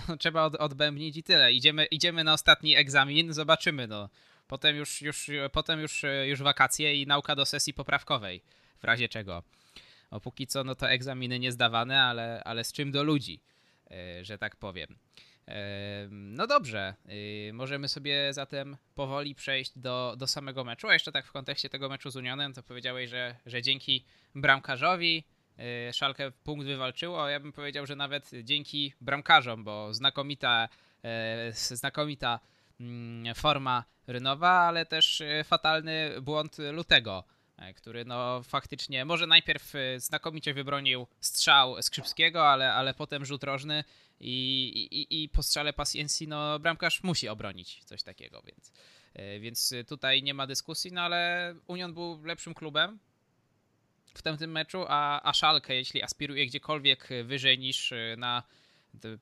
No, 0.09 0.17
trzeba 0.17 0.45
od, 0.45 0.55
odbębnić 0.55 1.17
i 1.17 1.23
tyle. 1.23 1.53
Idziemy, 1.53 1.85
idziemy 1.85 2.25
na 2.25 2.33
ostatni 2.33 2.77
egzamin, 2.77 3.33
zobaczymy. 3.33 3.87
No. 3.87 4.09
Potem 4.47 4.77
już, 4.77 5.03
już, 5.03 5.31
potem 5.53 5.81
już, 5.81 6.03
już 6.25 6.43
wakacje 6.43 7.03
i 7.03 7.07
nauka 7.07 7.37
do 7.37 7.47
sesji 7.47 7.75
poprawkowej, 7.75 8.43
w 8.79 8.85
razie 8.85 9.09
czego. 9.09 9.43
O, 10.11 10.21
póki 10.21 10.47
co, 10.47 10.65
no 10.65 10.75
to 10.75 10.91
egzaminy 10.91 11.39
nie 11.39 11.53
zdawane, 11.53 12.03
ale, 12.03 12.43
ale 12.45 12.65
z 12.65 12.73
czym 12.73 12.93
do 12.93 13.03
ludzi, 13.03 13.41
że 14.23 14.39
tak 14.39 14.57
powiem. 14.57 14.97
E, 15.49 16.09
no 16.11 16.47
dobrze, 16.47 16.95
e, 17.49 17.53
możemy 17.53 17.89
sobie 17.89 18.33
zatem 18.33 18.77
powoli 18.95 19.35
przejść 19.35 19.79
do, 19.79 20.15
do 20.19 20.27
samego 20.27 20.65
meczu. 20.65 20.89
A 20.89 20.93
jeszcze 20.93 21.13
tak 21.13 21.27
w 21.27 21.33
kontekście 21.33 21.69
tego 21.69 21.89
meczu 21.89 22.11
z 22.11 22.17
Unionem, 22.17 22.53
to 22.53 22.63
powiedziałeś, 22.63 23.11
że, 23.11 23.37
że 23.47 23.63
dzięki 23.63 24.05
bramkarzowi 24.35 25.25
Szalkę 25.93 26.31
punkt 26.31 26.67
wywalczyło. 26.67 27.29
Ja 27.29 27.41
bym 27.41 27.53
powiedział, 27.53 27.87
że 27.87 27.97
nawet 27.97 28.31
dzięki 28.43 28.93
bramkarzom, 29.01 29.65
bo 29.65 29.95
znakomita, 29.95 30.69
znakomita 31.51 32.41
Mm, 32.81 33.35
forma 33.35 33.85
Rynowa, 34.07 34.51
ale 34.51 34.87
też 34.87 35.21
e, 35.21 35.45
fatalny 35.45 36.11
błąd 36.23 36.57
Lutego, 36.73 37.25
e, 37.29 37.34
który 37.77 38.05
no 38.05 38.43
faktycznie 38.43 39.05
może 39.05 39.27
najpierw 39.27 39.75
e, 39.75 40.01
znakomicie 40.01 40.55
wybronił 40.55 41.07
strzał 41.21 41.83
Skrzypskiego, 41.83 42.49
ale, 42.49 42.73
ale 42.73 42.95
potem 42.95 43.25
rzut 43.25 43.45
rożny 43.45 43.85
i, 44.21 44.69
i, 44.91 45.23
i 45.23 45.29
po 45.29 45.43
strzale 45.43 45.73
Pacjencji 45.73 46.29
no 46.29 46.59
bramkarz 46.59 47.03
musi 47.03 47.29
obronić 47.29 47.85
coś 47.85 48.03
takiego, 48.03 48.43
więc, 48.43 48.73
więc 49.41 49.75
tutaj 49.89 50.23
nie 50.23 50.35
ma 50.35 50.47
dyskusji, 50.47 50.93
no 50.93 51.01
ale 51.01 51.55
Union 51.67 51.95
był 51.95 52.25
lepszym 52.25 52.55
klubem 52.55 52.99
w 54.15 54.23
tym 54.23 54.51
meczu, 54.51 54.85
a, 54.89 55.23
a 55.23 55.33
Szalkę, 55.33 55.75
jeśli 55.75 56.03
aspiruje 56.03 56.47
gdziekolwiek 56.47 57.09
wyżej 57.25 57.59
niż 57.59 57.93
na 58.17 58.43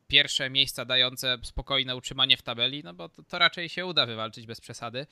pierwsze 0.07 0.51
miejsca 0.51 0.85
dające 0.85 1.39
spokojne 1.43 1.97
utrzymanie 1.97 2.37
w 2.37 2.43
tabeli, 2.43 2.83
no 2.85 2.95
bo 2.95 3.09
to, 3.09 3.23
to 3.23 3.39
raczej 3.39 3.69
się 3.69 3.87
uda 3.87 4.07
wywalczyć 4.07 4.47
bez 4.47 4.61
przesady. 4.61 5.07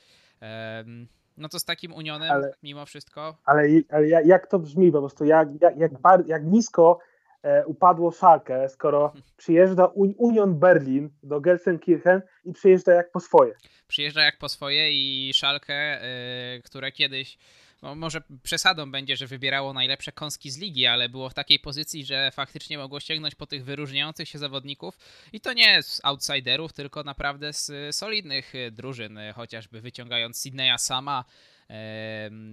No 1.37 1.49
to 1.49 1.59
z 1.59 1.65
takim 1.65 1.93
Unionem 1.93 2.31
ale, 2.31 2.53
mimo 2.63 2.85
wszystko. 2.85 3.37
Ale, 3.45 3.63
ale 3.89 4.07
jak 4.07 4.47
to 4.47 4.59
brzmi 4.59 4.91
po 4.91 4.99
prostu, 4.99 5.25
jak, 5.25 5.49
jak, 5.61 5.77
jak, 5.77 5.91
jak 6.27 6.43
nisko 6.45 6.99
e, 7.43 7.65
upadło 7.65 8.11
Schalke, 8.11 8.69
skoro 8.69 9.13
przyjeżdża 9.37 9.85
Union 9.95 10.59
Berlin 10.59 11.09
do 11.23 11.41
Gelsenkirchen 11.41 12.21
i 12.45 12.53
przyjeżdża 12.53 12.93
jak 12.93 13.11
po 13.11 13.19
swoje. 13.19 13.53
Przyjeżdża 13.87 14.23
jak 14.23 14.37
po 14.37 14.49
swoje 14.49 14.91
i 14.91 15.33
Schalke, 15.33 15.73
e, 15.73 16.59
które 16.63 16.91
kiedyś 16.91 17.37
no 17.81 17.95
może 17.95 18.21
przesadą 18.43 18.91
będzie, 18.91 19.17
że 19.17 19.27
wybierało 19.27 19.73
najlepsze 19.73 20.11
kąski 20.11 20.51
z 20.51 20.57
ligi, 20.57 20.87
ale 20.87 21.09
było 21.09 21.29
w 21.29 21.33
takiej 21.33 21.59
pozycji, 21.59 22.05
że 22.05 22.31
faktycznie 22.31 22.77
mogło 22.77 22.99
sięgnąć 22.99 23.35
po 23.35 23.45
tych 23.45 23.65
wyróżniających 23.65 24.29
się 24.29 24.39
zawodników 24.39 24.97
i 25.33 25.41
to 25.41 25.53
nie 25.53 25.83
z 25.83 26.01
outsiderów, 26.03 26.73
tylko 26.73 27.03
naprawdę 27.03 27.53
z 27.53 27.95
solidnych 27.95 28.53
drużyn, 28.71 29.19
chociażby 29.35 29.81
wyciągając 29.81 30.37
Sydneya 30.37 30.77
sama, 30.77 31.25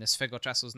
swego 0.04 0.40
czasu 0.40 0.68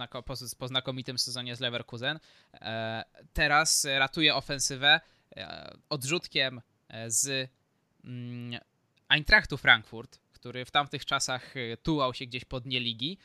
po 0.58 0.68
znakomitym 0.68 1.18
sezonie 1.18 1.56
z 1.56 1.60
Leverkusen. 1.60 2.18
E, 2.54 3.04
teraz 3.32 3.84
ratuje 3.84 4.34
ofensywę 4.34 5.00
e, 5.36 5.74
odrzutkiem 5.88 6.60
e, 6.88 7.10
z 7.10 7.50
mm, 8.04 8.60
Eintrachtu 9.08 9.56
Frankfurt, 9.56 10.20
który 10.32 10.64
w 10.64 10.70
tamtych 10.70 11.04
czasach 11.04 11.54
tułał 11.82 12.14
się 12.14 12.26
gdzieś 12.26 12.44
po 12.44 12.60
dnie 12.60 12.80
ligi. 12.80 13.18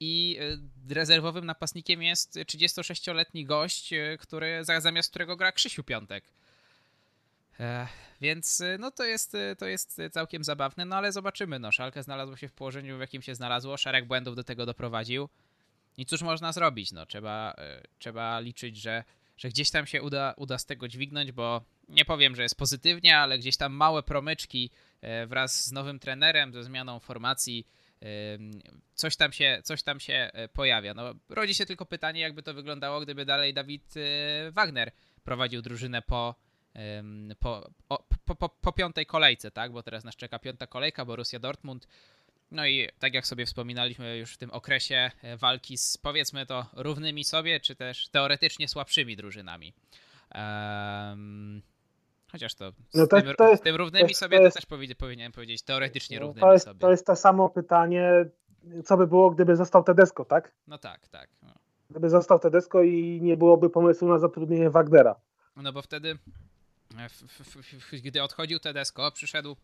I 0.00 0.38
rezerwowym 0.90 1.46
napastnikiem 1.46 2.02
jest 2.02 2.36
36-letni 2.36 3.44
gość, 3.44 3.90
który, 4.18 4.64
zamiast 4.78 5.10
którego 5.10 5.36
gra 5.36 5.52
Krzysiu 5.52 5.84
Piątek. 5.84 6.24
Więc 8.20 8.60
y, 8.60 8.76
no 8.80 8.90
to 8.90 9.04
jest, 9.04 9.36
to 9.58 9.66
jest 9.66 10.00
całkiem 10.12 10.44
zabawne, 10.44 10.84
no 10.84 10.96
ale 10.96 11.12
zobaczymy. 11.12 11.58
No, 11.58 11.72
Szalkę 11.72 12.02
znalazło 12.02 12.36
się 12.36 12.48
w 12.48 12.52
położeniu, 12.52 12.96
w 12.96 13.00
jakim 13.00 13.22
się 13.22 13.34
znalazło. 13.34 13.76
Szereg 13.76 14.06
błędów 14.06 14.36
do 14.36 14.44
tego 14.44 14.66
doprowadził. 14.66 15.28
I 15.96 16.06
cóż 16.06 16.22
można 16.22 16.52
zrobić? 16.52 16.92
No, 16.92 17.06
trzeba, 17.06 17.54
trzeba 17.98 18.40
liczyć, 18.40 18.76
że, 18.76 19.04
że 19.36 19.48
gdzieś 19.48 19.70
tam 19.70 19.86
się 19.86 20.02
uda, 20.02 20.34
uda 20.36 20.58
z 20.58 20.66
tego 20.66 20.88
dźwignąć, 20.88 21.32
bo 21.32 21.62
nie 21.88 22.04
powiem, 22.04 22.36
że 22.36 22.42
jest 22.42 22.56
pozytywnie, 22.56 23.18
ale 23.18 23.38
gdzieś 23.38 23.56
tam 23.56 23.72
małe 23.72 24.02
promyczki 24.02 24.70
wraz 25.26 25.66
z 25.66 25.72
nowym 25.72 25.98
trenerem, 25.98 26.52
ze 26.52 26.64
zmianą 26.64 27.00
formacji, 27.00 27.66
coś 28.94 29.16
tam 29.16 29.32
się, 29.32 29.60
coś 29.64 29.82
tam 29.82 30.00
się 30.00 30.30
pojawia. 30.52 30.94
No, 30.94 31.14
rodzi 31.28 31.54
się 31.54 31.66
tylko 31.66 31.86
pytanie, 31.86 32.20
jakby 32.20 32.42
to 32.42 32.54
wyglądało, 32.54 33.00
gdyby 33.00 33.24
dalej 33.24 33.54
Dawid 33.54 33.94
Wagner 34.52 34.92
prowadził 35.24 35.62
drużynę 35.62 36.02
po 36.02 36.34
po, 37.40 37.70
po, 37.88 38.04
po, 38.36 38.48
po, 38.48 38.72
piątej 38.72 39.06
kolejce, 39.06 39.50
tak? 39.50 39.72
Bo 39.72 39.82
teraz 39.82 40.04
nas 40.04 40.16
czeka 40.16 40.38
piąta 40.38 40.66
kolejka, 40.66 41.04
Borussia 41.04 41.38
Dortmund. 41.38 41.88
No 42.50 42.66
i 42.66 42.88
tak 42.98 43.14
jak 43.14 43.26
sobie 43.26 43.46
wspominaliśmy 43.46 44.16
już 44.16 44.34
w 44.34 44.36
tym 44.36 44.50
okresie 44.50 45.10
e, 45.22 45.36
walki 45.36 45.78
z 45.78 45.96
powiedzmy 45.96 46.46
to 46.46 46.66
równymi 46.72 47.24
sobie, 47.24 47.60
czy 47.60 47.76
też 47.76 48.08
teoretycznie 48.08 48.68
słabszymi 48.68 49.16
drużynami. 49.16 49.72
Um, 50.34 51.62
chociaż 52.32 52.54
to 52.54 52.70
z, 52.70 52.94
no 52.94 53.06
to, 53.06 53.22
tym, 53.22 53.34
to 53.34 53.48
jest, 53.48 53.62
z 53.62 53.64
tym 53.64 53.76
równymi 53.76 54.08
to 54.08 54.14
sobie 54.14 54.36
to, 54.36 54.42
jest, 54.42 54.56
to 54.56 54.60
też 54.60 54.66
powinien, 54.66 54.96
powinienem 54.96 55.32
powiedzieć 55.32 55.62
teoretycznie 55.62 56.20
no, 56.20 56.26
równymi 56.26 56.42
to 56.42 56.52
jest, 56.52 56.64
sobie. 56.64 56.80
To 56.80 56.90
jest 56.90 57.06
to 57.06 57.16
samo 57.16 57.48
pytanie, 57.48 58.24
co 58.84 58.96
by 58.96 59.06
było, 59.06 59.30
gdyby 59.30 59.56
został 59.56 59.84
Tedesco, 59.84 60.24
tak? 60.24 60.52
No 60.66 60.78
tak, 60.78 61.08
tak. 61.08 61.30
No. 61.42 61.54
Gdyby 61.90 62.10
został 62.10 62.38
Tedesco 62.38 62.82
i 62.82 63.20
nie 63.22 63.36
byłoby 63.36 63.70
pomysłu 63.70 64.08
na 64.08 64.18
zatrudnienie 64.18 64.70
Wagnera. 64.70 65.14
No 65.56 65.72
bo 65.72 65.82
wtedy 65.82 66.18
gdy 68.04 68.22
odchodził 68.22 68.58
Tedesco, 68.58 69.12
przyszedł 69.12 69.56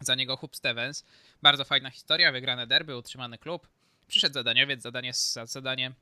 za 0.00 0.14
niego 0.14 0.36
Hub 0.36 0.56
Stevens. 0.56 1.04
Bardzo 1.42 1.64
fajna 1.64 1.90
historia, 1.90 2.32
wygrane 2.32 2.66
derby, 2.66 2.96
utrzymany 2.96 3.38
klub. 3.38 3.68
Przyszedł 4.06 4.34
zadaniowiec, 4.34 4.82
zadanie, 4.82 5.12
zadanie 5.44 5.92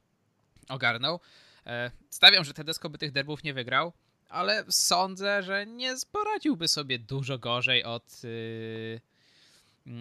ogarnął. 0.69 1.21
E, 1.67 1.91
stawiam, 2.11 2.45
że 2.45 2.55
Tedesco 2.55 2.91
by 2.91 2.99
tych 2.99 3.13
derbów 3.13 3.45
nie 3.45 3.55
wygrał, 3.55 3.93
ale 4.33 4.65
sądzę, 4.69 5.43
że 5.43 5.67
nie 5.67 5.95
poradziłby 6.13 6.69
sobie 6.69 6.99
dużo 6.99 7.39
gorzej 7.39 7.85
od, 7.85 8.23
yy, 8.25 9.01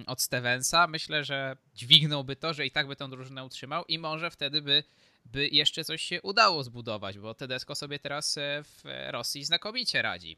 od 0.07 0.21
Stevensa. 0.21 0.87
Myślę, 0.87 1.23
że 1.23 1.57
dźwignąłby 1.75 2.35
to, 2.35 2.53
że 2.53 2.65
i 2.65 2.71
tak 2.71 2.87
by 2.87 2.95
tę 2.95 3.09
drużynę 3.09 3.45
utrzymał 3.45 3.85
i 3.85 3.99
może 3.99 4.31
wtedy 4.31 4.61
by, 4.61 4.83
by 5.25 5.47
jeszcze 5.47 5.83
coś 5.83 6.01
się 6.01 6.21
udało 6.21 6.63
zbudować, 6.63 7.19
bo 7.19 7.33
Tedesco 7.33 7.75
sobie 7.75 7.99
teraz 7.99 8.37
e, 8.37 8.63
w 8.63 8.83
Rosji 9.09 9.43
znakomicie 9.43 10.01
radzi. 10.01 10.37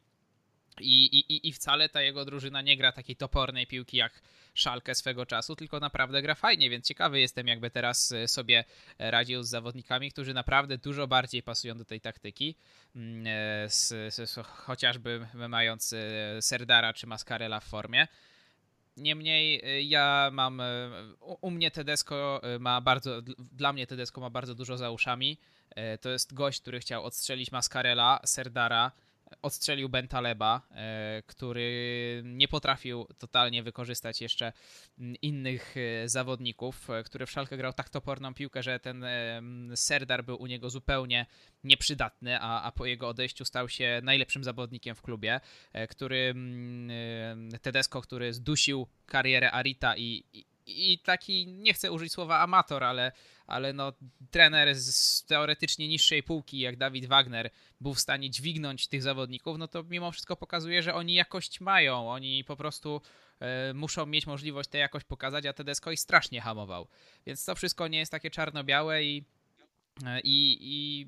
I, 0.80 1.20
i, 1.20 1.48
I 1.48 1.54
wcale 1.54 1.90
ta 1.90 2.02
jego 2.02 2.26
drużyna 2.26 2.62
nie 2.62 2.78
gra 2.78 2.92
takiej 2.92 3.16
topornej 3.16 3.68
piłki 3.68 3.98
jak 3.98 4.22
Szalkę 4.54 4.96
swego 4.96 5.26
czasu, 5.26 5.56
tylko 5.56 5.80
naprawdę 5.80 6.22
gra 6.22 6.36
fajnie, 6.36 6.70
więc 6.70 6.88
ciekawy 6.88 7.20
jestem, 7.20 7.48
jakby 7.48 7.70
teraz 7.70 8.12
e, 8.12 8.28
sobie 8.28 8.64
radził 9.00 9.44
z 9.44 9.50
zawodnikami, 9.50 10.12
którzy 10.12 10.34
naprawdę 10.34 10.78
dużo 10.78 11.08
bardziej 11.08 11.44
pasują 11.44 11.78
do 11.78 11.86
tej 11.86 12.02
taktyki. 12.02 12.56
Mm, 12.96 13.28
e, 13.28 13.70
z, 13.70 14.14
z, 14.14 14.40
chociażby 14.48 15.28
mając 15.50 15.94
e, 15.94 16.42
Serdara 16.42 16.94
czy 16.94 17.08
Mascarella 17.08 17.60
w 17.60 17.64
formie. 17.64 18.08
Niemniej 18.98 19.62
ja 19.90 20.30
mam, 20.34 20.62
u, 21.20 21.48
u 21.48 21.52
mnie 21.52 21.72
Tedesco 21.72 22.42
ma 22.60 22.82
bardzo, 22.82 23.22
dla 23.38 23.74
mnie 23.74 23.88
Tedesco 23.88 24.22
ma 24.22 24.30
bardzo 24.30 24.56
dużo 24.56 24.78
za 24.78 24.90
uszami. 24.90 25.38
To 26.02 26.10
jest 26.10 26.34
gość, 26.34 26.62
który 26.62 26.80
chciał 26.80 27.04
odstrzelić 27.04 27.52
Mascarella, 27.52 28.20
Serdara, 28.26 28.92
odstrzelił 29.42 29.90
Bentaleba, 29.90 30.62
e, 30.72 31.24
który 31.28 32.22
nie 32.26 32.48
potrafił 32.48 33.08
totalnie 33.18 33.64
wykorzystać 33.64 34.22
jeszcze 34.22 34.54
innych 35.22 35.76
e, 35.78 36.10
zawodników, 36.10 36.90
e, 36.90 37.04
który 37.04 37.26
w 37.26 37.32
Szalkę 37.32 37.58
grał 37.58 37.74
tak 37.74 37.90
toporną 37.90 38.34
piłkę, 38.34 38.64
że 38.64 38.80
ten 38.80 39.06
Serdar 39.76 40.24
był 40.24 40.42
u 40.42 40.46
niego 40.46 40.70
zupełnie 40.70 41.26
nieprzydatny, 41.64 42.40
a, 42.40 42.62
a 42.62 42.72
po 42.72 42.86
jego 42.86 43.08
odejściu 43.08 43.46
stał 43.46 43.70
się 43.70 44.02
najlepszym 44.04 44.44
zawodnikiem 44.44 44.96
w 44.96 45.02
klubie, 45.02 45.40
który 45.90 46.36
Tedesco, 47.62 48.02
który 48.02 48.34
zdusił 48.34 48.88
karierę 49.06 49.52
Arita 49.52 49.98
i, 49.98 50.24
i 50.34 50.46
i 50.66 51.00
taki, 51.00 51.48
nie 51.48 51.74
chcę 51.74 51.92
użyć 51.92 52.14
słowa 52.14 52.40
amator, 52.40 52.84
ale, 52.84 53.12
ale 53.54 53.74
no, 53.74 53.94
trener 54.32 54.76
z 54.76 55.26
teoretycznie 55.26 55.88
niższej 55.88 56.24
półki, 56.24 56.60
jak 56.60 56.78
Dawid 56.78 57.06
Wagner, 57.06 57.50
był 57.82 57.94
w 57.94 58.00
stanie 58.00 58.30
dźwignąć 58.30 58.88
tych 58.88 59.02
zawodników, 59.02 59.58
no 59.58 59.68
to 59.68 59.84
mimo 59.84 60.12
wszystko 60.12 60.36
pokazuje, 60.36 60.84
że 60.84 60.94
oni 60.94 61.14
jakość 61.14 61.62
mają. 61.62 62.12
Oni 62.12 62.44
po 62.44 62.56
prostu 62.58 63.02
y, 63.70 63.74
muszą 63.74 64.06
mieć 64.06 64.28
możliwość 64.28 64.70
tę 64.70 64.78
jakość 64.78 65.06
pokazać, 65.06 65.46
a 65.46 65.54
Tedesco 65.54 65.92
ich 65.92 66.00
strasznie 66.00 66.42
hamował. 66.42 66.88
Więc 67.26 67.46
to 67.46 67.56
wszystko 67.56 67.88
nie 67.88 67.98
jest 67.98 68.12
takie 68.12 68.32
czarno-białe 68.32 69.04
i, 69.04 69.26
e, 70.06 70.20
i, 70.22 70.58
i 70.62 71.08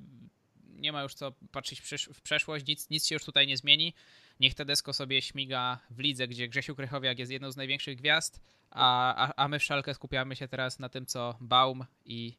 nie 0.86 0.92
ma 0.92 1.04
już 1.04 1.14
co 1.14 1.34
patrzeć 1.52 1.82
w 2.14 2.22
przeszłość, 2.22 2.68
nic, 2.68 2.90
nic 2.90 3.08
się 3.08 3.16
już 3.16 3.26
tutaj 3.26 3.48
nie 3.48 3.58
zmieni. 3.58 3.94
Niech 4.40 4.54
Tedesco 4.54 4.94
sobie 4.94 5.22
śmiga 5.22 5.80
w 5.90 6.00
lidze, 6.00 6.28
gdzie 6.28 6.48
Grzesiu 6.48 6.76
Krychowiak 6.76 7.20
jest 7.20 7.32
jedną 7.32 7.52
z 7.52 7.58
największych 7.58 7.98
gwiazd, 7.98 8.42
a, 8.72 9.16
a, 9.16 9.34
a 9.36 9.48
my 9.48 9.60
w 9.60 9.64
Szalkę 9.64 9.94
skupiamy 9.94 10.36
się 10.36 10.48
teraz 10.48 10.80
na 10.80 10.90
tym, 10.90 11.06
co 11.06 11.38
Baum 11.42 11.86
i 12.06 12.34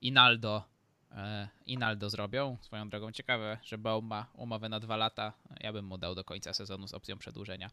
Inaldo, 0.00 0.64
e, 1.12 1.48
Inaldo 1.66 2.10
zrobią. 2.10 2.56
Swoją 2.60 2.88
drogą 2.88 3.12
ciekawe, 3.12 3.58
że 3.64 3.78
Baum 3.78 4.06
ma 4.06 4.26
umowę 4.34 4.68
na 4.68 4.80
dwa 4.80 4.96
lata. 4.96 5.32
Ja 5.60 5.72
bym 5.72 5.84
mu 5.84 5.98
dał 5.98 6.14
do 6.14 6.24
końca 6.24 6.54
sezonu 6.54 6.88
z 6.88 6.94
opcją 6.94 7.18
przedłużenia. 7.18 7.70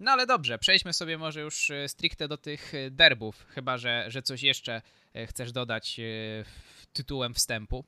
No 0.00 0.10
ale 0.10 0.26
dobrze, 0.26 0.58
przejdźmy 0.58 0.92
sobie 0.92 1.18
może 1.18 1.40
już 1.40 1.70
e, 1.70 1.88
stricte 1.88 2.28
do 2.28 2.36
tych 2.36 2.74
e, 2.74 2.90
derbów, 2.90 3.46
chyba 3.48 3.78
że, 3.78 4.04
że 4.08 4.22
coś 4.22 4.42
jeszcze 4.42 4.82
chcesz 5.26 5.52
dodać 5.52 6.00
tytułem 6.92 7.34
wstępu. 7.34 7.84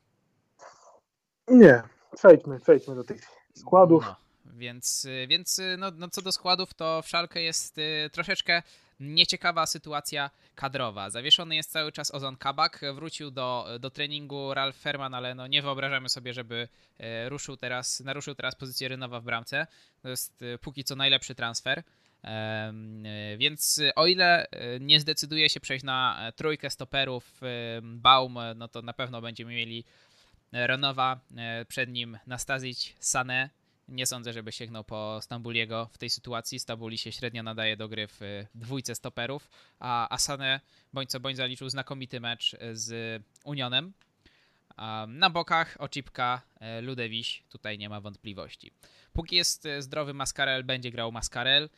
Nie, 1.47 1.83
przejdźmy, 2.15 2.59
przejdźmy 2.59 2.95
do 2.95 3.03
tych 3.03 3.21
składów. 3.53 4.05
No, 4.05 4.15
więc, 4.53 5.07
więc 5.27 5.61
no, 5.77 5.91
no 5.91 6.09
co 6.09 6.21
do 6.21 6.31
składów, 6.31 6.73
to 6.73 7.01
w 7.01 7.07
Szalkę 7.07 7.41
jest 7.41 7.79
troszeczkę 8.11 8.61
nieciekawa 8.99 9.65
sytuacja 9.65 10.29
kadrowa. 10.55 11.09
Zawieszony 11.09 11.55
jest 11.55 11.71
cały 11.71 11.91
czas 11.91 12.15
Ozon 12.15 12.37
Kabak, 12.37 12.81
wrócił 12.95 13.31
do, 13.31 13.67
do 13.79 13.89
treningu 13.89 14.53
Ralf 14.53 14.77
Ferman, 14.77 15.13
ale 15.13 15.35
no 15.35 15.47
nie 15.47 15.61
wyobrażamy 15.61 16.09
sobie, 16.09 16.33
żeby 16.33 16.67
e, 16.97 17.29
ruszył 17.29 17.57
teraz, 17.57 17.99
naruszył 17.99 18.35
teraz 18.35 18.55
pozycję 18.55 18.87
Rynowa 18.87 19.19
w 19.19 19.23
bramce. 19.23 19.67
To 20.01 20.09
jest 20.09 20.41
e, 20.41 20.57
póki 20.57 20.83
co 20.83 20.95
najlepszy 20.95 21.35
transfer. 21.35 21.83
E, 22.23 22.73
więc 23.37 23.81
o 23.95 24.07
ile 24.07 24.47
nie 24.79 24.99
zdecyduje 24.99 25.49
się 25.49 25.59
przejść 25.59 25.85
na 25.85 26.31
trójkę 26.35 26.69
stoperów 26.69 27.41
Baum, 27.81 28.37
no 28.55 28.67
to 28.67 28.81
na 28.81 28.93
pewno 28.93 29.21
będziemy 29.21 29.53
mieli 29.53 29.83
Renowa, 30.55 31.19
przed 31.67 31.89
nim 31.89 32.17
Nastazic, 32.27 32.93
Sané, 33.01 33.49
nie 33.87 34.05
sądzę, 34.05 34.33
żeby 34.33 34.51
sięgnął 34.51 34.83
po 34.83 35.19
Stambuliego 35.21 35.89
w 35.91 35.97
tej 35.97 36.09
sytuacji. 36.09 36.59
Stambuli 36.59 36.97
się 36.97 37.11
średnio 37.11 37.43
nadaje 37.43 37.77
do 37.77 37.89
gry 37.89 38.07
w 38.07 38.45
dwójce 38.55 38.95
stoperów, 38.95 39.49
a 39.79 40.09
Asane 40.15 40.59
bądź 40.93 41.09
co 41.09 41.19
bądź 41.19 41.37
zaliczył 41.37 41.69
znakomity 41.69 42.19
mecz 42.19 42.55
z 42.73 43.21
Unionem. 43.43 43.93
Na 45.07 45.29
bokach 45.29 45.77
Ocipka, 45.79 46.41
e, 46.59 46.81
Ludewiś, 46.81 47.43
tutaj 47.49 47.77
nie 47.77 47.89
ma 47.89 48.01
wątpliwości. 48.01 48.71
Póki 49.13 49.35
jest 49.35 49.65
e, 49.65 49.81
zdrowy 49.81 50.13
Mascarel, 50.13 50.63
będzie 50.63 50.91
grał 50.91 51.11
Mascarel. 51.11 51.69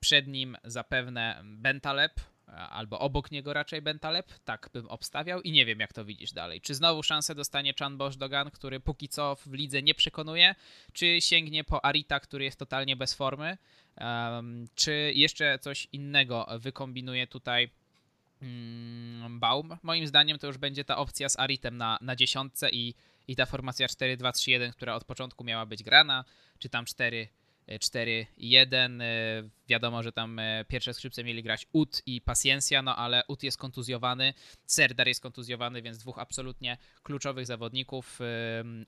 Przed 0.00 0.26
nim 0.26 0.56
zapewne 0.64 1.40
Bentaleb, 1.44 2.12
albo 2.52 2.98
obok 2.98 3.30
niego 3.30 3.52
raczej 3.52 3.82
Bentaleb, 3.82 4.32
tak 4.44 4.70
bym 4.72 4.88
obstawiał 4.88 5.40
i 5.40 5.52
nie 5.52 5.66
wiem 5.66 5.80
jak 5.80 5.92
to 5.92 6.04
widzisz 6.04 6.32
dalej. 6.32 6.60
Czy 6.60 6.74
znowu 6.74 7.02
szansę 7.02 7.34
dostanie 7.34 7.74
Chan 7.78 7.98
Dogan, 8.18 8.50
który 8.50 8.80
póki 8.80 9.08
co 9.08 9.36
w 9.36 9.52
lidze 9.52 9.82
nie 9.82 9.94
przekonuje, 9.94 10.54
czy 10.92 11.20
sięgnie 11.20 11.64
po 11.64 11.84
Arita, 11.84 12.20
który 12.20 12.44
jest 12.44 12.58
totalnie 12.58 12.96
bez 12.96 13.14
formy, 13.14 13.58
um, 13.96 14.68
czy 14.74 15.12
jeszcze 15.14 15.58
coś 15.58 15.88
innego 15.92 16.46
wykombinuje 16.58 17.26
tutaj 17.26 17.70
mm, 18.42 19.40
Baum. 19.40 19.76
Moim 19.82 20.06
zdaniem 20.06 20.38
to 20.38 20.46
już 20.46 20.58
będzie 20.58 20.84
ta 20.84 20.96
opcja 20.96 21.28
z 21.28 21.38
Aritem 21.38 21.76
na, 21.76 21.98
na 22.00 22.16
dziesiątce 22.16 22.70
i, 22.70 22.94
i 23.28 23.36
ta 23.36 23.46
formacja 23.46 23.86
4-2-3-1, 23.86 24.72
która 24.72 24.94
od 24.94 25.04
początku 25.04 25.44
miała 25.44 25.66
być 25.66 25.82
grana, 25.82 26.24
czy 26.58 26.68
tam 26.68 26.84
4 26.84 27.28
4-1. 27.78 29.02
E, 29.02 29.48
wiadomo, 29.68 30.02
że 30.02 30.12
tam 30.12 30.38
e, 30.38 30.64
pierwsze 30.68 30.94
skrzypce 30.94 31.24
mieli 31.24 31.42
grać 31.42 31.66
Ut 31.72 32.02
i 32.06 32.20
Paciencia, 32.20 32.82
no 32.82 32.96
ale 32.96 33.22
Ut 33.28 33.42
jest 33.42 33.58
kontuzjowany, 33.58 34.34
Serdar 34.66 35.08
jest 35.08 35.20
kontuzjowany, 35.20 35.82
więc 35.82 35.98
dwóch 35.98 36.18
absolutnie 36.18 36.78
kluczowych 37.02 37.46
zawodników. 37.46 38.20
E, 38.20 38.24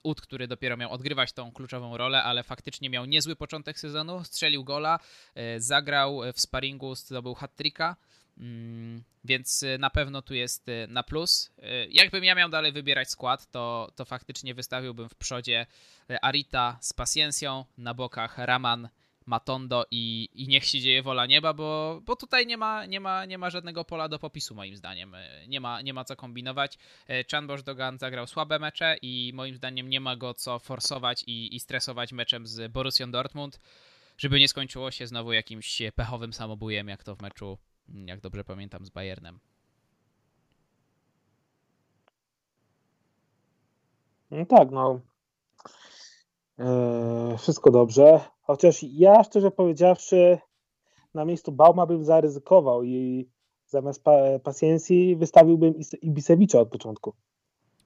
Ut, 0.03 0.21
który 0.21 0.49
dopiero 0.49 0.77
miał 0.77 0.93
odgrywać 0.93 1.33
tą 1.33 1.53
kluczową 1.53 1.97
rolę, 1.97 2.23
ale 2.23 2.43
faktycznie 2.43 2.91
miał 2.91 3.05
niezły 3.05 3.37
początek 3.37 3.79
sezonu, 3.79 4.25
strzelił 4.25 4.65
gola, 4.65 4.99
zagrał 5.57 6.21
w 6.35 6.41
sparingu, 6.41 6.95
zdobył 6.95 7.35
hat-tricka. 7.35 7.97
Mm, 8.39 9.05
więc 9.25 9.65
na 9.79 9.91
pewno 9.91 10.23
tu 10.23 10.35
jest 10.35 10.67
na 10.89 11.03
plus. 11.03 11.53
Jakbym 11.89 12.25
ja 12.25 12.35
miał 12.35 12.49
dalej 12.49 12.73
wybierać 12.73 13.11
skład, 13.11 13.51
to, 13.51 13.93
to 13.97 14.05
faktycznie 14.05 14.55
wystawiłbym 14.55 15.09
w 15.09 15.15
przodzie 15.15 15.67
Arita 16.23 16.79
z 16.81 16.93
Paciencją, 16.93 17.65
na 17.79 17.95
bokach 17.95 18.39
Raman, 18.39 18.89
Matondo 19.27 19.87
i, 19.91 20.29
i 20.35 20.49
niech 20.49 20.65
się 20.65 20.81
dzieje 20.81 21.03
wola 21.03 21.27
nieba, 21.27 21.53
bo, 21.53 22.01
bo 22.05 22.17
tutaj 22.17 22.47
nie 22.47 22.57
ma, 22.57 22.87
nie, 22.87 23.01
ma, 23.01 23.25
nie 23.25 23.39
ma 23.39 23.51
żadnego 23.51 23.85
pola 23.85 24.09
do 24.09 24.19
popisu 24.19 24.55
moim 24.55 24.77
zdaniem. 24.77 25.17
Nie 25.49 25.61
ma, 25.61 25.81
nie 25.83 25.95
ma 25.95 26.05
co 26.05 26.17
kombinować. 26.17 26.79
Chan 27.31 27.47
Dogan 27.65 27.99
zagrał 27.99 28.27
słabe 28.27 28.59
mecze 28.59 28.97
i 29.03 29.33
moim 29.35 29.57
zdaniem 29.57 29.89
nie 29.89 30.01
ma 30.01 30.17
go 30.17 30.35
co 30.35 30.59
forsować 30.59 31.25
i, 31.27 31.57
i 31.57 31.61
stresować 31.61 32.13
meczem 32.13 32.47
z 32.47 32.73
Borussią 32.73 33.11
Dortmund, 33.11 33.61
żeby 34.19 34.41
nie 34.41 34.49
skończyło 34.49 34.91
się 34.91 35.07
znowu 35.07 35.33
jakimś 35.33 35.83
pechowym 35.95 36.33
samobujem, 36.33 36.89
jak 36.89 37.05
to 37.05 37.17
w 37.17 37.23
meczu 37.23 37.59
jak 37.89 38.21
dobrze 38.21 38.45
pamiętam, 38.45 38.87
z 38.87 38.91
Bayernem. 38.91 39.39
No 44.31 44.47
tak, 44.47 44.71
no. 44.71 45.01
Eee, 46.59 47.39
wszystko 47.39 47.71
dobrze. 47.71 48.21
Chociaż 48.43 48.83
ja 48.83 49.25
szczerze 49.25 49.51
powiedziawszy, 49.51 50.39
na 51.15 51.25
miejscu 51.25 51.53
Bauma 51.53 51.87
bym 51.87 52.05
zaryzykował 52.05 52.85
i 52.85 53.29
zamiast 53.67 54.05
pa 54.05 54.13
pacjencji 54.43 55.17
wystawiłbym 55.17 55.75
Ibisewicza 56.03 56.61
od 56.61 56.69
początku. 56.69 57.15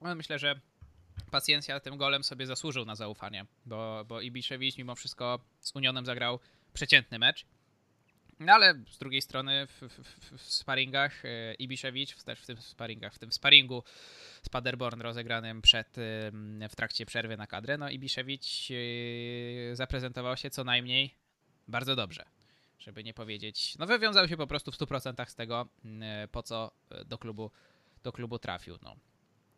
No, 0.01 0.15
myślę, 0.15 0.39
że 0.39 0.61
pacjencja 1.31 1.81
tym 1.81 1.97
golem 1.97 2.25
sobie 2.25 2.47
zasłużył 2.47 2.85
na 2.85 2.95
zaufanie, 2.95 3.47
bo, 3.67 4.05
bo 4.09 4.21
Ibiszewicz 4.21 4.79
mimo 4.79 4.95
wszystko 4.95 5.39
z 5.61 5.77
Unionem 5.77 6.07
zagrał 6.07 6.39
przeciętny 6.73 7.19
mecz 7.19 7.47
no 8.41 8.53
ale 8.53 8.74
z 8.91 8.99
drugiej 8.99 9.22
strony 9.22 9.66
w, 9.66 9.80
w, 9.80 10.39
w 10.39 10.43
sparingach 10.43 11.24
e, 11.24 11.55
Ibiszewicz, 11.55 12.22
też 12.22 12.41
w 12.41 12.47
tym 12.47 12.57
sparingach, 12.57 13.14
w 13.14 13.18
tym 13.18 13.32
sparingu 13.32 13.82
z 14.43 14.49
Paderborn 14.49 15.01
rozegranym 15.01 15.62
przed, 15.62 15.97
w 16.70 16.76
trakcie 16.76 17.07
przerwy 17.07 17.37
na 17.37 17.47
kadrę, 17.47 17.78
no 17.78 17.91
Ibiszewicz 17.91 18.68
e, 18.70 19.76
zaprezentował 19.76 20.37
się 20.37 20.51
co 20.51 20.64
najmniej 20.64 21.14
bardzo 21.68 21.97
dobrze. 21.97 22.24
Żeby 22.78 23.05
nie 23.05 23.14
powiedzieć, 23.14 23.78
no 23.78 23.87
wywiązał 23.87 24.28
się 24.28 24.37
po 24.37 24.47
prostu 24.47 24.72
w 24.72 24.76
100% 24.76 25.28
z 25.28 25.34
tego, 25.34 25.68
e, 26.01 26.28
po 26.28 26.43
co 26.43 26.70
do 27.07 27.18
klubu, 27.18 27.51
do 28.03 28.12
klubu 28.12 28.39
trafił. 28.39 28.78
No. 28.82 28.97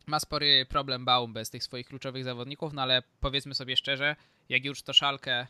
Ma 0.07 0.21
spory 0.21 0.67
problem 0.69 1.05
Baum 1.05 1.33
bez 1.33 1.51
tych 1.51 1.65
swoich 1.65 1.87
kluczowych 1.87 2.25
zawodników, 2.25 2.73
no 2.73 2.83
ale 2.83 3.03
powiedzmy 3.21 3.55
sobie 3.55 3.77
szczerze, 3.77 4.17
jak 4.49 4.65
już 4.65 4.83
to 4.83 4.93
szalkę 4.93 5.47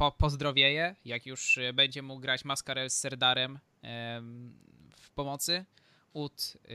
po, 0.00 0.12
pozdrowieje, 0.12 0.96
jak 1.04 1.26
już 1.26 1.58
e, 1.58 1.72
będzie 1.72 2.02
mógł 2.02 2.20
grać 2.20 2.44
Maskarel 2.44 2.90
z 2.90 2.98
Serdarem 2.98 3.58
w 4.96 5.10
pomocy. 5.14 5.64
Ud 6.12 6.56
e, 6.56 6.68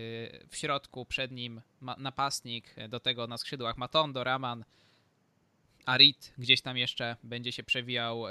w 0.48 0.56
środku, 0.56 1.06
przed 1.06 1.32
nim 1.32 1.62
napastnik, 1.98 2.74
e, 2.78 2.90
do 2.90 3.00
tego 3.00 3.28
na 3.28 3.38
skrzydłach 3.38 3.78
Matondo, 3.78 4.24
Raman, 4.24 4.66
Arit, 5.86 6.34
gdzieś 6.38 6.62
tam 6.62 6.78
jeszcze 6.78 7.16
będzie 7.24 7.52
się 7.52 7.64
przewijał 7.64 8.24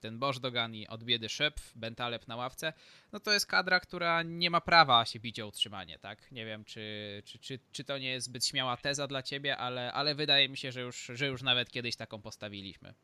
ten 0.00 0.18
Bożdogan 0.18 0.74
i 0.74 0.88
od 0.88 1.04
biedy 1.04 1.28
Szepf, 1.28 1.72
Bentaleb 1.76 2.28
na 2.28 2.36
ławce, 2.36 2.72
no 3.12 3.20
to 3.20 3.32
jest 3.32 3.46
kadra, 3.46 3.80
która 3.80 4.22
nie 4.22 4.50
ma 4.50 4.60
prawa 4.60 5.04
się 5.04 5.20
bić 5.20 5.40
o 5.40 5.46
utrzymanie, 5.46 5.98
tak? 5.98 6.32
Nie 6.32 6.46
wiem, 6.46 6.64
czy, 6.64 7.22
czy, 7.24 7.38
czy, 7.38 7.58
czy 7.72 7.84
to 7.84 7.98
nie 7.98 8.10
jest 8.10 8.26
zbyt 8.26 8.46
śmiała 8.46 8.76
teza 8.76 9.06
dla 9.06 9.22
ciebie, 9.22 9.56
ale, 9.56 9.92
ale 9.92 10.14
wydaje 10.14 10.48
mi 10.48 10.56
się, 10.56 10.72
że 10.72 10.80
już, 10.80 11.10
że 11.14 11.26
już 11.26 11.42
nawet 11.42 11.70
kiedyś 11.70 11.96
taką 11.96 12.22
postawiliśmy. 12.22 12.94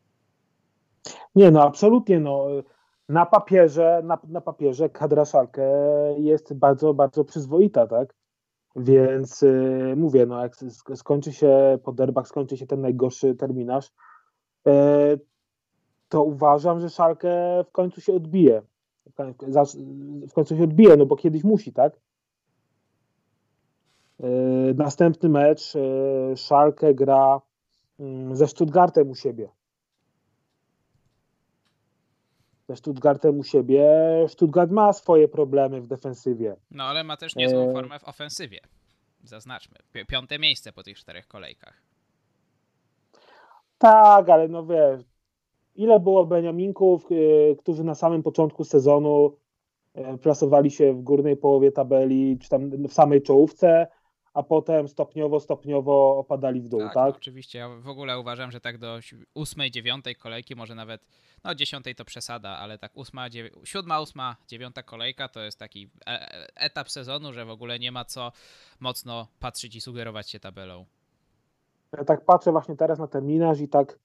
Nie, 1.35 1.51
no 1.51 1.63
absolutnie. 1.63 2.19
No. 2.19 2.45
Na 3.09 3.25
papierze, 3.25 4.01
na, 4.03 4.17
na 4.27 4.41
papierze 4.41 4.89
kadra 4.89 5.25
Szalkę 5.25 5.63
jest 6.17 6.53
bardzo, 6.53 6.93
bardzo 6.93 7.23
przyzwoita, 7.25 7.87
tak? 7.87 8.15
Więc 8.75 9.41
yy, 9.41 9.95
mówię, 9.95 10.25
no 10.25 10.41
jak 10.41 10.55
skończy 10.95 11.33
się 11.33 11.79
po 11.83 11.91
derbach, 11.91 12.27
skończy 12.27 12.57
się 12.57 12.67
ten 12.67 12.81
najgorszy 12.81 13.35
terminarz, 13.35 13.91
yy, 14.65 14.73
to 16.09 16.23
uważam, 16.23 16.79
że 16.79 16.89
Szalkę 16.89 17.29
w 17.67 17.71
końcu 17.71 18.01
się 18.01 18.13
odbije. 18.13 18.61
W 20.29 20.33
końcu 20.33 20.57
się 20.57 20.63
odbije, 20.63 20.97
no 20.97 21.05
bo 21.05 21.15
kiedyś 21.15 21.43
musi, 21.43 21.73
tak? 21.73 21.99
Yy, 24.19 24.73
następny 24.77 25.29
mecz 25.29 25.75
yy, 25.75 26.37
Szalkę 26.37 26.93
gra 26.93 27.41
yy, 27.99 28.35
ze 28.35 28.47
Stuttgartem 28.47 29.09
u 29.09 29.15
siebie. 29.15 29.49
Ze 32.69 32.75
Stuttgartem 32.75 33.39
u 33.39 33.43
siebie. 33.43 33.85
Stuttgart 34.27 34.71
ma 34.71 34.93
swoje 34.93 35.27
problemy 35.27 35.81
w 35.81 35.87
defensywie. 35.87 36.55
No 36.71 36.83
ale 36.83 37.03
ma 37.03 37.17
też 37.17 37.35
niezłą 37.35 37.69
e, 37.69 37.73
formę 37.73 37.99
w 37.99 38.03
ofensywie. 38.03 38.59
Zaznaczmy. 39.23 39.77
Piąte 40.07 40.39
miejsce 40.39 40.71
po 40.71 40.83
tych 40.83 40.97
czterech 40.97 41.27
kolejkach. 41.27 41.81
Tak, 43.77 44.29
ale 44.29 44.47
no 44.47 44.65
wiesz, 44.65 45.01
ile 45.75 45.99
było 45.99 46.25
Beniaminków, 46.25 47.07
e, 47.11 47.55
którzy 47.55 47.83
na 47.83 47.95
samym 47.95 48.23
początku 48.23 48.63
sezonu 48.63 49.37
e, 49.93 50.17
plasowali 50.17 50.71
się 50.71 50.93
w 50.93 51.01
górnej 51.01 51.37
połowie 51.37 51.71
tabeli, 51.71 52.37
czy 52.41 52.49
tam 52.49 52.69
w 52.69 52.93
samej 52.93 53.21
czołówce, 53.21 53.87
a 54.39 54.43
potem 54.43 54.87
stopniowo, 54.87 55.39
stopniowo 55.39 56.17
opadali 56.17 56.61
w 56.61 56.69
dół, 56.69 56.79
tak? 56.79 56.93
tak? 56.93 57.13
No, 57.13 57.17
oczywiście, 57.17 57.59
ja 57.59 57.69
w 57.69 57.87
ogóle 57.87 58.19
uważam, 58.19 58.51
że 58.51 58.61
tak 58.61 58.77
do 58.77 58.99
ósmej, 59.33 59.71
dziewiątej 59.71 60.15
kolejki, 60.15 60.55
może 60.55 60.75
nawet, 60.75 61.01
no 61.43 61.55
dziesiątej 61.55 61.95
to 61.95 62.05
przesada, 62.05 62.49
ale 62.49 62.77
tak 62.77 62.97
ósma, 62.97 63.29
dziew... 63.29 63.51
siódma, 63.63 64.01
ósma, 64.01 64.35
dziewiąta 64.47 64.83
kolejka 64.83 65.27
to 65.27 65.39
jest 65.39 65.59
taki 65.59 65.89
e, 66.05 66.09
e, 66.09 66.47
etap 66.55 66.89
sezonu, 66.89 67.33
że 67.33 67.45
w 67.45 67.49
ogóle 67.49 67.79
nie 67.79 67.91
ma 67.91 68.05
co 68.05 68.31
mocno 68.79 69.27
patrzeć 69.39 69.75
i 69.75 69.81
sugerować 69.81 70.29
się 70.29 70.39
tabelą. 70.39 70.85
Ja 71.97 72.03
tak 72.03 72.25
patrzę 72.25 72.51
właśnie 72.51 72.75
teraz 72.75 72.99
na 72.99 73.07
terminarz 73.07 73.59
i 73.59 73.67
tak 73.67 73.99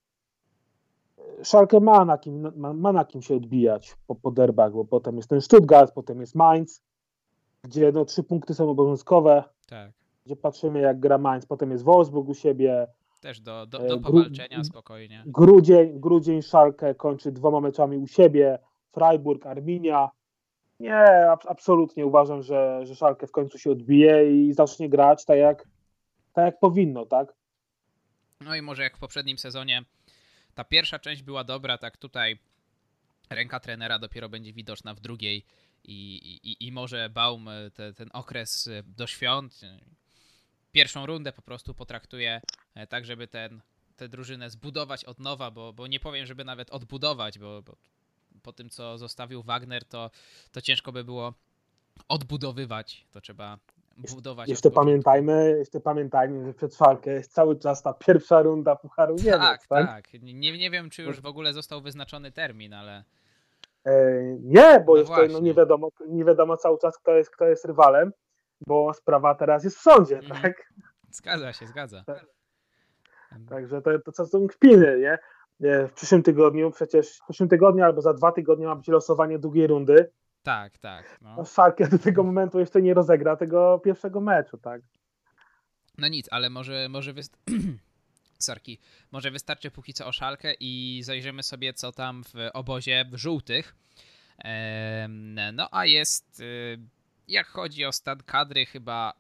e, 1.18 1.44
Szalkę 1.44 1.80
ma 1.80 2.04
na 2.04 2.18
kim, 2.18 2.52
ma, 2.56 2.72
ma 2.72 2.92
na 2.92 3.04
kim 3.04 3.22
się 3.22 3.36
odbijać 3.36 3.96
po, 4.06 4.14
po 4.14 4.30
derbach, 4.30 4.72
bo 4.72 4.84
potem 4.84 5.16
jest 5.16 5.28
ten 5.28 5.40
Stuttgart, 5.40 5.94
potem 5.94 6.20
jest 6.20 6.34
Mainz, 6.34 6.82
gdzie 7.62 7.92
no 7.92 8.04
trzy 8.04 8.22
punkty 8.22 8.54
są 8.54 8.70
obowiązkowe. 8.70 9.44
Tak 9.66 10.03
gdzie 10.24 10.36
patrzymy 10.36 10.80
jak 10.80 11.00
gra 11.00 11.18
Mainz, 11.18 11.46
potem 11.46 11.70
jest 11.70 11.84
Wolfsburg 11.84 12.28
u 12.28 12.34
siebie. 12.34 12.86
Też 13.20 13.40
do, 13.40 13.66
do, 13.66 13.78
do 13.78 13.98
powalczenia 13.98 14.56
Gru, 14.56 14.64
spokojnie. 14.64 15.22
Grudzień, 15.26 16.00
Grudzień 16.00 16.42
Szalkę 16.42 16.94
kończy 16.94 17.32
dwoma 17.32 17.60
meczami 17.60 17.98
u 17.98 18.06
siebie, 18.06 18.58
Freiburg, 18.92 19.46
Arminia. 19.46 20.10
Nie, 20.80 21.30
ab, 21.30 21.44
absolutnie 21.48 22.06
uważam, 22.06 22.42
że, 22.42 22.80
że 22.86 22.94
Szalkę 22.94 23.26
w 23.26 23.32
końcu 23.32 23.58
się 23.58 23.70
odbije 23.70 24.30
i 24.30 24.52
zacznie 24.52 24.88
grać 24.88 25.24
tak 25.24 25.38
jak, 25.38 25.68
tak 26.32 26.44
jak 26.44 26.60
powinno, 26.60 27.06
tak? 27.06 27.34
No 28.40 28.56
i 28.56 28.62
może 28.62 28.82
jak 28.82 28.96
w 28.96 29.00
poprzednim 29.00 29.38
sezonie 29.38 29.84
ta 30.54 30.64
pierwsza 30.64 30.98
część 30.98 31.22
była 31.22 31.44
dobra, 31.44 31.78
tak 31.78 31.96
tutaj 31.96 32.38
ręka 33.30 33.60
trenera 33.60 33.98
dopiero 33.98 34.28
będzie 34.28 34.52
widoczna 34.52 34.94
w 34.94 35.00
drugiej 35.00 35.44
i, 35.84 36.16
i, 36.42 36.66
i 36.66 36.72
może 36.72 37.10
Baum 37.10 37.48
te, 37.74 37.92
ten 37.92 38.10
okres 38.12 38.70
do 38.96 39.06
świąt 39.06 39.60
pierwszą 40.74 41.06
rundę 41.06 41.32
po 41.32 41.42
prostu 41.42 41.74
potraktuje 41.74 42.40
e, 42.74 42.86
tak, 42.86 43.04
żeby 43.04 43.26
ten, 43.28 43.60
tę 43.96 44.08
drużynę 44.08 44.50
zbudować 44.50 45.04
od 45.04 45.20
nowa, 45.20 45.50
bo, 45.50 45.72
bo 45.72 45.86
nie 45.86 46.00
powiem, 46.00 46.26
żeby 46.26 46.44
nawet 46.44 46.70
odbudować, 46.70 47.38
bo, 47.38 47.62
bo 47.62 47.76
po 48.42 48.52
tym, 48.52 48.70
co 48.70 48.98
zostawił 48.98 49.42
Wagner, 49.42 49.84
to, 49.84 50.10
to 50.52 50.60
ciężko 50.60 50.92
by 50.92 51.04
było 51.04 51.34
odbudowywać. 52.08 53.06
To 53.12 53.20
trzeba 53.20 53.58
budować. 53.96 54.48
Jeszcze 54.48 54.70
pamiętajmy, 54.70 55.56
jeszcze 55.58 55.80
pamiętajmy, 55.80 56.46
że 56.46 56.54
przed 56.54 56.76
Falkę 56.76 57.12
jest 57.12 57.32
cały 57.32 57.58
czas 57.58 57.82
ta 57.82 57.92
pierwsza 57.92 58.42
runda 58.42 58.76
Pucharu 58.76 59.14
Niemiec. 59.14 59.40
Tak, 59.40 59.66
tak. 59.66 59.86
tak. 59.86 60.22
Nie, 60.22 60.58
nie 60.58 60.70
wiem, 60.70 60.90
czy 60.90 61.02
już 61.02 61.20
w 61.20 61.26
ogóle 61.26 61.52
został 61.52 61.80
wyznaczony 61.80 62.32
termin, 62.32 62.74
ale... 62.74 63.04
E, 63.84 64.22
nie, 64.40 64.84
bo 64.86 64.92
no 64.94 64.98
jeszcze 65.00 65.28
no 65.28 65.40
nie, 65.40 65.54
wiadomo, 65.54 65.88
nie 66.08 66.24
wiadomo 66.24 66.56
cały 66.56 66.78
czas, 66.78 66.98
kto 66.98 67.16
jest, 67.16 67.30
kto 67.30 67.46
jest 67.46 67.64
rywalem 67.64 68.12
bo 68.66 68.94
sprawa 68.94 69.34
teraz 69.34 69.64
jest 69.64 69.76
w 69.76 69.80
sądzie, 69.80 70.18
mm. 70.18 70.42
tak? 70.42 70.72
Zgadza 71.10 71.52
się, 71.52 71.66
zgadza. 71.66 72.04
Tak. 72.06 72.26
Także 73.48 73.82
to, 73.82 73.98
to 73.98 74.12
co 74.12 74.26
są 74.26 74.46
kpiny, 74.46 74.98
nie? 75.00 75.18
W 75.88 75.92
przyszłym 75.94 76.22
tygodniu, 76.22 76.70
przecież 76.70 77.18
w 77.18 77.24
przyszłym 77.24 77.48
tygodniu 77.48 77.84
albo 77.84 78.00
za 78.00 78.14
dwa 78.14 78.32
tygodnie 78.32 78.66
ma 78.66 78.76
być 78.76 78.88
losowanie 78.88 79.38
drugiej 79.38 79.66
rundy 79.66 80.10
Tak, 80.42 80.78
tak. 80.78 81.18
No. 81.22 81.34
No, 81.36 81.44
Schalke 81.44 81.88
do 81.88 81.98
tego 81.98 82.22
momentu 82.22 82.60
jeszcze 82.60 82.82
nie 82.82 82.94
rozegra 82.94 83.36
tego 83.36 83.80
pierwszego 83.84 84.20
meczu, 84.20 84.58
tak? 84.58 84.82
No 85.98 86.08
nic, 86.08 86.28
ale 86.30 86.50
może, 86.50 86.88
może 86.88 87.12
wyst... 87.12 87.38
Sorki. 88.38 88.78
Może 89.12 89.30
wystarczy 89.30 89.70
póki 89.70 89.94
co 89.94 90.06
o 90.06 90.12
szalkę 90.12 90.54
i 90.60 91.00
zajrzymy 91.04 91.42
sobie, 91.42 91.72
co 91.72 91.92
tam 91.92 92.24
w 92.24 92.34
obozie 92.52 93.04
żółtych. 93.12 93.74
Em, 94.38 95.34
No 95.52 95.68
a 95.70 95.86
jest, 95.86 96.40
y, 96.40 96.78
jak 97.28 97.46
chodzi 97.46 97.84
o 97.84 97.92
stan 97.92 98.22
kadry, 98.22 98.66
chyba 98.66 99.12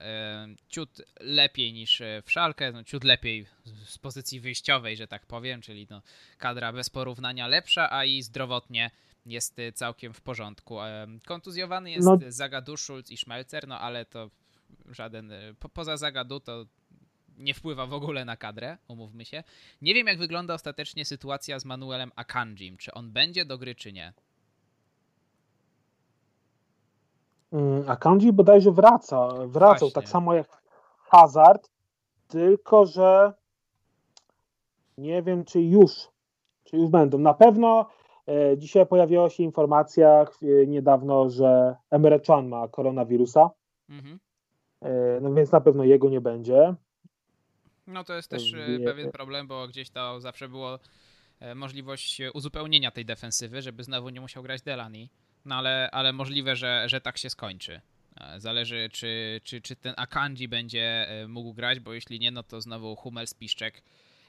ciut 0.68 1.02
lepiej 1.20 1.72
niż 1.72 2.00
e, 2.00 2.22
w 2.24 2.32
szalkę. 2.32 2.72
No, 2.72 2.84
ciut 2.84 3.04
lepiej 3.04 3.46
z- 3.64 3.98
pozycji 3.98 4.40
wyjściowej, 4.40 4.96
że 4.96 5.06
tak 5.08 5.26
powiem, 5.26 5.60
czyli 5.62 5.86
no, 5.90 6.02
kadra 6.38 6.72
bez 6.72 6.90
porównania 6.90 7.46
lepsza, 7.46 7.92
a 7.92 8.04
i 8.04 8.22
zdrowotnie 8.22 8.90
jest 9.26 9.58
y, 9.58 9.72
całkiem 9.72 10.14
w 10.14 10.20
porządku. 10.20 10.76
Kontuzjowany 11.26 11.90
jest 11.90 12.08
No. 12.08 12.18
Zagadu, 12.28 12.76
Schulz 12.76 13.10
i 13.10 13.16
Schmelzer, 13.16 13.68
no 13.68 13.80
ale 13.80 14.04
to 14.04 14.30
żaden. 14.90 15.32
y, 15.32 15.54
Po, 15.60 15.68
poza 15.68 15.96
Zagadu 15.96 16.40
to 16.40 16.66
nie 17.36 17.54
wpływa 17.54 17.86
w 17.86 17.92
ogóle 17.92 18.24
na 18.24 18.36
kadrę, 18.36 18.78
umówmy 18.88 19.24
się. 19.24 19.42
Nie 19.82 19.94
wiem, 19.94 20.06
jak 20.06 20.18
wygląda 20.18 20.54
ostatecznie 20.54 21.04
sytuacja 21.04 21.58
z 21.58 21.64
Manuelem 21.64 22.12
Akanjim. 22.16 22.76
Czy 22.76 22.92
on 22.92 23.12
będzie 23.12 23.44
do 23.44 23.58
gry, 23.58 23.74
czy 23.74 23.92
nie? 23.92 24.04
Mm, 24.06 24.14
A 27.86 27.96
Kanji 27.96 28.32
bodajże 28.32 28.72
wraca, 28.72 29.28
wracał 29.46 29.78
Właśnie. 29.78 29.92
tak 29.92 30.08
samo 30.08 30.34
jak 30.34 30.62
Hazard, 30.98 31.70
tylko 32.28 32.86
że 32.86 33.32
nie 34.98 35.22
wiem, 35.22 35.44
czy 35.44 35.60
już, 35.60 35.92
czy 36.64 36.76
już 36.76 36.90
będą. 36.90 37.18
Na 37.18 37.34
pewno 37.34 37.86
e, 38.28 38.58
dzisiaj 38.58 38.86
pojawiła 38.86 39.30
się 39.30 39.42
informacja 39.42 40.08
e, 40.42 40.66
niedawno, 40.66 41.30
że 41.30 41.76
Emre 41.90 42.20
Can 42.20 42.48
ma 42.48 42.68
koronawirusa, 42.68 43.50
Mhm. 43.88 44.18
e, 44.82 45.20
no 45.20 45.34
więc 45.34 45.52
na 45.52 45.60
pewno 45.60 45.84
jego 45.84 46.08
nie 46.08 46.20
będzie. 46.20 46.74
No 47.86 48.04
to 48.04 48.14
jest 48.14 48.28
też 48.30 48.52
Wie- 48.52 48.84
pewien 48.84 49.10
problem, 49.12 49.46
bo 49.46 49.68
gdzieś 49.68 49.90
to 49.90 50.20
zawsze 50.20 50.48
było 50.48 50.78
e, 51.40 51.54
możliwość 51.54 52.20
e, 52.20 52.32
uzupełnienia 52.32 52.90
tej 52.90 53.04
defensywy, 53.04 53.62
żeby 53.62 53.84
znowu 53.84 54.08
nie 54.08 54.20
musiał 54.20 54.42
grać 54.42 54.62
Delany. 54.62 55.08
No 55.44 55.54
ale, 55.54 55.90
ale 55.90 56.12
możliwe, 56.12 56.56
że, 56.56 56.84
że 56.86 57.00
tak 57.00 57.18
się 57.18 57.30
skończy. 57.30 57.80
E, 58.20 58.40
Zależy, 58.40 58.88
czy, 58.92 59.40
czy, 59.44 59.60
czy 59.60 59.76
ten 59.76 59.94
Akanji 59.96 60.48
będzie 60.48 61.08
e, 61.08 61.28
mógł 61.28 61.52
grać, 61.52 61.80
bo 61.80 61.92
jeśli 61.92 62.20
nie, 62.20 62.30
no 62.30 62.42
to 62.42 62.60
znowu 62.60 62.96
Hummels, 62.96 63.34
Piszczek 63.34 63.82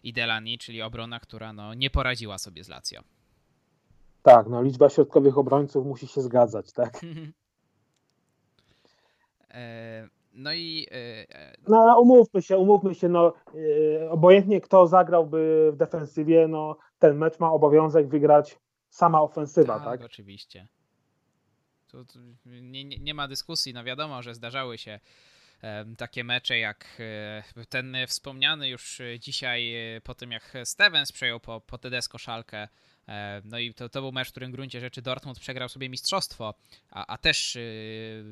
i 0.04 0.14
Delany, 0.14 0.58
czyli 0.58 0.82
obrona, 0.82 1.20
która 1.20 1.54
no, 1.54 1.74
nie 1.74 1.90
poradziła 1.90 2.38
sobie 2.38 2.64
z 2.64 2.70
Lazio. 2.70 3.02
Tak, 4.22 4.48
no 4.48 4.62
liczba 4.62 4.90
środkowych 4.90 5.38
obrońców 5.38 5.86
musi 5.86 6.08
się 6.08 6.22
zgadzać, 6.22 6.72
tak? 6.72 7.00
E, 9.50 10.08
No 10.34 10.54
i 10.54 10.88
No 11.68 11.78
ale 11.78 12.00
umówmy 12.00 12.42
się, 12.42 12.58
umówmy 12.58 12.96
się, 12.96 13.10
no 13.10 13.34
obojętnie 14.10 14.62
kto 14.62 14.88
zagrałby 14.88 15.72
w 15.74 15.76
defensywie, 15.78 16.48
no 16.48 16.78
ten 17.00 17.18
mecz 17.18 17.40
ma 17.40 17.52
obowiązek 17.52 18.08
wygrać 18.08 18.60
sama 18.90 19.22
ofensywa, 19.22 19.80
tak? 19.80 20.02
Oczywiście. 20.02 20.68
Nie, 22.46 22.86
nie, 22.86 23.14
ma 23.14 23.28
dyskusji. 23.28 23.74
No 23.74 23.84
wiadomo, 23.84 24.22
że 24.22 24.36
zdarzały 24.36 24.78
się 24.78 25.00
takie 25.98 26.24
mecze 26.24 26.60
jak 26.60 26.88
e, 27.00 27.66
ten 27.70 27.98
wspomniany 28.08 28.70
już 28.70 29.02
e, 29.02 29.20
dzisiaj 29.20 29.96
e, 29.96 30.02
po 30.02 30.16
tym 30.16 30.32
jak 30.32 30.54
Stevens 30.64 31.12
przejął 31.12 31.40
po, 31.40 31.62
po 31.62 31.78
Tedesco 31.78 32.18
szalkę. 32.18 32.68
E, 33.08 33.42
No 33.46 33.60
i 33.60 33.74
to, 33.74 33.90
to 33.90 34.02
był 34.02 34.12
mecz, 34.12 34.28
w 34.28 34.32
którym 34.32 34.52
gruncie 34.52 34.80
rzeczy 34.80 35.02
Dortmund 35.02 35.40
przegrał 35.40 35.70
sobie 35.70 35.90
mistrzostwo, 35.90 36.54
a, 36.90 37.06
a 37.08 37.18
też 37.18 37.56
e, 37.56 37.60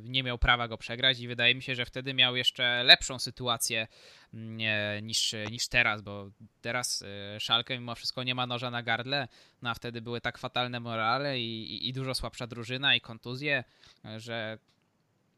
nie 0.03 0.23
miał 0.23 0.37
prawa 0.37 0.67
go 0.67 0.77
przegrać 0.77 1.19
i 1.19 1.27
wydaje 1.27 1.55
mi 1.55 1.61
się, 1.61 1.75
że 1.75 1.85
wtedy 1.85 2.13
miał 2.13 2.35
jeszcze 2.35 2.83
lepszą 2.83 3.19
sytuację 3.19 3.87
mm, 4.33 4.59
e, 4.61 5.01
niż, 5.01 5.35
niż 5.51 5.67
teraz, 5.67 6.01
bo 6.01 6.29
teraz 6.61 7.03
e, 7.35 7.39
Szalkę 7.39 7.79
mimo 7.79 7.95
wszystko 7.95 8.23
nie 8.23 8.35
ma 8.35 8.47
noża 8.47 8.71
na 8.71 8.83
gardle, 8.83 9.27
no 9.61 9.69
a 9.69 9.73
wtedy 9.73 10.01
były 10.01 10.21
tak 10.21 10.37
fatalne 10.37 10.79
morale 10.79 11.39
i, 11.39 11.75
i, 11.75 11.89
i 11.89 11.93
dużo 11.93 12.15
słabsza 12.15 12.47
drużyna 12.47 12.95
i 12.95 13.01
kontuzje, 13.01 13.63
e, 14.05 14.19
że 14.19 14.57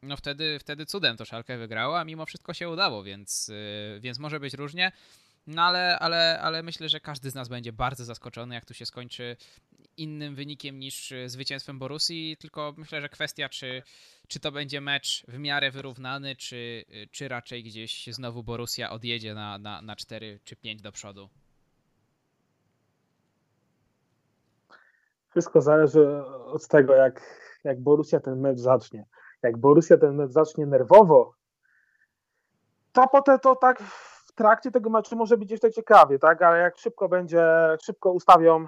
no 0.05 0.17
wtedy, 0.17 0.59
wtedy 0.59 0.85
cudem 0.85 1.17
to 1.17 1.25
Szalkę 1.25 1.57
wygrało, 1.57 1.99
a 1.99 2.03
mimo 2.03 2.25
wszystko 2.25 2.53
się 2.53 2.69
udało, 2.69 3.03
więc, 3.03 3.47
yy, 3.47 3.99
więc 3.99 4.19
może 4.19 4.39
być 4.39 4.53
różnie. 4.53 4.91
No 5.47 5.61
ale, 5.61 5.99
ale, 5.99 6.39
ale 6.41 6.63
myślę, 6.63 6.89
że 6.89 6.99
każdy 6.99 7.29
z 7.29 7.35
nas 7.35 7.47
będzie 7.47 7.73
bardzo 7.73 8.05
zaskoczony, 8.05 8.55
jak 8.55 8.65
tu 8.65 8.73
się 8.73 8.85
skończy 8.85 9.37
innym 9.97 10.35
wynikiem 10.35 10.79
niż 10.79 11.11
y, 11.11 11.29
zwycięstwem 11.29 11.79
Borussii, 11.79 12.37
tylko 12.37 12.73
myślę, 12.77 13.01
że 13.01 13.09
kwestia, 13.09 13.49
czy, 13.49 13.83
czy 14.27 14.39
to 14.39 14.51
będzie 14.51 14.81
mecz 14.81 15.25
w 15.27 15.37
miarę 15.37 15.71
wyrównany, 15.71 16.35
czy, 16.35 16.55
y, 16.55 17.07
czy 17.11 17.27
raczej 17.27 17.63
gdzieś 17.63 18.07
znowu 18.07 18.43
Borussia 18.43 18.89
odjedzie 18.89 19.33
na, 19.33 19.57
na, 19.57 19.81
na 19.81 19.95
4 19.95 20.39
czy 20.43 20.55
5 20.55 20.81
do 20.81 20.91
przodu. 20.91 21.29
Wszystko 25.29 25.61
zależy 25.61 26.25
od 26.45 26.67
tego, 26.67 26.95
jak, 26.95 27.21
jak 27.63 27.81
Borussia 27.81 28.19
ten 28.19 28.39
mecz 28.39 28.59
zacznie. 28.59 29.05
Jak 29.43 29.57
Borussia 29.57 29.97
ten 29.97 30.15
mecz 30.15 30.31
zacznie 30.31 30.65
nerwowo, 30.65 31.33
to 32.91 33.07
potem 33.07 33.39
to 33.39 33.55
tak 33.55 33.83
trakcie 34.35 34.71
tego 34.71 34.89
meczu 34.89 35.15
może 35.15 35.37
być 35.37 35.51
jeszcze 35.51 35.71
ciekawie, 35.71 36.19
tak? 36.19 36.41
Ale 36.41 36.57
jak 36.57 36.77
szybko 36.77 37.09
będzie, 37.09 37.45
szybko 37.81 38.11
ustawią 38.11 38.67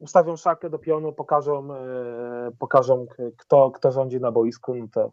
ustawią 0.00 0.36
szalkę 0.36 0.70
do 0.70 0.78
pionu, 0.78 1.12
pokażą, 1.12 1.74
e, 1.74 2.50
pokażą 2.58 3.06
kto, 3.38 3.70
kto 3.70 3.92
rządzi 3.92 4.20
na 4.20 4.32
boisku, 4.32 4.74
no 4.74 4.86
to 4.92 5.12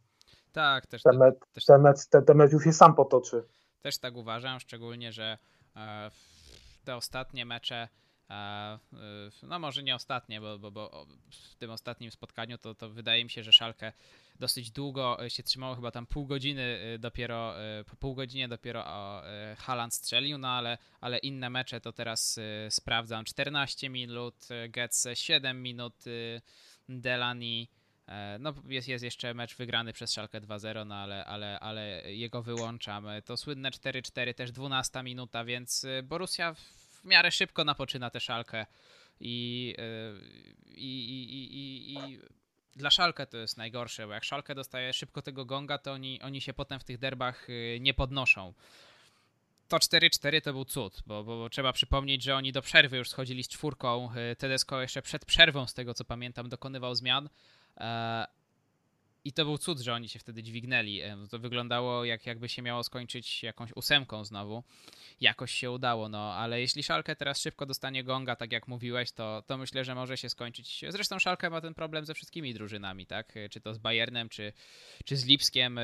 Tak, 0.52 0.88
też, 0.88 1.04
ten 1.04 1.18
mecz, 1.18 1.36
też, 1.54 1.66
ten 1.66 1.82
mecz, 1.82 2.08
ten, 2.08 2.26
ten 2.26 2.38
mecz 2.38 2.52
już 2.52 2.64
się 2.64 2.74
sam 2.74 2.96
potoczy. 2.96 3.44
Też 3.82 4.00
tak 4.00 4.16
uważam, 4.16 4.60
szczególnie, 4.60 5.12
że 5.12 5.38
e, 5.76 6.12
te 6.86 6.96
ostatnie 6.96 7.46
mecze, 7.46 7.88
no 9.44 9.60
może 9.60 9.84
nie 9.84 9.96
ostatnie, 9.96 10.42
bo, 10.42 10.60
bo, 10.60 10.72
bo 10.72 11.06
w 11.52 11.56
tym 11.56 11.72
ostatnim 11.72 12.12
spotkaniu 12.12 12.58
to, 12.58 12.76
to 12.76 12.90
wydaje 12.90 13.24
mi 13.24 13.30
się, 13.30 13.44
że 13.44 13.54
Szalkę 13.54 13.94
dosyć 14.40 14.72
długo 14.72 15.26
e, 15.26 15.30
się 15.30 15.44
trzymało, 15.44 15.76
chyba 15.76 15.92
tam 15.92 16.06
pół 16.06 16.26
godziny 16.26 16.62
e, 16.62 17.00
dopiero, 17.00 17.62
e, 17.62 17.84
po 17.84 17.96
pół 17.96 18.16
godzinie 18.16 18.48
dopiero 18.48 18.84
Haaland 19.58 19.94
strzelił, 19.94 20.38
no 20.38 20.48
ale, 20.48 20.78
ale 21.02 21.18
inne 21.18 21.50
mecze 21.50 21.82
to 21.82 21.94
teraz 21.94 22.40
sprawdzam, 22.70 23.26
14 23.26 23.90
minut, 23.90 24.36
Getze 24.70 25.16
7 25.16 25.62
minut, 25.62 25.96
Delany 26.90 27.68
E, 28.12 28.38
No, 28.40 28.54
jest, 28.68 28.88
jest 28.88 29.04
jeszcze 29.04 29.34
mecz 29.34 29.56
wygrany 29.56 29.94
przez 29.94 30.14
Szalkę 30.14 30.42
2-0, 30.42 30.86
no 30.86 30.96
ale, 30.96 31.26
ale, 31.26 31.60
ale 31.60 32.14
jego 32.14 32.42
wyłączam. 32.42 33.08
To 33.26 33.38
słynne 33.38 33.72
4-4, 33.72 34.34
też 34.34 34.52
12 34.52 35.04
minuta, 35.04 35.46
więc 35.46 35.86
Borussia 36.04 36.56
w 37.04 37.06
miarę 37.06 37.32
szybko 37.32 37.64
napoczyna 37.64 38.10
tę 38.10 38.20
Szalkę 38.20 38.66
i, 39.20 39.76
e, 39.78 40.74
i, 40.76 41.06
i, 41.10 41.34
i, 41.34 41.58
i, 41.58 42.14
i 42.14 42.20
dla 42.76 42.90
Szalkę 42.90 43.28
to 43.28 43.38
jest 43.38 43.58
najgorsze, 43.58 44.08
bo 44.08 44.14
jak 44.14 44.24
Szalkę 44.24 44.56
dostaje 44.56 44.94
szybko 44.94 45.22
tego 45.22 45.46
gonga, 45.46 45.78
to 45.78 45.92
oni, 45.92 46.22
oni 46.22 46.42
się 46.42 46.54
potem 46.54 46.80
w 46.80 46.84
tych 46.84 46.98
derbach 46.98 47.48
e, 47.50 47.80
nie 47.80 47.94
podnoszą. 47.94 48.54
To 49.68 49.78
4-4 49.78 50.42
to 50.42 50.54
był 50.54 50.66
cud, 50.66 51.04
bo, 51.06 51.24
bo, 51.24 51.38
bo 51.38 51.50
trzeba 51.50 51.74
przypomnieć, 51.74 52.24
że 52.24 52.36
oni 52.36 52.52
do 52.52 52.62
przerwy 52.62 52.98
już 52.98 53.10
schodzili 53.10 53.44
z 53.44 53.48
czwórką. 53.48 54.12
E, 54.16 54.36
Tedesco 54.36 54.82
jeszcze 54.82 55.02
przed 55.02 55.26
przerwą, 55.26 55.68
z 55.68 55.74
tego 55.74 55.94
co 55.94 56.06
pamiętam, 56.06 56.50
dokonywał 56.50 56.96
zmian. 56.96 57.30
I 59.26 59.34
to 59.34 59.46
był 59.46 59.58
cud, 59.58 59.80
że 59.80 59.94
oni 59.94 60.10
się 60.10 60.20
wtedy 60.20 60.44
dźwignęli. 60.44 61.02
E, 61.02 61.18
To 61.30 61.40
wyglądało 61.40 62.06
jak 62.06 62.26
jakby 62.26 62.50
się 62.50 62.62
miało 62.62 62.84
skończyć 62.84 63.44
jakąś 63.44 63.72
ósemką 63.76 64.26
znowu. 64.26 64.64
Jakoś 65.22 65.52
się 65.52 65.72
udało, 65.72 66.10
no 66.10 66.34
ale 66.34 66.62
jeśli 66.62 66.84
Szalkę 66.84 67.16
teraz 67.16 67.42
szybko 67.42 67.66
dostanie 67.66 68.04
gonga, 68.04 68.36
tak 68.36 68.52
jak 68.52 68.68
mówiłeś, 68.68 69.12
to, 69.12 69.44
to 69.48 69.58
myślę, 69.58 69.86
że 69.86 69.96
może 69.96 70.18
się 70.18 70.30
skończyć. 70.30 70.86
Zresztą 70.90 71.20
Szalkę 71.20 71.50
ma 71.50 71.62
ten 71.62 71.74
problem 71.74 72.06
ze 72.06 72.14
wszystkimi 72.14 72.54
drużynami, 72.54 73.06
tak? 73.06 73.38
E, 73.38 73.50
Czy 73.50 73.62
to 73.62 73.74
z 73.74 73.78
Bayernem, 73.78 74.30
czy, 74.30 74.54
czy 75.06 75.18
z 75.18 75.26
Lipskiem 75.26 75.78
e, 75.78 75.82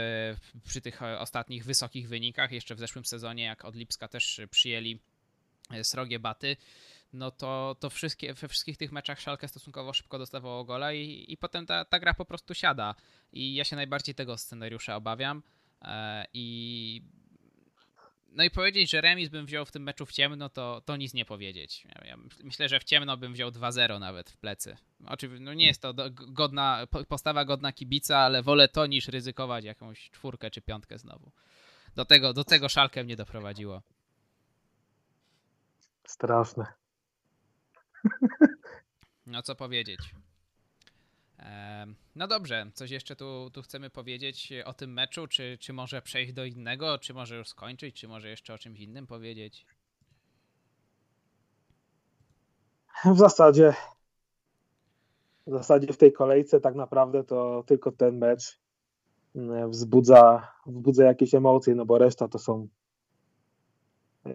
przy 0.65 0.81
tych 0.81 1.01
ostatnich 1.01 1.65
wysokich 1.65 2.07
wynikach. 2.09 2.51
Jeszcze 2.51 2.75
w 2.75 2.79
zeszłym 2.79 3.05
sezonie, 3.05 3.43
jak 3.43 3.65
od 3.65 3.75
Lipska 3.75 4.07
też 4.07 4.41
przyjęli 4.51 4.99
srogie 5.83 6.19
baty, 6.19 6.57
no 7.13 7.31
to, 7.31 7.75
to 7.79 7.89
wszystkie, 7.89 8.33
we 8.33 8.47
wszystkich 8.47 8.77
tych 8.77 8.91
meczach 8.91 9.19
Szalkę 9.19 9.47
stosunkowo 9.47 9.93
szybko 9.93 10.17
dostawało 10.17 10.65
gola 10.65 10.93
i, 10.93 11.25
i 11.27 11.37
potem 11.37 11.65
ta, 11.65 11.85
ta 11.85 11.99
gra 11.99 12.13
po 12.13 12.25
prostu 12.25 12.53
siada. 12.53 12.95
I 13.33 13.55
ja 13.55 13.63
się 13.63 13.75
najbardziej 13.75 14.15
tego 14.15 14.37
scenariusza 14.37 14.95
obawiam. 14.95 15.43
E, 15.81 16.25
I 16.33 17.01
no 18.37 18.43
i 18.43 18.51
powiedzieć, 18.51 18.89
że 18.89 19.01
remis 19.01 19.29
bym 19.29 19.45
wziął 19.45 19.65
w 19.65 19.71
tym 19.71 19.83
meczu 19.83 20.05
w 20.05 20.11
ciemno, 20.11 20.49
to, 20.49 20.81
to 20.85 20.97
nic 20.97 21.13
nie 21.13 21.25
powiedzieć. 21.25 21.85
Ja, 21.85 22.07
ja 22.07 22.17
myślę, 22.43 22.69
że 22.69 22.79
w 22.79 22.83
ciemno 22.83 23.17
bym 23.17 23.33
wziął 23.33 23.49
2-0 23.49 23.99
nawet 23.99 24.29
w 24.29 24.37
plecy. 24.37 24.77
Oczywiście, 25.07 25.45
no 25.45 25.53
nie 25.53 25.65
jest 25.65 25.81
to 25.81 25.93
godna, 26.11 26.87
po- 26.91 27.05
postawa 27.05 27.45
godna 27.45 27.73
kibica, 27.73 28.17
ale 28.17 28.43
wolę 28.43 28.67
to 28.67 28.85
niż 28.85 29.07
ryzykować 29.07 29.65
jakąś 29.65 30.09
czwórkę 30.09 30.51
czy 30.51 30.61
piątkę 30.61 30.97
znowu. 30.97 31.31
Do 31.95 32.05
tego, 32.05 32.33
do 32.33 32.43
tego 32.43 32.69
Szalkę 32.69 33.03
mnie 33.03 33.15
doprowadziło. 33.15 33.81
Straszne. 36.07 36.65
No 39.25 39.41
co 39.41 39.55
powiedzieć. 39.55 39.99
No 42.15 42.27
dobrze, 42.27 42.71
coś 42.73 42.91
jeszcze 42.91 43.15
tu, 43.15 43.49
tu 43.53 43.61
chcemy 43.61 43.89
powiedzieć 43.89 44.53
o 44.65 44.73
tym 44.73 44.93
meczu, 44.93 45.27
czy, 45.27 45.57
czy 45.61 45.73
może 45.73 46.01
przejść 46.01 46.33
do 46.33 46.45
innego, 46.45 46.97
czy 46.97 47.13
może 47.13 47.37
już 47.37 47.47
skończyć, 47.47 47.95
czy 47.95 48.07
może 48.07 48.29
jeszcze 48.29 48.53
o 48.53 48.57
czymś 48.57 48.79
innym 48.79 49.07
powiedzieć? 49.07 49.65
W 53.05 53.17
zasadzie 53.17 53.73
w 55.47 55.51
zasadzie 55.51 55.93
w 55.93 55.97
tej 55.97 56.13
kolejce 56.13 56.59
tak 56.61 56.75
naprawdę 56.75 57.23
to 57.23 57.63
tylko 57.67 57.91
ten 57.91 58.17
mecz 58.17 58.59
mm, 59.35 59.71
wzbudza, 59.71 60.51
wzbudza 60.65 61.05
jakieś 61.05 61.33
emocje, 61.33 61.75
no 61.75 61.85
bo 61.85 61.97
reszta 61.97 62.27
to 62.27 62.39
są 62.39 62.67
e, 64.25 64.33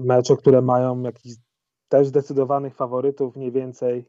mecze, 0.00 0.36
które 0.36 0.62
mają 0.62 1.02
jakichś 1.02 1.36
też 1.94 2.06
zdecydowanych 2.06 2.74
faworytów, 2.74 3.36
mniej 3.36 3.52
więcej 3.52 4.04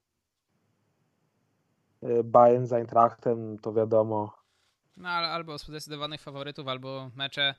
E, 2.06 2.24
Bayern 2.24 2.66
z 2.66 2.74
Eintrachtem, 2.74 3.60
to 3.60 3.74
wiadomo. 3.74 4.38
No 4.98 5.10
albo 5.10 5.58
zdecydowanych 5.58 6.22
faworytów, 6.22 6.68
albo 6.68 7.12
mecze 7.16 7.56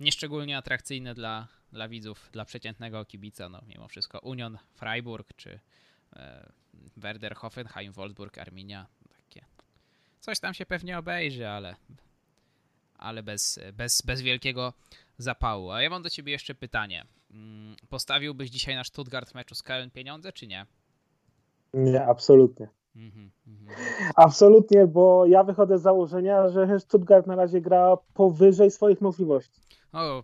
nieszczególnie 0.00 0.56
atrakcyjne 0.56 1.14
dla, 1.14 1.48
dla 1.72 1.88
widzów, 1.88 2.28
dla 2.32 2.44
przeciętnego 2.44 3.04
kibica, 3.04 3.48
no 3.48 3.60
mimo 3.66 3.88
wszystko 3.88 4.18
Union, 4.18 4.58
Freiburg, 4.74 5.34
czy 5.36 5.60
e, 6.16 6.52
Werder, 6.96 7.34
Hoffenheim, 7.34 7.92
Wolfsburg, 7.92 8.38
Arminia, 8.38 8.86
takie. 9.12 9.44
Coś 10.20 10.40
tam 10.40 10.54
się 10.54 10.66
pewnie 10.66 10.98
obejrzy, 10.98 11.48
ale, 11.48 11.76
ale 12.98 13.22
bez, 13.22 13.60
bez, 13.72 14.02
bez 14.02 14.20
wielkiego 14.20 14.72
zapału. 15.18 15.70
A 15.70 15.82
ja 15.82 15.90
mam 15.90 16.02
do 16.02 16.10
ciebie 16.10 16.32
jeszcze 16.32 16.54
pytanie. 16.54 17.06
Mm, 17.30 17.76
Postawiłbyś 17.88 18.50
dzisiaj 18.50 18.74
na 18.74 18.84
Stuttgart 18.84 19.30
w 19.30 19.34
meczu 19.34 19.54
z 19.54 19.62
Köln 19.62 19.90
pieniądze, 19.90 20.32
czy 20.32 20.46
nie? 20.46 20.66
Nie, 21.74 22.04
absolutnie. 22.04 22.68
Mhm, 22.96 23.30
mhm. 23.46 23.78
Absolutnie, 24.16 24.86
bo 24.86 25.26
ja 25.26 25.44
wychodzę 25.44 25.78
z 25.78 25.82
założenia, 25.82 26.48
że 26.48 26.80
Stuttgart 26.80 27.26
na 27.26 27.36
razie 27.36 27.60
gra 27.60 27.96
powyżej 28.14 28.70
swoich 28.70 29.00
możliwości. 29.00 29.60
O, 29.92 30.22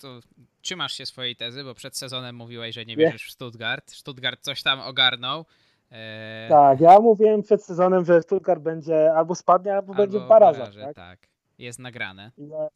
to 0.00 0.20
trzymasz 0.60 0.92
się 0.92 1.06
swojej 1.06 1.36
tezy, 1.36 1.64
bo 1.64 1.74
przed 1.74 1.96
sezonem 1.96 2.36
mówiłeś, 2.36 2.74
że 2.74 2.84
nie 2.84 2.96
wierzysz 2.96 3.28
w 3.28 3.32
Stuttgart. 3.32 3.90
Stuttgart 3.90 4.40
coś 4.40 4.62
tam 4.62 4.80
ogarnął. 4.80 5.44
E, 5.90 6.48
Tak, 6.48 6.80
ja 6.80 7.00
mówiłem 7.00 7.42
przed 7.42 7.64
sezonem, 7.64 8.04
że 8.04 8.22
Stuttgart 8.22 8.62
będzie 8.62 9.14
albo 9.14 9.34
spadnie, 9.34 9.74
albo, 9.74 9.94
będzie 9.94 10.18
w 10.18 10.22
albo 10.22 10.28
barażach. 10.28 10.74
Tak? 10.74 10.96
tak. 10.96 11.18
Jest 11.58 11.78
nagrane. 11.78 12.30
Ja, 12.38 12.68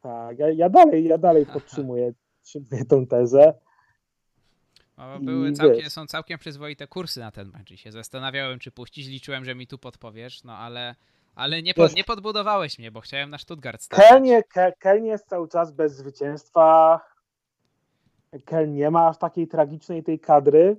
tak, 0.00 0.38
ja, 0.38 0.50
ja 0.50 0.68
dalej, 0.68 1.04
ja 1.04 1.18
dalej 1.18 1.46
podtrzymuję, 1.54 2.12
podtrzymuję 2.40 2.84
tą 2.84 3.06
tezę. 3.06 3.54
O, 4.96 5.18
I 5.18 5.24
były 5.24 5.52
całkiem, 5.52 5.90
są 5.90 6.06
całkiem 6.06 6.38
przyzwoite 6.38 6.86
kursy 6.86 7.20
na 7.20 7.30
ten 7.30 7.48
mecz 7.48 7.70
i 7.70 7.76
się 7.76 7.92
zastanawiałem, 7.92 8.58
czy 8.58 8.70
puścić. 8.70 9.06
Liczyłem, 9.06 9.44
że 9.44 9.54
mi 9.54 9.66
tu 9.66 9.78
podpowiesz, 9.78 10.44
no 10.44 10.56
ale, 10.56 10.94
ale 11.34 11.62
nie, 11.62 11.74
pod, 11.74 11.94
nie 11.94 12.04
podbudowałeś 12.04 12.78
mnie, 12.78 12.90
bo 12.90 13.00
chciałem 13.00 13.30
na 13.30 13.38
Stuttgart 13.38 13.82
stawiać. 13.82 14.08
Kelnie, 14.08 14.42
Ke- 14.42 14.72
Keln 14.78 15.04
jest 15.04 15.28
cały 15.28 15.48
czas 15.48 15.72
bez 15.72 15.96
zwycięstwa. 15.96 17.00
Keln 18.44 18.74
nie 18.74 18.90
ma 18.90 19.08
aż 19.08 19.18
takiej 19.18 19.48
tragicznej 19.48 20.02
tej 20.02 20.20
kadry. 20.20 20.76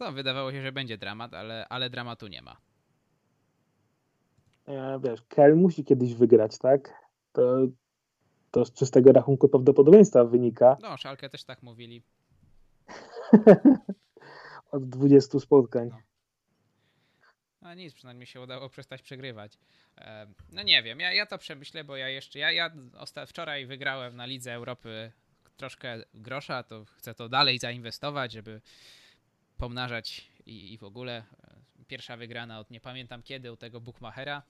No, 0.00 0.12
wydawało 0.12 0.52
się, 0.52 0.62
że 0.62 0.72
będzie 0.72 0.98
dramat, 0.98 1.34
ale, 1.34 1.66
ale 1.68 1.90
dramatu 1.90 2.26
nie 2.26 2.42
ma. 2.42 2.56
E, 4.68 5.00
Wiesz, 5.04 5.22
Keln 5.28 5.60
musi 5.60 5.84
kiedyś 5.84 6.14
wygrać, 6.14 6.58
tak? 6.58 6.94
To, 7.32 7.56
to 8.56 8.64
z 8.64 8.72
czystego 8.72 9.12
rachunku 9.12 9.48
prawdopodobieństwa 9.48 10.24
wynika 10.24 10.76
No, 10.82 10.96
Szalkę 10.96 11.28
też 11.30 11.44
tak 11.44 11.62
mówili. 11.62 12.02
od 14.72 14.88
20 14.88 15.40
spotkań. 15.40 15.88
No. 15.90 15.98
No 17.62 17.74
nic, 17.74 17.94
przynajmniej 17.94 18.26
się 18.26 18.40
udało 18.40 18.68
przestać 18.68 19.02
przegrywać. 19.02 19.58
No 20.52 20.62
nie 20.62 20.82
wiem, 20.82 21.00
ja, 21.00 21.12
ja 21.12 21.26
to 21.26 21.38
przemyślę, 21.38 21.84
bo 21.84 21.96
ja 21.96 22.08
jeszcze, 22.08 22.38
ja, 22.38 22.52
ja 22.52 22.70
osta- 22.98 23.26
wczoraj 23.26 23.66
wygrałem 23.66 24.16
na 24.16 24.26
Lidze 24.26 24.52
Europy 24.52 25.12
troszkę 25.56 26.02
grosza, 26.14 26.62
to 26.62 26.84
chcę 26.84 27.14
to 27.14 27.28
dalej 27.28 27.58
zainwestować, 27.58 28.32
żeby 28.32 28.60
pomnażać 29.56 30.28
i, 30.46 30.72
i 30.72 30.78
w 30.78 30.84
ogóle 30.84 31.16
e, 31.16 31.84
pierwsza 31.86 32.16
wygrana 32.16 32.60
od 32.60 32.70
nie 32.70 32.80
pamiętam 32.80 33.22
kiedy 33.22 33.52
u 33.52 33.56
tego 33.56 33.80
Bookmachera, 33.80 34.42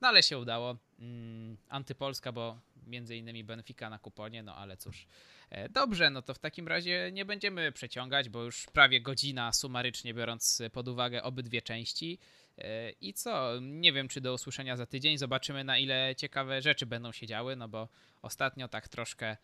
no 0.00 0.08
ale 0.08 0.22
się 0.22 0.38
udało. 0.38 0.76
Mm, 0.98 1.56
antypolska, 1.68 2.32
bo 2.32 2.60
między 2.86 3.16
innymi 3.16 3.44
Benfica 3.44 3.90
na 3.90 3.98
kuponie, 3.98 4.42
no 4.42 4.56
ale 4.56 4.76
cóż. 4.76 5.06
E, 5.50 5.68
Dobrze, 5.68 6.10
no 6.10 6.22
to 6.22 6.34
w 6.34 6.38
takim 6.38 6.68
razie 6.68 7.10
nie 7.12 7.24
będziemy 7.24 7.72
przeciągać, 7.72 8.28
bo 8.28 8.42
już 8.42 8.66
prawie 8.66 9.00
godzina 9.00 9.52
sumarycznie 9.52 10.14
biorąc 10.14 10.62
pod 10.72 10.88
uwagę 10.88 11.22
obydwie 11.22 11.62
części. 11.62 12.18
E, 12.58 12.90
I 12.90 13.14
co? 13.14 13.60
Nie 13.60 13.92
wiem, 13.92 14.08
czy 14.08 14.20
do 14.20 14.34
usłyszenia 14.34 14.76
za 14.76 14.86
tydzień. 14.86 15.18
Zobaczymy, 15.18 15.64
na 15.64 15.78
ile 15.78 16.14
ciekawe 16.16 16.62
rzeczy 16.62 16.86
będą 16.86 17.12
się 17.12 17.26
działy, 17.26 17.56
no 17.56 17.68
bo 17.68 17.88
ostatnio 18.22 18.68
tak 18.68 18.88
troszkę, 18.88 19.36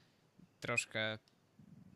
troszkę 0.60 1.18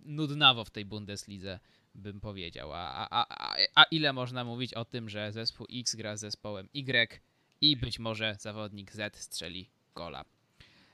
nudnawo 0.04 0.64
w 0.64 0.70
tej 0.70 0.84
Bundeslidze 0.84 1.60
bym 1.94 2.20
powiedział. 2.20 2.72
A, 2.72 2.78
a, 2.78 3.08
a, 3.10 3.26
a- 3.52 3.56
a 3.74 3.84
ile 3.84 4.12
można 4.12 4.44
mówić 4.44 4.74
o 4.74 4.84
tym, 4.84 5.08
że 5.08 5.32
zespół 5.32 5.66
X 5.72 5.94
gra 5.94 6.16
z 6.16 6.20
zespołem 6.20 6.68
Y 6.74 7.20
i 7.60 7.76
być 7.76 7.98
może 7.98 8.36
zawodnik 8.40 8.92
Z 8.92 9.16
strzeli 9.16 9.70
gola. 9.94 10.24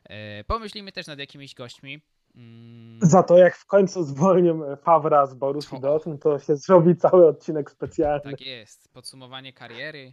E, 0.04 0.44
Pomyślimy 0.44 0.92
też 0.92 1.06
nad 1.06 1.18
jakimiś 1.18 1.54
gośćmi. 1.54 2.00
Mm, 2.34 2.98
Za 3.02 3.22
to 3.22 3.38
jak 3.38 3.56
w 3.56 3.66
końcu 3.66 4.04
zwolnią 4.04 4.76
Fawra 4.76 5.26
z 5.26 5.34
Borussii. 5.34 5.80
Dortmund, 5.80 6.22
to 6.22 6.38
się 6.38 6.56
zrobi 6.56 6.96
cały 6.96 7.26
odcinek 7.28 7.70
specjalny. 7.70 8.30
Tak 8.30 8.40
jest. 8.40 8.88
Podsumowanie 8.92 9.52
kariery, 9.52 10.12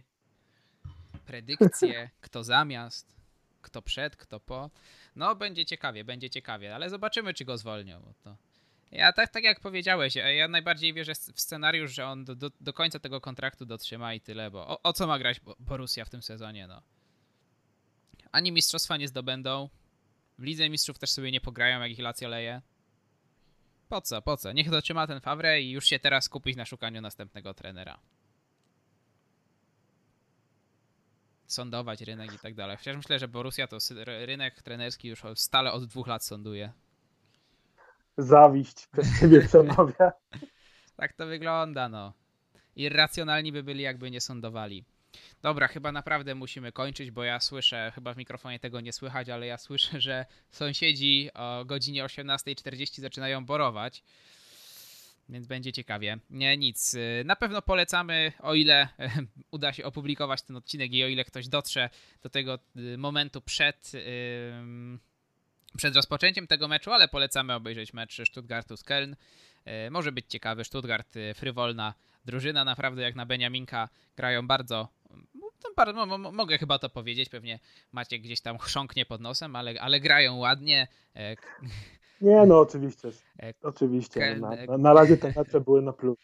predykcje, 1.26 2.10
kto 2.20 2.44
zamiast, 2.44 3.16
kto 3.62 3.82
przed, 3.82 4.16
kto 4.16 4.40
po. 4.40 4.70
No, 5.16 5.34
będzie 5.34 5.66
ciekawie, 5.66 6.04
będzie 6.04 6.30
ciekawie, 6.30 6.74
ale 6.74 6.90
zobaczymy, 6.90 7.34
czy 7.34 7.44
go 7.44 7.58
zwolnią. 7.58 8.00
Bo 8.00 8.12
to... 8.24 8.36
Ja 8.90 9.12
tak, 9.12 9.30
tak 9.30 9.44
jak 9.44 9.60
powiedziałeś, 9.60 10.14
ja- 10.16 10.30
ja 10.32 10.48
najbardziej 10.48 10.94
wierzę 10.94 11.14
w 11.14 11.40
scenariusz, 11.40 11.92
że 11.94 12.06
on 12.06 12.24
do, 12.24 12.34
do, 12.34 12.50
do 12.60 12.72
końca 12.72 12.98
tego 12.98 13.20
kontraktu 13.20 13.66
dotrzyma 13.66 14.14
i 14.14 14.20
tyle, 14.20 14.50
bo 14.50 14.68
o, 14.68 14.82
o 14.82 14.92
co 14.92 15.06
ma 15.06 15.18
grać 15.18 15.40
Bo- 15.40 15.56
Borussia 15.60 16.04
w 16.04 16.10
tym 16.10 16.22
sezonie, 16.22 16.66
no. 16.66 16.82
Ani 18.32 18.52
mistrzostwa 18.52 18.96
nie 18.96 19.08
zdobędą, 19.08 19.68
w 20.38 20.42
Lidze 20.42 20.70
Mistrzów 20.70 20.98
też 20.98 21.10
sobie 21.10 21.30
nie 21.32 21.40
pograją, 21.40 21.80
jak 21.80 21.90
ich 21.90 21.98
Lazio 21.98 22.28
leje. 22.28 22.62
Po 23.88 24.00
co, 24.00 24.22
po 24.22 24.36
co? 24.36 24.52
Niech 24.52 24.70
dotrzyma 24.70 25.06
ten 25.06 25.20
Favre 25.20 25.60
i 25.62 25.70
już 25.70 25.84
się 25.86 25.98
teraz 25.98 26.24
skupić 26.24 26.56
na 26.56 26.64
szukaniu 26.66 27.00
następnego 27.00 27.54
trenera. 27.54 28.00
Sondować 31.46 32.00
rynek 32.00 32.34
i 32.34 32.38
tak 32.38 32.54
dalej. 32.54 32.76
Chociaż 32.76 32.96
myślę, 32.96 33.18
że 33.18 33.28
Borussia 33.28 33.66
to 33.66 33.78
rynek 34.04 34.62
trenerski 34.62 35.08
już 35.08 35.22
stale 35.34 35.72
od 35.72 35.84
dwóch 35.84 36.06
lat 36.06 36.24
sonduje. 36.24 36.72
Zawiść 38.22 38.86
przez 38.86 39.20
ciebie 39.20 39.40
przemawia. 39.40 40.12
Tak 40.96 41.12
to 41.12 41.26
wygląda, 41.26 41.88
no. 41.88 42.12
Irracjonalni 42.76 43.52
by 43.52 43.62
byli, 43.62 43.82
jakby 43.82 44.10
nie 44.10 44.20
sądowali. 44.20 44.84
Dobra, 45.42 45.68
chyba 45.68 45.92
naprawdę 45.92 46.34
musimy 46.34 46.72
kończyć, 46.72 47.10
bo 47.10 47.24
ja 47.24 47.40
słyszę, 47.40 47.92
chyba 47.94 48.14
w 48.14 48.16
mikrofonie 48.16 48.58
tego 48.58 48.80
nie 48.80 48.92
słychać, 48.92 49.28
ale 49.28 49.46
ja 49.46 49.58
słyszę, 49.58 50.00
że 50.00 50.26
sąsiedzi 50.50 51.30
o 51.34 51.64
godzinie 51.64 52.04
18.40 52.04 53.00
zaczynają 53.00 53.44
borować. 53.44 54.02
Więc 55.28 55.46
będzie 55.46 55.72
ciekawie. 55.72 56.18
Nie, 56.30 56.56
nic. 56.56 56.96
Na 57.24 57.36
pewno 57.36 57.62
polecamy, 57.62 58.32
o 58.40 58.54
ile 58.54 58.88
uda 59.50 59.72
się 59.72 59.84
opublikować 59.84 60.42
ten 60.42 60.56
odcinek 60.56 60.92
i 60.92 61.04
o 61.04 61.08
ile 61.08 61.24
ktoś 61.24 61.48
dotrze 61.48 61.90
do 62.22 62.30
tego 62.30 62.58
y, 62.76 62.98
momentu 62.98 63.40
przed, 63.40 63.92
ym, 63.94 65.00
przed 65.76 65.96
rozpoczęciem 65.96 66.46
tego 66.46 66.68
meczu, 66.68 66.92
ale 66.92 67.08
polecamy 67.08 67.54
obejrzeć 67.54 67.92
mecz 67.92 68.28
Stuttgartu 68.28 68.76
z 68.76 68.84
Köln. 68.84 69.14
E, 69.64 69.90
Może 69.90 70.12
być 70.12 70.26
ciekawy. 70.28 70.64
Stuttgart, 70.64 71.16
e, 71.16 71.34
frywolna 71.34 71.94
drużyna, 72.24 72.64
naprawdę 72.64 73.02
jak 73.02 73.14
na 73.14 73.26
Beniaminka 73.26 73.88
grają 74.16 74.46
bardzo. 74.46 74.88
No, 75.94 76.18
mogę 76.18 76.58
chyba 76.58 76.78
to 76.78 76.90
powiedzieć, 76.90 77.28
pewnie 77.28 77.58
macie 77.92 78.18
gdzieś 78.18 78.40
tam 78.40 78.58
chrząknie 78.58 79.06
pod 79.06 79.20
nosem, 79.20 79.56
ale, 79.56 79.74
ale 79.80 80.00
grają 80.00 80.36
ładnie. 80.36 80.88
E, 81.16 81.36
Nie, 82.20 82.46
no 82.46 82.60
oczywiście. 82.60 83.08
Oczywiście. 83.62 84.20
Keln- 84.20 84.40
Na, 84.40 84.66
na, 84.66 84.78
na 84.78 84.92
razie 84.92 85.16
te 85.16 85.32
mecze 85.36 85.60
były 85.60 85.82
na 85.82 85.92
plus. 85.92 86.18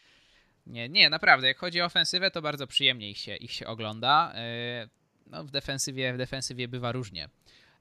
Nie, 0.67 0.89
nie, 0.89 1.09
naprawdę. 1.09 1.47
Jak 1.47 1.57
chodzi 1.57 1.81
o 1.81 1.85
ofensywę, 1.85 2.31
to 2.31 2.41
bardzo 2.41 2.67
przyjemnie 2.67 3.09
ich 3.09 3.17
się, 3.17 3.35
ich 3.35 3.51
się 3.51 3.67
ogląda. 3.67 4.33
No, 5.27 5.43
w 5.43 5.51
defensywie, 5.51 6.13
w 6.13 6.17
defensywie 6.17 6.67
bywa 6.67 6.91
różnie. 6.91 7.29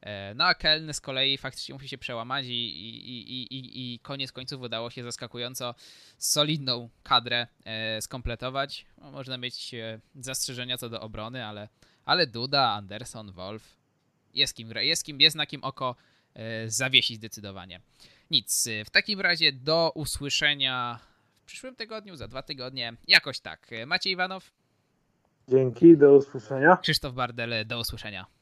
E, 0.06 0.34
No 0.34 0.44
a 0.44 0.54
Keln 0.54 0.94
z 0.94 1.00
kolei 1.00 1.38
faktycznie 1.38 1.74
musi 1.74 1.88
się 1.88 1.98
przełamać 1.98 2.46
i, 2.46 2.50
i, 2.50 3.32
i, 3.32 3.54
i, 3.54 3.94
i 3.94 3.98
koniec 3.98 4.32
końców 4.32 4.62
udało 4.62 4.90
się 4.90 5.02
zaskakująco 5.02 5.74
solidną 6.18 6.88
kadrę 7.02 7.46
e, 7.64 8.02
skompletować. 8.02 8.86
No, 8.98 9.10
można 9.10 9.38
mieć 9.38 9.74
e, 9.74 10.00
zastrzeżenia 10.14 10.78
co 10.78 10.88
do 10.88 11.00
obrony, 11.00 11.44
ale, 11.44 11.68
ale 12.04 12.26
Duda, 12.26 12.70
Anderson, 12.70 13.32
Wolf 13.32 13.76
jest 14.34 14.56
kim, 14.56 14.70
jest 14.76 15.04
kim, 15.04 15.20
jest 15.20 15.36
na 15.36 15.46
kim 15.46 15.64
oko 15.64 15.96
e, 16.34 16.70
zawiesi 16.70 17.16
zdecydowanie. 17.16 17.80
Nic. 18.30 18.68
W 18.84 18.90
takim 18.90 19.20
razie 19.20 19.52
do 19.52 19.92
usłyszenia 19.94 21.00
w 21.42 21.46
przyszłym 21.46 21.76
tygodniu, 21.76 22.16
za 22.16 22.28
dwa 22.28 22.42
tygodnie, 22.42 22.96
jakoś 23.08 23.40
tak. 23.40 23.70
Maciej 23.86 24.12
Iwanow, 24.12 24.50
Dzięki, 25.48 25.96
do 25.96 26.16
usłyszenia. 26.16 26.76
Krzysztof 26.76 27.14
Bardel, 27.14 27.66
do 27.66 27.80
usłyszenia. 27.80 28.35